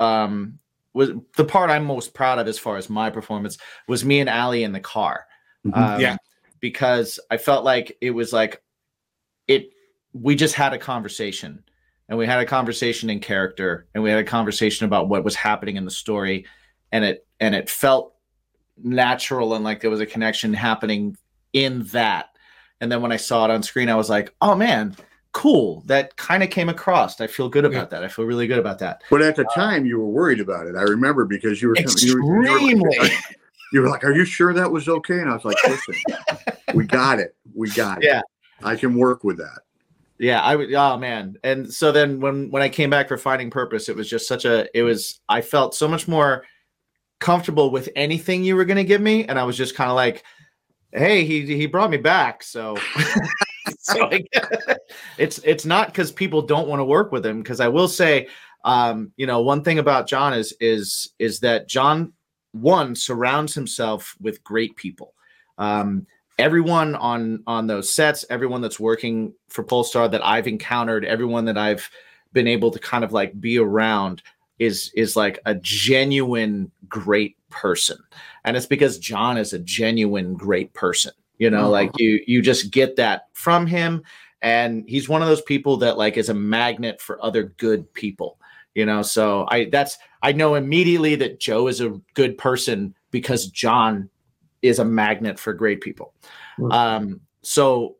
[0.00, 0.58] um
[0.96, 4.30] was the part I'm most proud of as far as my performance was me and
[4.30, 5.26] Ali in the car.
[5.66, 5.76] Mhm.
[5.76, 6.16] Um, Yeah.
[6.58, 8.62] Because I felt like it was like
[9.46, 9.70] it
[10.14, 11.62] we just had a conversation
[12.08, 15.34] and we had a conversation in character and we had a conversation about what was
[15.34, 16.46] happening in the story
[16.92, 18.14] and it and it felt
[18.82, 21.16] natural and like there was a connection happening
[21.52, 22.30] in that.
[22.80, 24.94] And then when I saw it on screen, I was like, oh man,
[25.32, 25.82] cool.
[25.86, 27.20] That kind of came across.
[27.20, 28.04] I feel good about that.
[28.04, 29.02] I feel really good about that.
[29.10, 30.76] But at the time, you were worried about it.
[30.76, 32.98] I remember because you were you were, you were Extremely.
[32.98, 33.12] like,
[33.72, 35.94] you were like, "Are you sure that was okay?" And I was like, "Listen,
[36.74, 37.34] we got it.
[37.54, 38.04] We got it.
[38.08, 38.22] Yeah.
[38.62, 39.60] I can work with that."
[40.18, 40.72] Yeah, I would.
[40.72, 41.36] Oh man!
[41.44, 44.44] And so then when when I came back for Finding Purpose, it was just such
[44.44, 44.66] a.
[44.76, 45.20] It was.
[45.28, 46.44] I felt so much more
[47.18, 49.96] comfortable with anything you were going to give me, and I was just kind of
[49.96, 50.24] like,
[50.92, 52.78] "Hey, he he brought me back." So,
[53.78, 54.10] so
[55.18, 57.42] it's it's not because people don't want to work with him.
[57.42, 58.28] Because I will say,
[58.64, 62.14] um, you know, one thing about John is is is that John
[62.52, 65.12] one surrounds himself with great people.
[65.58, 66.06] Um,
[66.38, 71.58] everyone on on those sets, everyone that's working for Polestar that I've encountered, everyone that
[71.58, 71.90] I've
[72.32, 74.22] been able to kind of like be around
[74.58, 77.98] is is like a genuine great person.
[78.44, 81.12] And it's because John is a genuine great person.
[81.38, 81.98] You know, like uh-huh.
[81.98, 84.02] you you just get that from him
[84.42, 88.38] and he's one of those people that like is a magnet for other good people.
[88.74, 93.46] You know, so I that's I know immediately that Joe is a good person because
[93.46, 94.10] John
[94.68, 96.14] is a magnet for great people.
[96.56, 96.72] Hmm.
[96.72, 97.96] Um, so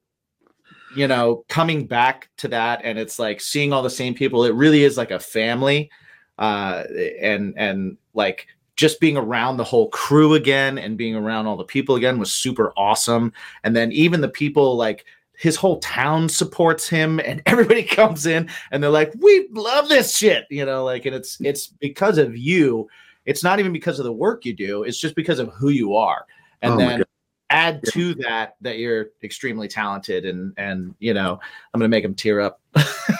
[0.97, 4.55] you know, coming back to that and it's like seeing all the same people, it
[4.55, 5.91] really is like a family.
[6.39, 6.85] Uh,
[7.21, 11.65] and, and like just being around the whole crew again and being around all the
[11.65, 13.33] people again was super awesome.
[13.63, 15.05] And then even the people like
[15.37, 20.17] his whole town supports him and everybody comes in and they're like, we love this
[20.17, 22.89] shit, you know, like, and it's, it's because of you.
[23.27, 24.85] It's not even because of the work you do.
[24.85, 26.27] It's just because of who you are.
[26.63, 27.03] And Oh then
[27.51, 31.39] add to that that you're extremely talented and and you know
[31.73, 32.61] i'm gonna make him tear up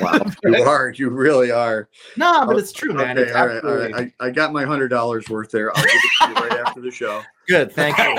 [0.01, 0.91] Wow, you are.
[0.91, 1.89] You really are.
[2.17, 4.13] no but it's true man Okay, it's all right, all right.
[4.21, 5.71] I, I got my hundred dollars worth there.
[5.71, 7.23] I'll give it to you right after the show.
[7.47, 8.17] good thank you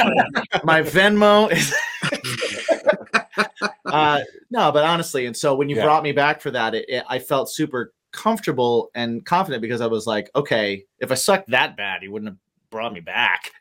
[0.64, 1.74] my venmo is
[3.92, 5.84] uh no but honestly and so when you Yeah.
[5.84, 9.88] brought me back for that it, it, i felt super comfortable and confident because i
[9.88, 12.38] was like okay if i sucked that bad he wouldn't have
[12.70, 13.52] brought me back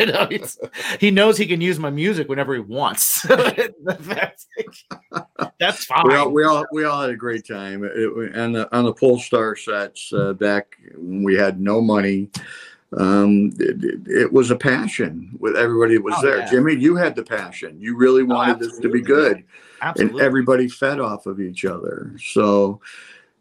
[0.00, 0.28] you know
[0.98, 4.46] he knows he can use my music whenever he wants that's,
[5.58, 7.84] that's fine We all, we all we all had a great time.
[7.84, 12.30] It, and the, on the Polestar sets uh, back when we had no money.
[12.96, 16.38] Um, it, it- it was a passion with everybody that was Oh, there.
[16.38, 16.50] yeah.
[16.50, 17.80] Jimmy, you had the passion.
[17.80, 19.44] You really wanted this to be good.
[19.82, 22.16] absolutely and everybody fed off of each other.
[22.32, 22.80] So,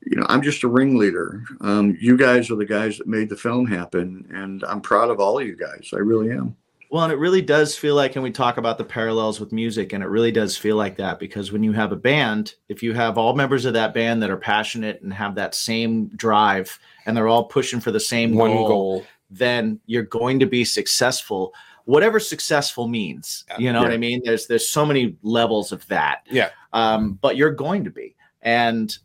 [0.03, 1.43] you know, I'm just a ringleader.
[1.61, 5.19] Um, you guys are the guys that made the film happen, and I'm proud of
[5.19, 5.89] all of you guys.
[5.93, 6.55] I really am.
[6.91, 9.93] Well, and it really does feel like, and we talk about the parallels with music,
[9.93, 12.93] and it really does feel like that because when you have a band, if you
[12.95, 17.15] have all members of that band that are passionate and have that same drive, and
[17.15, 19.05] they're all pushing for the same One goal, goal.
[19.29, 21.53] then you're going to be successful.
[21.85, 24.21] Whatever successful means, you know what I mean.
[24.23, 26.25] There's there's so many levels of that.
[26.29, 26.49] Yeah.
[26.73, 28.95] Um, but you're going to be, and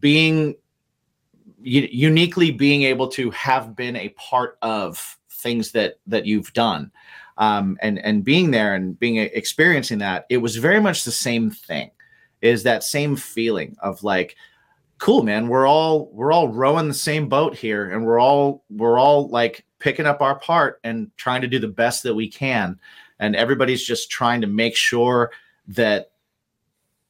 [0.00, 0.54] being
[1.62, 6.90] uniquely being able to have been a part of things that that you've done.
[7.36, 11.50] Um, and and being there and being experiencing that it was very much the same
[11.50, 11.90] thing.
[12.42, 14.36] Is that same feeling of like
[14.98, 18.98] cool man we're all we're all rowing the same boat here and we're all we're
[18.98, 22.78] all like picking up our part and trying to do the best that we can.
[23.18, 25.30] And everybody's just trying to make sure
[25.68, 26.12] that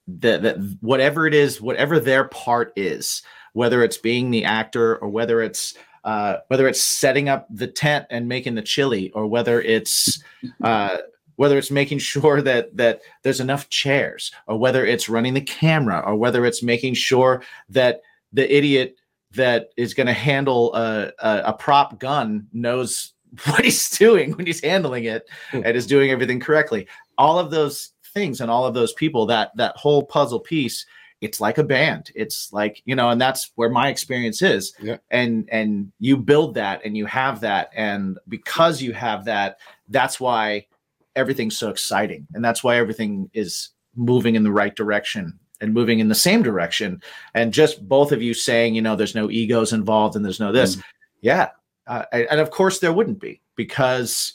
[0.06, 3.22] that, that whatever it is whatever their part is
[3.54, 5.74] whether it's being the actor or whether it's
[6.04, 10.22] uh, whether it's setting up the tent and making the chili or whether it's
[10.64, 10.98] uh,
[11.36, 16.02] whether it's making sure that that there's enough chairs or whether it's running the camera
[16.04, 18.02] or whether it's making sure that
[18.32, 18.96] the idiot
[19.32, 23.12] that is going to handle a, a, a prop gun knows
[23.46, 26.86] what he's doing when he's handling it and is doing everything correctly.
[27.18, 30.86] All of those things and all of those people that that whole puzzle piece
[31.24, 32.10] it's like a band.
[32.14, 34.74] It's like you know and that's where my experience is.
[34.80, 34.98] Yeah.
[35.10, 37.70] and and you build that and you have that.
[37.74, 39.58] And because you have that
[39.88, 40.66] that's why
[41.16, 42.26] everything's so exciting.
[42.34, 46.42] And that's why everything is moving in the right direction and moving in the same
[46.42, 47.00] direction.
[47.34, 50.52] And just both of you saying you know there's no egos involved and there's no
[50.52, 50.76] this.
[51.22, 51.50] Yeah.
[51.86, 54.34] Uh, and of course there wouldn't be because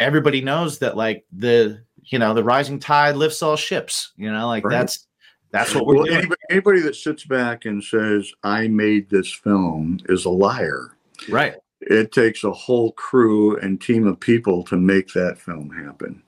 [0.00, 4.46] everybody knows that like the you know the rising tide lifts all ships you know
[4.48, 4.78] like Right.
[4.78, 5.06] that's
[5.52, 9.32] that's what we're Well, doing anybody, anybody that sits back and says, I made this
[9.32, 10.92] film is a liar.
[11.28, 16.22] right It takes a whole crew and team of people to make that film happen.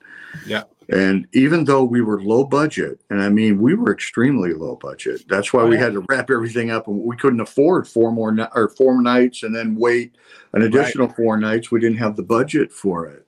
[0.45, 0.65] Yeah.
[0.89, 5.23] And even though we were low budget, and I mean, we were extremely low budget.
[5.29, 8.37] That's why Oh, we had to wrap everything up, and we couldn't afford four more
[8.57, 10.17] or four nights and then wait
[10.55, 11.71] an additional four nights.
[11.71, 13.25] We didn't have the budget for it.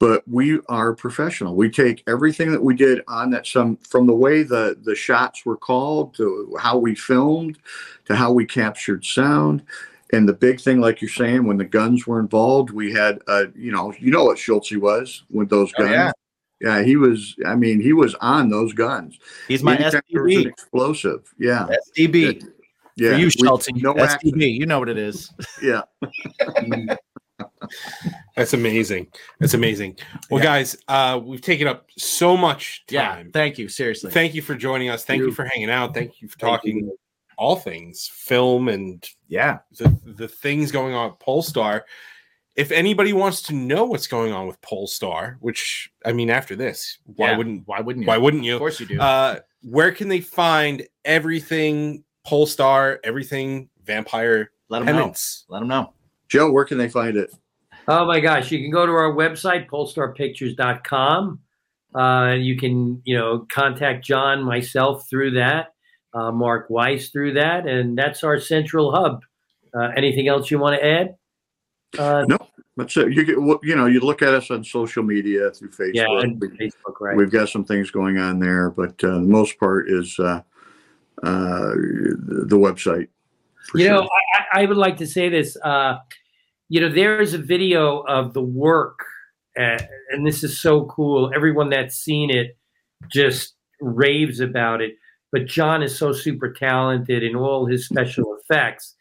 [0.00, 1.54] But we are professional.
[1.54, 5.44] We take everything that we did on that some from the way the the shots
[5.46, 7.58] were called to how we filmed
[8.06, 9.62] to how we captured sound.
[10.12, 13.44] And the big thing, like you're saying, when the guns were involved, we had, uh,
[13.54, 15.92] you know, you know what Schultze was with those Oh, guns.
[15.92, 16.12] yeah.
[16.62, 17.36] Yeah, he was.
[17.46, 19.18] I mean, he was on those guns.
[19.48, 21.32] he's my Anytime was an SDB explosive.
[21.38, 22.42] Yeah, SDB
[22.96, 23.12] yeah.
[23.12, 24.42] for you We- no SDB accident.
[24.42, 25.30] you know what it is
[25.62, 25.82] Yeah,
[28.36, 29.08] That's amazing.
[29.38, 29.98] That's amazing.
[30.30, 30.50] Well, Yeah.
[30.50, 33.30] guys, uh, we've taken up so much yeah time.
[33.32, 35.04] thank you seriously Thank you for joining us.
[35.04, 35.32] Thank you You.
[35.32, 35.94] for hanging out.
[35.94, 36.98] Thank you for talking you.
[37.38, 41.84] all things film and yeah the, the things going on with Polestar.
[42.56, 46.98] If anybody wants to know what's going on with Polestar, which I mean, after this,
[47.04, 47.36] why Yeah.
[47.38, 48.54] wouldn't why wouldn't you why wouldn't you?
[48.54, 54.94] of course you do Uh, where can they find everything Polestar, everything Vampire let them
[54.96, 55.14] know
[55.48, 55.92] let them know
[56.30, 57.30] Joe, where can they find it?
[57.88, 61.40] Oh my gosh, you can go to our website, polestarpictures.com.
[61.92, 65.74] Uh, you can, you know, contact John, myself through that,
[66.14, 69.22] uh, Mark Weiss through that, and that's our central hub.
[69.74, 71.16] Uh, anything else you want to add?
[71.98, 72.38] Uh, No,
[72.76, 73.12] That's it.
[73.12, 75.94] You get, you know, you look at us on social media through Facebook.
[75.94, 77.16] Yeah, and We- Facebook, right?
[77.16, 80.42] We've got some things going on there, but uh, the most part is uh,
[81.24, 83.08] uh, the website.
[83.74, 84.08] you know.
[84.52, 85.56] I, I would like to say this.
[86.70, 89.00] You know, there is a video of the work,
[89.58, 89.78] uh,
[90.10, 91.30] and this is so cool.
[91.34, 92.56] Everyone that's seen it
[93.12, 94.94] just raves about it.
[95.32, 98.94] But John is so super talented in all his special effects,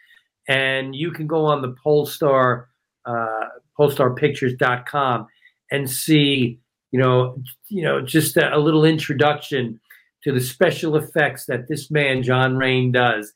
[0.47, 2.69] and you can go on the Polestar,
[3.05, 3.45] uh,
[3.79, 5.27] PolestarPictures.com,
[5.71, 6.59] and see,
[6.91, 9.79] you know, you know, just a, a little introduction
[10.23, 13.31] to the special effects that this man John Rain does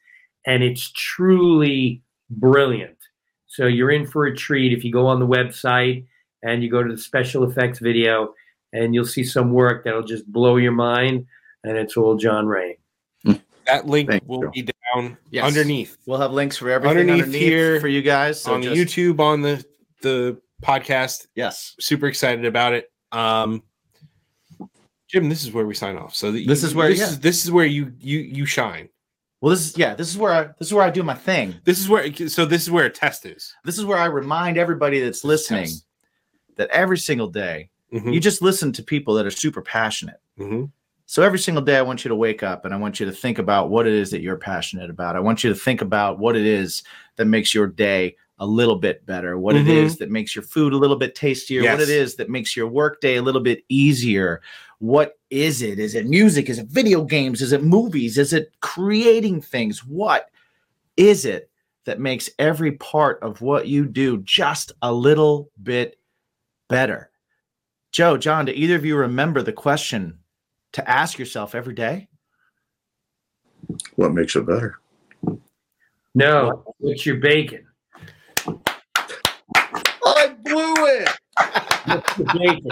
[0.45, 2.97] and it's truly brilliant.
[3.53, 6.05] So you're in for a treat if you go on the website
[6.41, 8.33] and you go to the special effects video
[8.73, 11.27] and you'll see some work that'll just blow your mind
[11.63, 12.75] and it's all John Rain.
[13.67, 14.63] That link Thank will you.
[14.65, 15.45] be down Yes.
[15.45, 18.41] underneath We'll have links for everything Underneath underneath, here for you guys.
[18.41, 19.63] So on just- YouTube on the
[20.01, 21.27] the podcast.
[21.35, 21.75] Yes.
[21.79, 22.91] Super excited about it.
[23.11, 23.61] Um,
[25.07, 26.15] Jim, this is where we sign off.
[26.15, 27.05] So the, This is where- this yeah.
[27.05, 28.89] is this is where you you you shine.
[29.43, 29.93] Well, this is yeah.
[29.93, 31.55] This is where I, this is where I do my thing.
[31.65, 33.53] This is where so this is where a test is.
[33.65, 35.83] This is where I remind everybody that's listening Yes.
[36.55, 40.21] that every single day Mhm, you just listen to people that are super passionate.
[40.39, 40.71] mhm.
[41.07, 43.11] So every single day, I want you to wake up and I want you to
[43.11, 45.17] think about what it is that you're passionate about.
[45.17, 46.81] I want you to think about what it is
[47.17, 49.83] that makes your day a little bit better, what it Mhm.
[49.85, 52.67] is that makes your food a little bit tastier, what it is that makes your
[52.67, 54.41] work day a little bit easier.
[54.79, 55.79] What is it?
[55.79, 56.49] Is it music?
[56.49, 57.41] Is it video games?
[57.41, 58.17] Is it movies?
[58.17, 59.85] Is it creating things?
[59.85, 60.29] What
[60.97, 61.49] is it
[61.85, 65.99] that makes every part of what you do just a little bit
[66.69, 67.11] better?
[67.91, 70.17] Joe, John, do either of you remember the question
[70.73, 72.07] to ask yourself every day?
[73.95, 74.79] What makes it better?
[76.15, 77.67] No, it's your bacon.
[80.05, 81.09] I blew it.
[81.85, 82.71] What's your?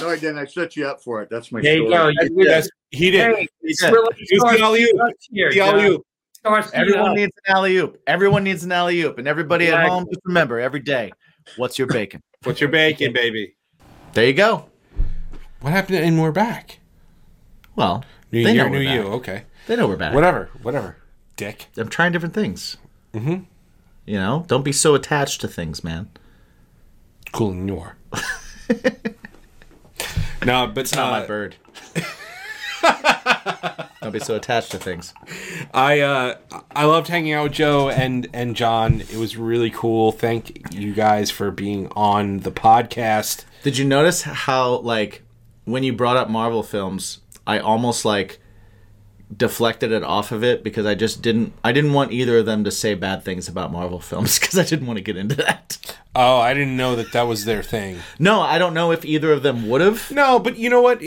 [0.00, 0.38] No, I didn't.
[0.38, 1.28] I set you up for it.
[1.30, 2.14] That's my There you story.
[2.14, 2.22] go.
[2.24, 3.36] You Yes, he did.
[3.36, 3.92] Hey, He did.
[3.92, 5.12] really He's starts the alley-oop.
[5.30, 6.02] The alley-oop.
[6.46, 7.16] You Everyone up.
[7.16, 8.02] needs an alley oop.
[8.06, 9.18] Everyone needs an alley oop.
[9.18, 11.10] And everybody at home, just remember every day,
[11.56, 12.22] what's your bacon?
[12.42, 13.56] What's your bacon, baby?
[14.12, 14.66] There you go.
[15.60, 16.80] What happened and we're back?
[17.76, 19.02] Well, New they year, know new we're you.
[19.04, 19.12] back.
[19.12, 19.42] Okay.
[19.66, 20.12] They know we're back.
[20.14, 20.96] Whatever, whatever.
[21.36, 21.68] Dick.
[21.78, 22.76] I'm trying different things.
[23.14, 23.46] Mhm.
[24.06, 26.08] You know, don't be so attached to things, man.
[27.32, 27.96] Cool and you are.
[30.44, 31.56] no, but It's not uh, my bird.
[34.02, 35.14] don't be so attached to things.
[35.72, 36.36] I uh
[36.70, 39.00] I loved hanging out with Joe and and John.
[39.00, 40.12] It was really cool.
[40.12, 43.44] Thank you guys for being on the podcast.
[43.62, 45.22] Did you notice how, like,
[45.64, 48.38] when you brought up Marvel films, I almost like
[49.36, 51.52] deflected it off of it because I just didn't.
[51.62, 54.64] I didn't want either of them to say bad things about Marvel films because I
[54.64, 55.78] didn't want to get into that.
[56.16, 57.98] Oh, I didn't know that that was their thing.
[58.18, 60.10] No, I don't know if either of them would have.
[60.10, 61.00] No, but you know what?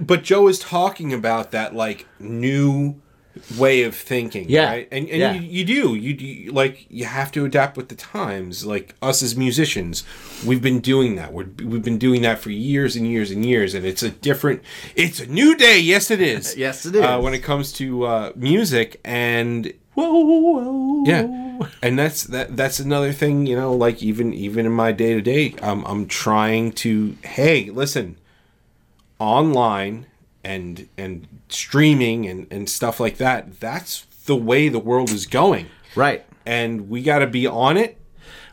[0.00, 3.00] But Joe is talking about that like new
[3.58, 4.66] way of thinking, Yeah.
[4.66, 4.88] right?
[4.90, 5.32] And and Yeah.
[5.34, 8.64] you, you do you, you like you have to adapt with the times.
[8.66, 10.04] Like us as musicians,
[10.44, 11.32] we've been doing that.
[11.32, 14.62] We're, we've been doing that for years and years and years, and it's a different.
[14.96, 15.78] It's a new day.
[15.80, 16.56] Yes, it is.
[16.66, 17.02] Yes, it is.
[17.02, 22.78] Uh, when it comes to uh, music and Whoa, whoa, yeah and that's that that's
[22.80, 26.70] another thing you know like even even in my day to day i'm i'm trying
[26.72, 28.16] to hey listen
[29.18, 30.06] online
[30.44, 35.66] and and streaming and and stuff like that that's the way the world is going
[35.94, 36.24] Right.
[36.46, 37.98] and we got to be on it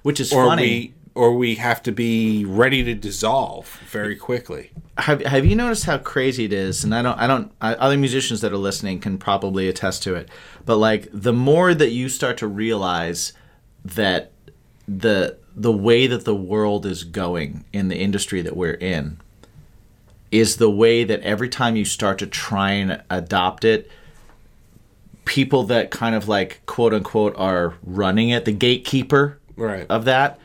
[0.03, 0.61] Which is or funny.
[0.63, 5.85] we or we have to be ready to dissolve very quickly have Have you noticed
[5.85, 6.83] how crazy it is?
[6.83, 7.19] And I don't.
[7.19, 7.51] I don't.
[7.61, 10.27] I, other musicians that are listening can probably attest to it.
[10.65, 13.31] But like, the more that you start to realize
[13.85, 14.31] that
[14.87, 19.19] the the way that the world is going in the industry that we're in
[20.31, 23.89] is the way that every time you start to try and adopt it
[25.25, 29.85] people that kind of like quote unquote are running it the gatekeeper right.
[29.89, 30.39] of that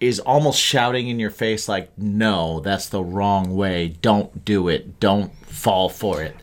[0.00, 3.88] is almost shouting in your face like no that's the wrong way.
[4.02, 4.98] Don't do it.
[4.98, 6.34] Don't fall for it.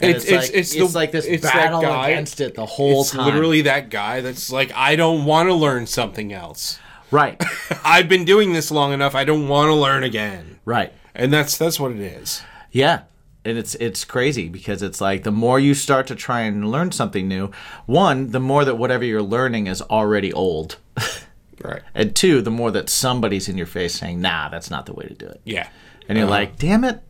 [0.00, 3.02] It's- it's, like, it's it's, the- like this it's battle guy- against it the whole
[3.02, 3.26] it's time.
[3.26, 6.78] literally that guy that's like i don't want to learn something else.
[7.10, 7.40] Right.
[7.84, 9.14] I've been doing this long enough.
[9.14, 10.58] I don't want to learn again.
[10.64, 13.02] Right and that's that's what it is Yeah.
[13.46, 16.92] And it's it's crazy because it's like the more you start to try and learn
[16.92, 17.50] something new,
[17.84, 20.78] one, the more that whatever you're learning is already old.
[21.62, 24.94] right and two, the more that somebody's in your face saying, "Nah, that's not the
[24.94, 25.68] way to do it." yeah
[26.08, 26.36] And you're Uh-huh.
[26.38, 27.02] like, "Damn it."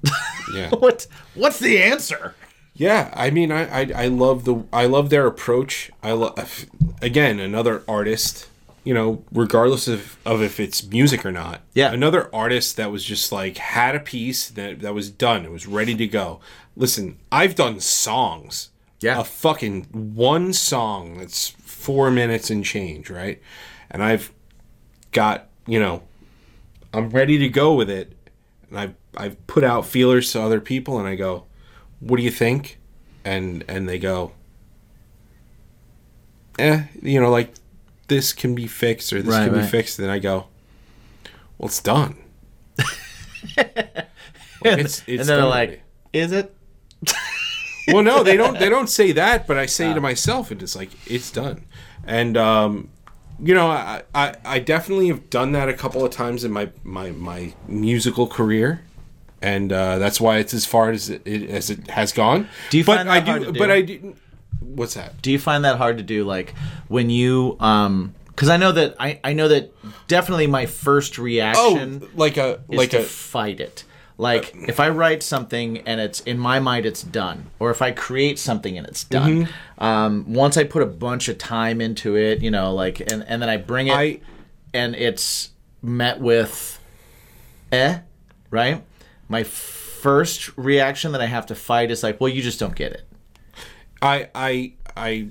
[0.52, 0.70] Yeah.
[0.78, 2.34] what what's the answer?
[2.74, 5.92] Yeah, I mean, I, I I love the I love their approach.
[6.02, 6.66] I love
[7.00, 8.48] again another artist
[8.84, 11.62] you know, regardless of, of if it's music or not.
[11.72, 11.92] Yeah.
[11.92, 15.44] Another artist that was just like had a piece that that was done.
[15.44, 16.40] It was ready to go.
[16.76, 18.70] Listen, I've done songs.
[19.00, 19.20] Yeah.
[19.20, 23.40] A fucking one song that's four minutes and change, right?
[23.90, 24.32] And I've
[25.12, 26.02] got, you know,
[26.92, 28.12] I'm ready to go with it.
[28.68, 31.44] And I've I've put out feelers to other people and I go,
[32.00, 32.78] What do you think?
[33.24, 34.32] And and they go,
[36.58, 37.54] Eh, you know, like
[38.08, 39.98] this can be fixed or this Right, can be fixed.
[39.98, 40.46] And I go,
[41.58, 42.16] Well, it's done.
[43.56, 45.82] Like, it's, it's and then they're done like,
[46.14, 46.54] "Is it?"
[47.88, 50.74] well no they don't they don't say that but i say to myself and it's
[50.74, 51.66] like it's done
[52.06, 52.88] and um
[53.38, 56.70] you know I, I i definitely have done that a couple of times in my
[56.82, 58.80] my my musical career
[59.42, 62.84] and uh that's why it's as far as it, as it has gone Do you
[62.86, 63.58] but find i that hard do to do?
[63.58, 64.16] but i didn't
[64.60, 66.24] what's that Do you find that hard to do?
[66.24, 66.54] Like
[66.88, 69.72] when you, um, because I know that I I know that
[70.08, 71.62] definitely my first reaction.
[71.62, 73.84] oh reaction like a is like to a fight it.
[74.16, 77.90] Like if I write something and it's in my mind, it's done, or if I
[77.90, 79.46] create something and it's done.
[79.46, 79.84] Mm-hmm.
[79.84, 83.42] Um, once I put a bunch of time into it, you know, like and and
[83.42, 84.20] then I bring it i
[84.72, 85.50] and it's
[85.82, 86.80] met with
[87.72, 87.98] eh,
[88.50, 88.84] right?
[89.28, 92.92] My first reaction that I have to fight is like, well, you just don't get
[92.92, 93.02] it.
[94.04, 95.28] I I I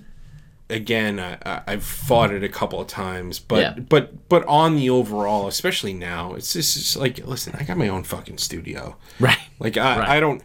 [0.70, 3.80] again I, I've fought it a couple of times, but Yeah.
[3.84, 7.88] but but on the overall, especially now, it's just, it's like listen, I got my
[7.90, 8.96] own fucking studio.
[9.20, 9.38] Right.
[9.60, 10.10] Like I, Right.
[10.10, 10.42] I don't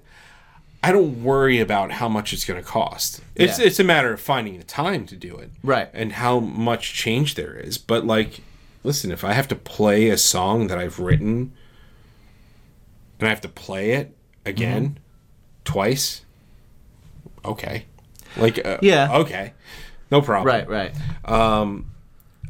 [0.82, 3.20] I don't worry about how much it's going to cost.
[3.34, 3.66] It's Yeah.
[3.66, 5.50] it's a matter of finding the time to do it.
[5.62, 5.88] Right.
[5.92, 7.78] And how much change there is.
[7.78, 8.40] But like
[8.84, 11.52] listen, if I have to play a song that I've written
[13.18, 14.14] and I have to play it
[14.44, 14.98] again Mm-hmm.
[15.64, 16.22] twice,
[17.44, 17.86] okay.
[18.38, 19.18] Like uh, Yeah.
[19.20, 19.52] okay.
[20.10, 20.46] No problem.
[20.46, 20.92] Right, right.
[21.24, 21.86] Um,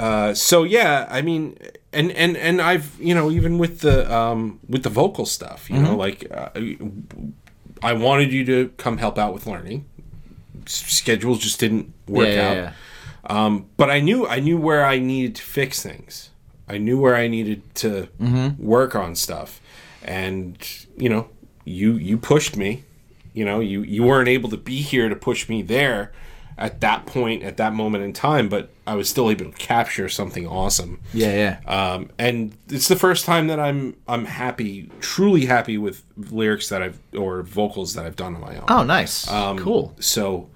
[0.01, 1.57] Uh, so yeah, I mean,
[1.93, 5.79] and and and I've you know even with the um with the vocal stuff, you
[5.81, 6.07] know, Mm-hmm.
[6.07, 6.51] like uh,
[7.91, 9.85] I wanted you to come help out with learning.
[10.67, 12.57] Schedules just didn't work yeah, yeah, out.
[12.57, 12.73] yeah.
[13.25, 16.31] Um, but I knew I knew where I needed to fix things.
[16.69, 18.63] I knew where I needed to Mm-hmm.
[18.65, 19.61] work on stuff,
[20.05, 20.57] and
[20.97, 21.29] you know,
[21.65, 22.85] you you pushed me.
[23.39, 26.13] You know, you you weren't able to be here to push me there
[26.57, 30.09] at that point at that moment in time, but I was still able to capture
[30.09, 30.99] something awesome.
[31.15, 31.55] Yeah, yeah.
[31.93, 36.83] Um, and it's the first time that I'm I'm happy, truly happy with lyrics that
[36.83, 38.65] I've or vocals that I've done on my own.
[38.69, 39.29] oh, nice.
[39.31, 39.95] Um, cool.
[40.01, 40.49] So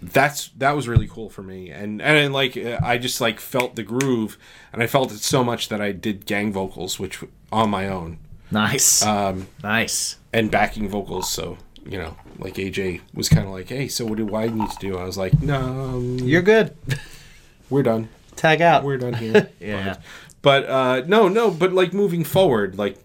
[0.00, 3.74] that's that was really cool for me, and and like uh, I just like felt
[3.74, 4.36] the groove,
[4.72, 8.18] and I felt it so much that I did gang vocals, which on my own,
[8.50, 9.02] Nice.
[9.04, 10.16] um, nice.
[10.32, 11.30] and backing vocals.
[11.30, 14.70] So you know, like AJ was kind of like, hey, so what do I need
[14.70, 14.96] to do?
[14.98, 16.76] I was like, no, um, You're good.
[17.70, 18.84] we're done, Tag out.
[18.84, 19.48] we're done here.
[19.60, 19.96] yeah.
[20.42, 22.98] but uh no no but like moving forward like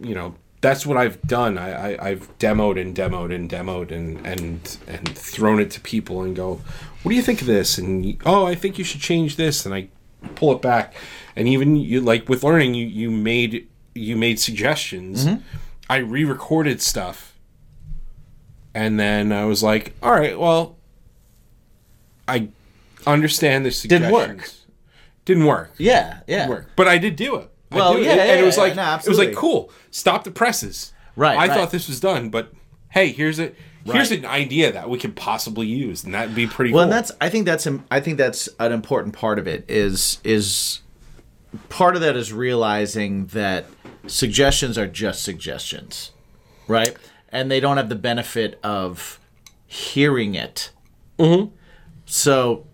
[0.00, 4.24] you know that's what i've done I, I i've demoed and demoed and demoed and
[4.26, 6.60] and and thrown it to people and go
[7.02, 9.74] what do you think of this and oh i think you should change this and
[9.74, 9.88] i
[10.36, 10.94] pull it back
[11.34, 15.26] and even you like with learning you you made you made suggestions
[15.90, 17.34] i re-recorded stuff
[18.76, 20.76] and then i was like all right well
[22.28, 22.48] i
[23.06, 24.50] understand the Didn't work.
[25.24, 26.48] didn't work Yeah, yeah.
[26.48, 26.70] work.
[26.76, 27.48] But I did do it.
[27.70, 28.04] I Well, do it.
[28.06, 29.70] yeah, and, it was yeah, like no, it was like cool.
[29.90, 30.92] Stop the presses.
[31.14, 31.50] Right, I right.
[31.56, 32.52] thought this was done, but
[32.90, 33.52] hey, here's a
[33.84, 34.18] here's Right.
[34.20, 36.92] an idea that we could possibly use, and that'd be pretty Well, cool.
[36.92, 40.80] and that's I think that's I think that's an important part of it is is
[41.68, 43.66] part of that is realizing that
[44.08, 46.10] suggestions are just suggestions,
[46.68, 46.96] right?
[47.30, 49.18] And they don't have the benefit of
[49.66, 50.70] hearing it.
[51.18, 51.54] Mm-hmm.
[52.04, 52.66] So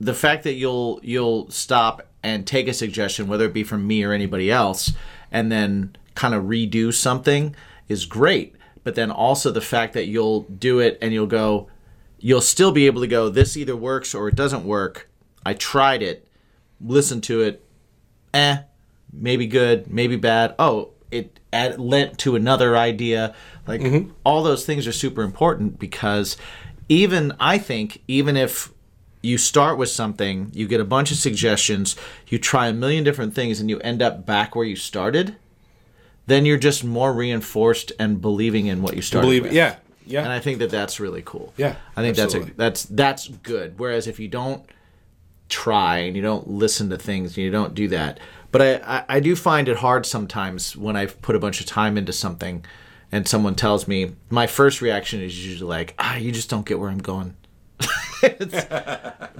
[0.00, 4.04] the fact that you'll you'll stop and take a suggestion, whether it be from me
[4.04, 4.92] or anybody else,
[5.30, 7.54] and then kind of redo something
[7.88, 8.54] is great.
[8.84, 11.68] But then also the fact that you'll do it and you'll go,
[12.18, 15.08] you'll still be able to go, this either works or it doesn't work.
[15.44, 16.26] I tried it,
[16.80, 17.64] listen to it,
[18.34, 18.58] eh,
[19.12, 20.54] maybe good, maybe bad.
[20.58, 23.34] Oh, it add, lent to another idea.
[23.66, 24.10] Like mm-hmm.
[24.24, 26.36] all those things are super important because
[26.88, 28.72] even I think even if
[29.22, 31.96] you start with something, you get a bunch of suggestions,
[32.28, 35.36] you try a million different things, and you end up back where you started,
[36.26, 39.52] then you're just more reinforced and believing in what you started believe with.
[39.52, 39.76] yeah
[40.06, 41.52] yeah And I think that that's really cool.
[41.56, 42.52] Yeah, I think absolutely.
[42.56, 43.78] that's a, that's that's good.
[43.78, 44.64] Whereas if you don't
[45.48, 48.20] try and you don't listen to things and you don't do that,
[48.52, 51.66] but I, I I do find it hard sometimes when I've put a bunch of
[51.66, 52.64] time into something,
[53.12, 56.78] and someone tells me my first reaction is usually like, ah, you just don't get
[56.78, 57.36] where I'm going.
[58.22, 58.66] It's-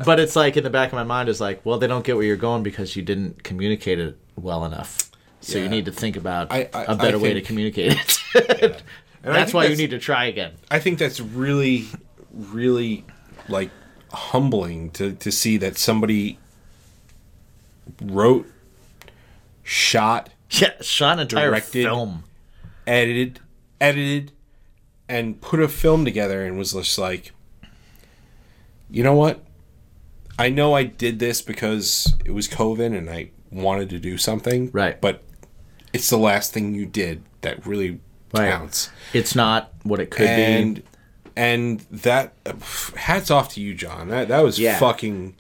[0.05, 2.17] but it's like in the back of my mind is like, well, they don't get
[2.17, 5.11] where you're going because you didn't communicate it well enough.
[5.41, 7.97] So you need to think about I- I- a better way to communicate
[8.35, 8.83] it.
[9.25, 10.53] And that's why you need to try again.
[10.71, 11.87] I think that's really,
[12.33, 13.05] really
[13.49, 13.71] like
[14.13, 16.39] humbling to, to see that somebody
[18.03, 18.47] wrote,
[19.67, 21.83] shot, Yeah, shot an entire Directed.
[21.85, 22.25] film.
[22.87, 23.41] edited,
[23.81, 24.33] edited,
[25.09, 27.33] and put a film together and was just like,
[28.91, 29.45] you know what?
[30.39, 34.71] I know I did this because it was COVID and I wanted to do something.
[34.73, 35.01] Right.
[35.01, 35.23] But
[35.93, 38.01] it's the last thing you did that really
[38.35, 38.51] Right.
[38.51, 38.91] counts.
[39.13, 40.83] It's not what it could and be.
[41.37, 42.35] and that
[42.97, 44.09] hats off to you, John.
[44.09, 44.79] That that was Yeah.
[44.79, 45.35] fucking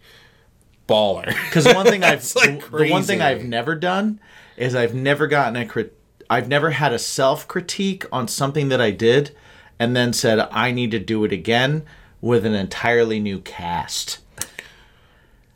[0.89, 1.27] baller.
[1.47, 3.21] Because the one thing I've like, the, one thing.
[3.23, 4.21] I've never done
[4.57, 5.93] is I've never gotten a crit.
[6.29, 9.31] I've never had a self critique on something that I did,
[9.79, 11.85] and then said I need to do it again
[12.21, 14.19] with an entirely new cast.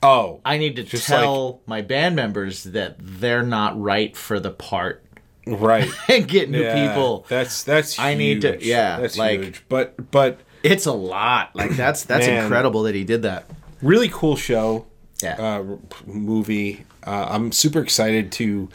[0.03, 5.05] oh, I need to tell my band members that they're not right for the part
[5.47, 5.89] right.
[6.09, 7.27] and get new Yeah, people.
[7.29, 7.99] That's that's.
[7.99, 9.65] I need to- yeah, that's like- huge.
[9.69, 11.55] But but It's a lot.
[11.55, 12.45] Like that's that's Man.
[12.45, 13.47] incredible that he did that.
[13.83, 14.87] really cool show.
[15.23, 15.37] Yeah.
[15.39, 15.77] Uh,
[16.07, 16.85] movie.
[17.07, 18.69] Uh, I'm super excited to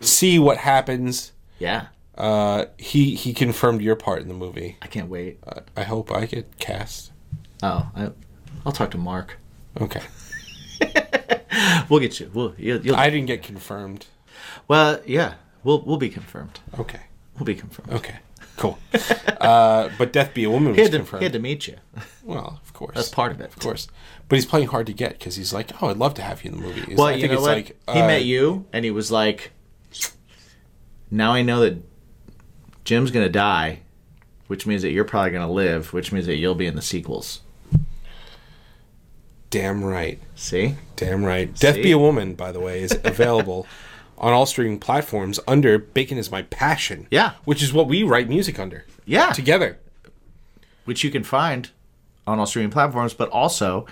[0.00, 1.32] see what happens.
[1.58, 1.86] yeah.
[2.16, 4.76] Uh, he he confirmed your part in the movie.
[4.82, 5.38] I can't wait.
[5.46, 7.12] Uh, I hope I get cast.
[7.62, 8.10] Oh, I,
[8.66, 9.38] I'll talk to Mark.
[9.80, 10.02] Okay.
[11.88, 12.30] We'll get you.
[12.34, 14.06] We'll you'll, you'll, I didn't get confirmed.
[14.68, 15.34] well, yeah.
[15.64, 16.60] We'll we'll be confirmed.
[16.78, 17.00] Okay.
[17.36, 17.90] We'll be confirmed.
[17.92, 18.16] Okay.
[18.56, 18.78] Cool.
[19.40, 21.22] uh, but Death Be a Woman He was had, to, confirmed.
[21.22, 21.76] he had to meet you.
[22.24, 22.94] Well, of course.
[22.94, 23.46] That's part of it.
[23.46, 23.88] Of course.
[24.28, 26.50] But he's playing hard to get because he's like, oh, I'd love to have you
[26.52, 26.94] in the movie.
[26.94, 27.56] Well, I you think know it's what?
[27.56, 29.52] like he uh, met you, and he was like,
[31.10, 31.82] "Now I know that
[32.84, 33.80] Jim's gonna die,
[34.48, 37.40] which means that you're probably gonna live, which means that you'll be in the sequels."
[39.50, 40.20] Damn right.
[40.34, 40.74] See?
[40.96, 41.54] Damn right.
[41.54, 43.66] Death Be a Woman, by the way, is available
[44.18, 47.06] on all streaming platforms under Bacon is My Passion.
[47.10, 47.32] Yeah.
[47.44, 48.84] Which is what we write music under.
[49.06, 49.32] Yeah.
[49.32, 49.78] Together.
[50.84, 51.70] Which you can find
[52.26, 53.86] on all streaming platforms, but also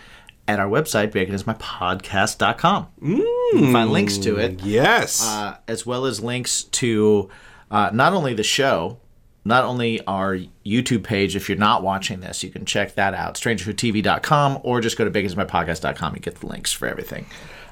[0.49, 2.87] at our website, baconismypodcast.com.
[3.03, 3.19] Mm.
[3.19, 4.63] You can find links to it.
[4.63, 5.23] Yes.
[5.25, 7.29] uh, as well as links to
[7.71, 8.99] uh, not only the show,
[9.45, 11.37] not only our YouTube page.
[11.37, 15.11] If you're not watching this, you can check that out, strangerhoodtv.com, or just go to
[15.11, 16.15] baconismypodcast.com.
[16.15, 17.27] You get the links for everything.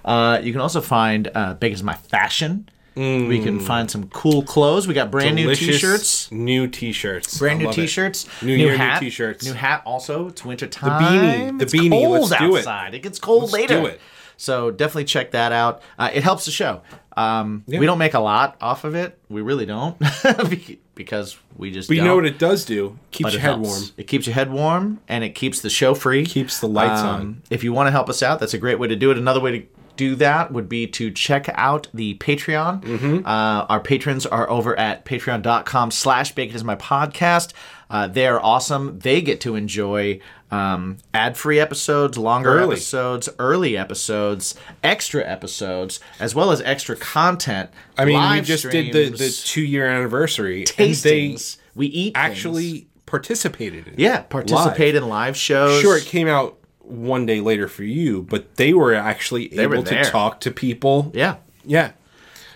[0.04, 2.68] Uh, you can also find uh, Bacon is My Fashion.
[2.96, 4.86] We can find some cool clothes.
[4.86, 6.30] We got brand new t-shirts.
[6.30, 7.38] New t-shirts.
[7.38, 8.26] Brand I new t-shirts.
[8.42, 9.44] New year, new t-shirts.
[9.44, 10.28] New hat also.
[10.28, 11.02] It's winter time.
[11.02, 12.58] The beanie, the It's beanie, cold let's do it.
[12.60, 12.94] outside.
[12.94, 13.80] It gets cold Let's later.
[13.80, 14.00] do it.
[14.36, 15.80] So definitely check that out.
[15.98, 16.82] Uh, it helps the show.
[17.16, 17.78] Um, Yeah.
[17.78, 19.16] We don't make a lot off of it.
[19.28, 19.96] We really don't,
[20.94, 21.88] because we just.
[21.88, 22.98] But you know what it does do?
[23.12, 23.68] Keeps your head helps.
[23.68, 23.82] warm.
[23.96, 26.20] It keeps your head warm, and it keeps the show free.
[26.20, 27.42] Um, Keeps the lights on.
[27.50, 29.18] If you want to help us out, that's a great way to do it.
[29.18, 29.66] Another way to
[29.96, 32.82] do that would be to check out the Patreon.
[32.82, 33.26] Mm-hmm.
[33.26, 37.52] Uh, our patrons are over at patreon.com slash bacon is my podcast.
[37.90, 38.98] Uh, they are awesome.
[38.98, 42.74] They get to enjoy um, ad-free episodes, longer Early.
[42.74, 47.70] episodes, early episodes, extra episodes, as well as extra content.
[47.98, 50.60] I mean, we live just did the, the two-year anniversary.
[50.78, 51.58] and they tastings.
[51.74, 52.16] We eat things.
[52.16, 53.94] actually participated in.
[53.98, 55.80] Yeah, participate in live shows.
[55.80, 59.78] Sure, it came out one day later for you, but they were actually They able
[59.78, 61.10] were to talk to people.
[61.14, 61.36] Yeah.
[61.64, 61.92] Yeah.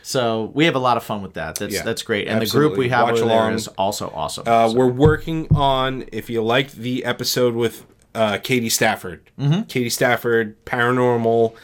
[0.03, 1.57] So we have a lot of fun with that.
[1.57, 2.29] That's Yeah, that's great.
[2.29, 3.55] And the group we have Watch over along.
[3.55, 4.45] is also awesome.
[4.47, 7.85] Uh, So- We're working on, if you liked the episode with
[8.15, 9.63] uh, Katie Stafford, Mm-hmm.
[9.63, 11.55] Katie Stafford, paranormal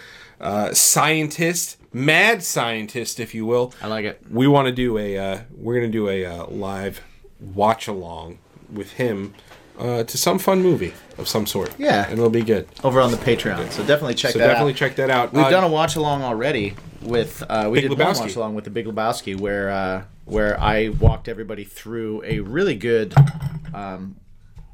[0.41, 3.73] uh, scientist, mad scientist, if you will.
[3.83, 4.21] I like it.
[4.31, 7.01] We want to do a, uh, we're going to do a uh, live
[7.41, 8.39] watch along
[8.71, 9.35] with him
[9.79, 11.73] uh, to some fun movie of some sort.
[11.79, 12.05] Yeah.
[12.05, 12.69] And it'll be good.
[12.83, 13.71] over on the Patreon.
[13.71, 14.77] So definitely check So that definitely out.
[14.79, 15.33] check that out.
[15.33, 18.55] We've Uh, done a watch along already with uh, we Big did one watch along
[18.55, 23.15] with the Big Lebowski where uh, where I walked everybody through a really good
[23.75, 24.17] um,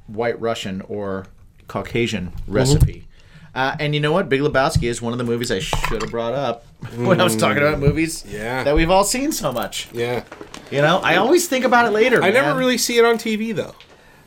[0.06, 1.26] White Russian or
[1.68, 3.06] Caucasian recipe.
[3.52, 4.28] Uh, and you know what?
[4.28, 6.64] Big Lebowski is one of the movies I should have brought up
[6.96, 8.62] when I was talking about movies Yeah.
[8.62, 9.88] that we've all seen so much.
[9.92, 10.22] Yeah.
[10.70, 12.22] You know, I always think about it later.
[12.22, 13.74] I never really see it on TV, though.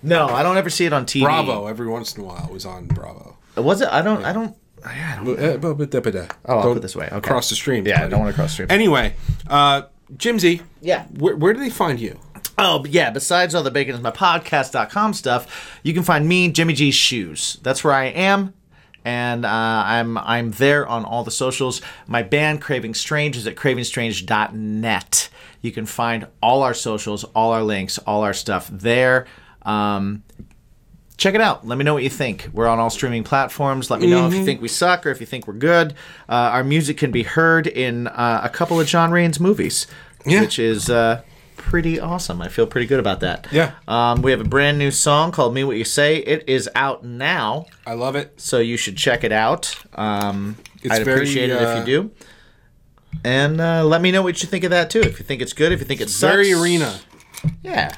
[0.04, 1.24] No, I don't ever see it on TV.
[1.24, 3.38] Bravo, every once in a while, was on Bravo.
[3.56, 3.88] Was it?
[3.90, 4.24] I don't.
[4.26, 4.56] I don't.
[4.86, 7.08] Yeah, I don't Uh, uh, Oh, I'll put it this way.
[7.12, 7.22] Okay.
[7.28, 7.88] Cross the stream.
[7.88, 8.68] Yeah, I don't want to cross stream.
[8.70, 9.16] Anyway,
[9.48, 9.84] uh,
[10.18, 11.06] Jimsy, yeah.
[11.18, 12.20] where, where do they find you?
[12.58, 13.10] Oh, but yeah.
[13.10, 17.60] Besides all the bacon is my podcast.com stuff, you can find me, Jimmy G's Shoes.
[17.64, 18.54] That's where I am.
[19.06, 21.82] And uh, I'm I'm there on all the socials.
[22.08, 25.30] My band Craving Strange is at cravingstrange.net.
[25.62, 29.28] You can find all our socials, all our links, all our stuff there.
[29.66, 30.24] Um,
[31.18, 31.66] check it out.
[31.66, 32.50] Let me know what you think.
[32.54, 33.90] We're on all streaming platforms.
[33.90, 35.94] Let me know if you think we suck or if you think we're good.
[36.28, 39.88] Uh, our music can be heard in uh, a couple of John Rain's movies,
[40.26, 40.42] Yeah.
[40.42, 41.22] which is uh,
[41.56, 42.42] pretty awesome.
[42.42, 43.48] I feel pretty good about that.
[43.52, 43.72] Yeah.
[43.88, 47.06] Um, we have a brand new song called "Mean What You Say." It is out
[47.06, 48.34] now, I love it.
[48.42, 49.76] so you should check it out.
[49.94, 52.12] Um, It's I'd very, appreciate it if uh, you do.
[53.24, 55.00] And uh, let me know what you think of that too.
[55.02, 57.00] If you think it's good, if you think it sucks, Very arena.
[57.62, 57.96] yeah.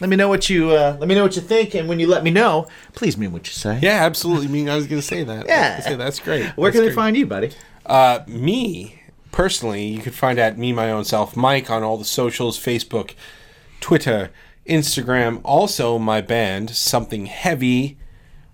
[0.00, 2.06] Let me know what you uh, let me know what you think, and when you
[2.06, 3.78] let me know, please mean what you say.
[3.80, 4.46] Yeah, absolutely.
[4.46, 5.46] I mean, I was going to say that.
[5.46, 5.80] Yeah.
[5.80, 6.44] Say, that's great.
[6.56, 7.52] Where That's can they find you, buddy?
[7.86, 9.00] Uh, me
[9.32, 13.14] personally, you can find at me my own self, Mike, on all the socials, Facebook,
[13.80, 14.30] Twitter,
[14.66, 15.40] Instagram.
[15.44, 17.98] Also, my band, Something Heavy.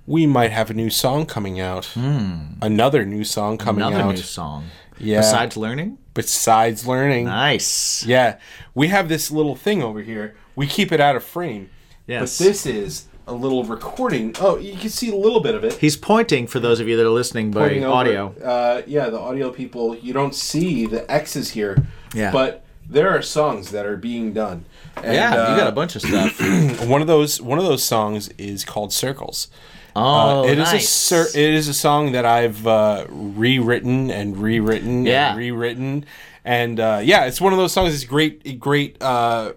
[0.07, 1.95] We might have a new song coming out.
[1.97, 3.83] Another new song coming.
[3.83, 4.15] Another out.
[4.17, 4.67] new song.
[4.99, 5.21] Yeah.
[5.21, 5.99] Besides learning.
[6.15, 7.27] Besides learning.
[7.27, 8.05] Nice.
[8.05, 8.39] Yeah,
[8.75, 10.35] we have this little thing over here.
[10.57, 11.71] We keep it out of frame.
[12.07, 12.39] Yes.
[12.39, 14.35] But this is a little recording.
[14.41, 15.75] Oh, you can see a little bit of it.
[15.75, 17.95] He's pointing for those of you that are listening by Pointing over.
[17.95, 18.35] audio.
[18.43, 21.87] Uh, yeah, the audio people, you don't see the X's here.
[22.15, 22.33] Yeah.
[22.33, 24.65] But there are songs that are being done.
[24.97, 26.39] And, yeah, you got uh, a bunch of stuff.
[26.89, 27.41] one of those.
[27.41, 29.49] One of those songs is called Circles.
[29.95, 30.89] Oh, Uh, it is a nice.
[30.89, 35.31] cir- it is a song that I've uh, rewritten and rewritten Yeah.
[35.31, 36.05] and rewritten,
[36.45, 37.95] and uh, yeah, it's one of those songs.
[37.95, 39.53] It's great, great uh,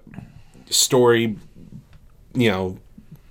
[0.76, 1.38] story.
[2.34, 2.77] You know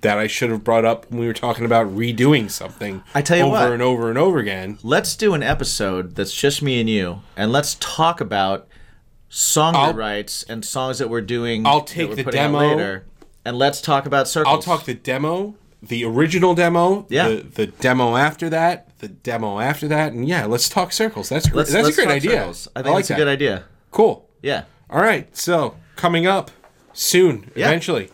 [0.01, 3.03] that I should have brought up when we were talking about redoing something.
[3.15, 3.71] I tell you over what.
[3.71, 4.77] and over and over again.
[4.83, 8.67] Let's do an episode that's just me and you, and let's talk about
[9.29, 11.65] song I'll- rights and songs that we're doing.
[11.65, 12.59] I'll take the demo.
[12.59, 13.05] later,
[13.43, 14.53] and let's talk about circles.
[14.55, 17.27] I'll talk the demo, the original demo, Yeah.
[17.29, 21.29] the, the demo after that, the demo after that, and yeah, let's talk circles.
[21.29, 21.57] That's great.
[21.57, 22.31] Let's, That's let's a great idea.
[22.39, 22.67] circles.
[22.75, 23.63] I think like it's a good idea.
[23.91, 24.27] Cool.
[24.41, 24.63] Yeah.
[24.89, 26.51] All right, so coming up
[26.95, 27.67] soon, Yeah.
[27.67, 28.09] eventually,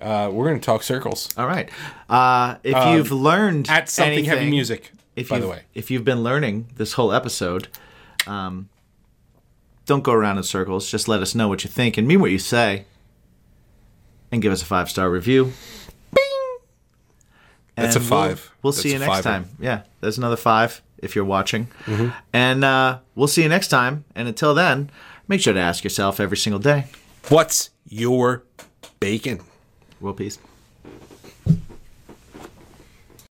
[0.00, 1.70] uh, we're going to talk circles All right.
[2.08, 4.92] Uh, if you've learned Um, at something heavy music.
[5.16, 7.68] if by the way, if you've been learning this whole episode,
[8.26, 8.68] um,
[9.86, 10.90] don't go around in circles.
[10.90, 12.84] Just let us know what you think and mean what you say,
[14.30, 15.52] and give us a five star review.
[16.12, 16.24] Bing.
[17.76, 18.50] That's a five.
[18.62, 19.22] We'll, we'll see you next fiver.
[19.22, 19.48] time.
[19.58, 22.08] Yeah, there's another five if you're watching, Mm-hmm.
[22.32, 24.04] and uh, we'll see you next time.
[24.14, 24.90] And until then,
[25.28, 26.86] make sure to ask yourself every single day.
[27.28, 28.44] What's your
[29.00, 29.40] bacon?
[30.00, 30.38] World peace.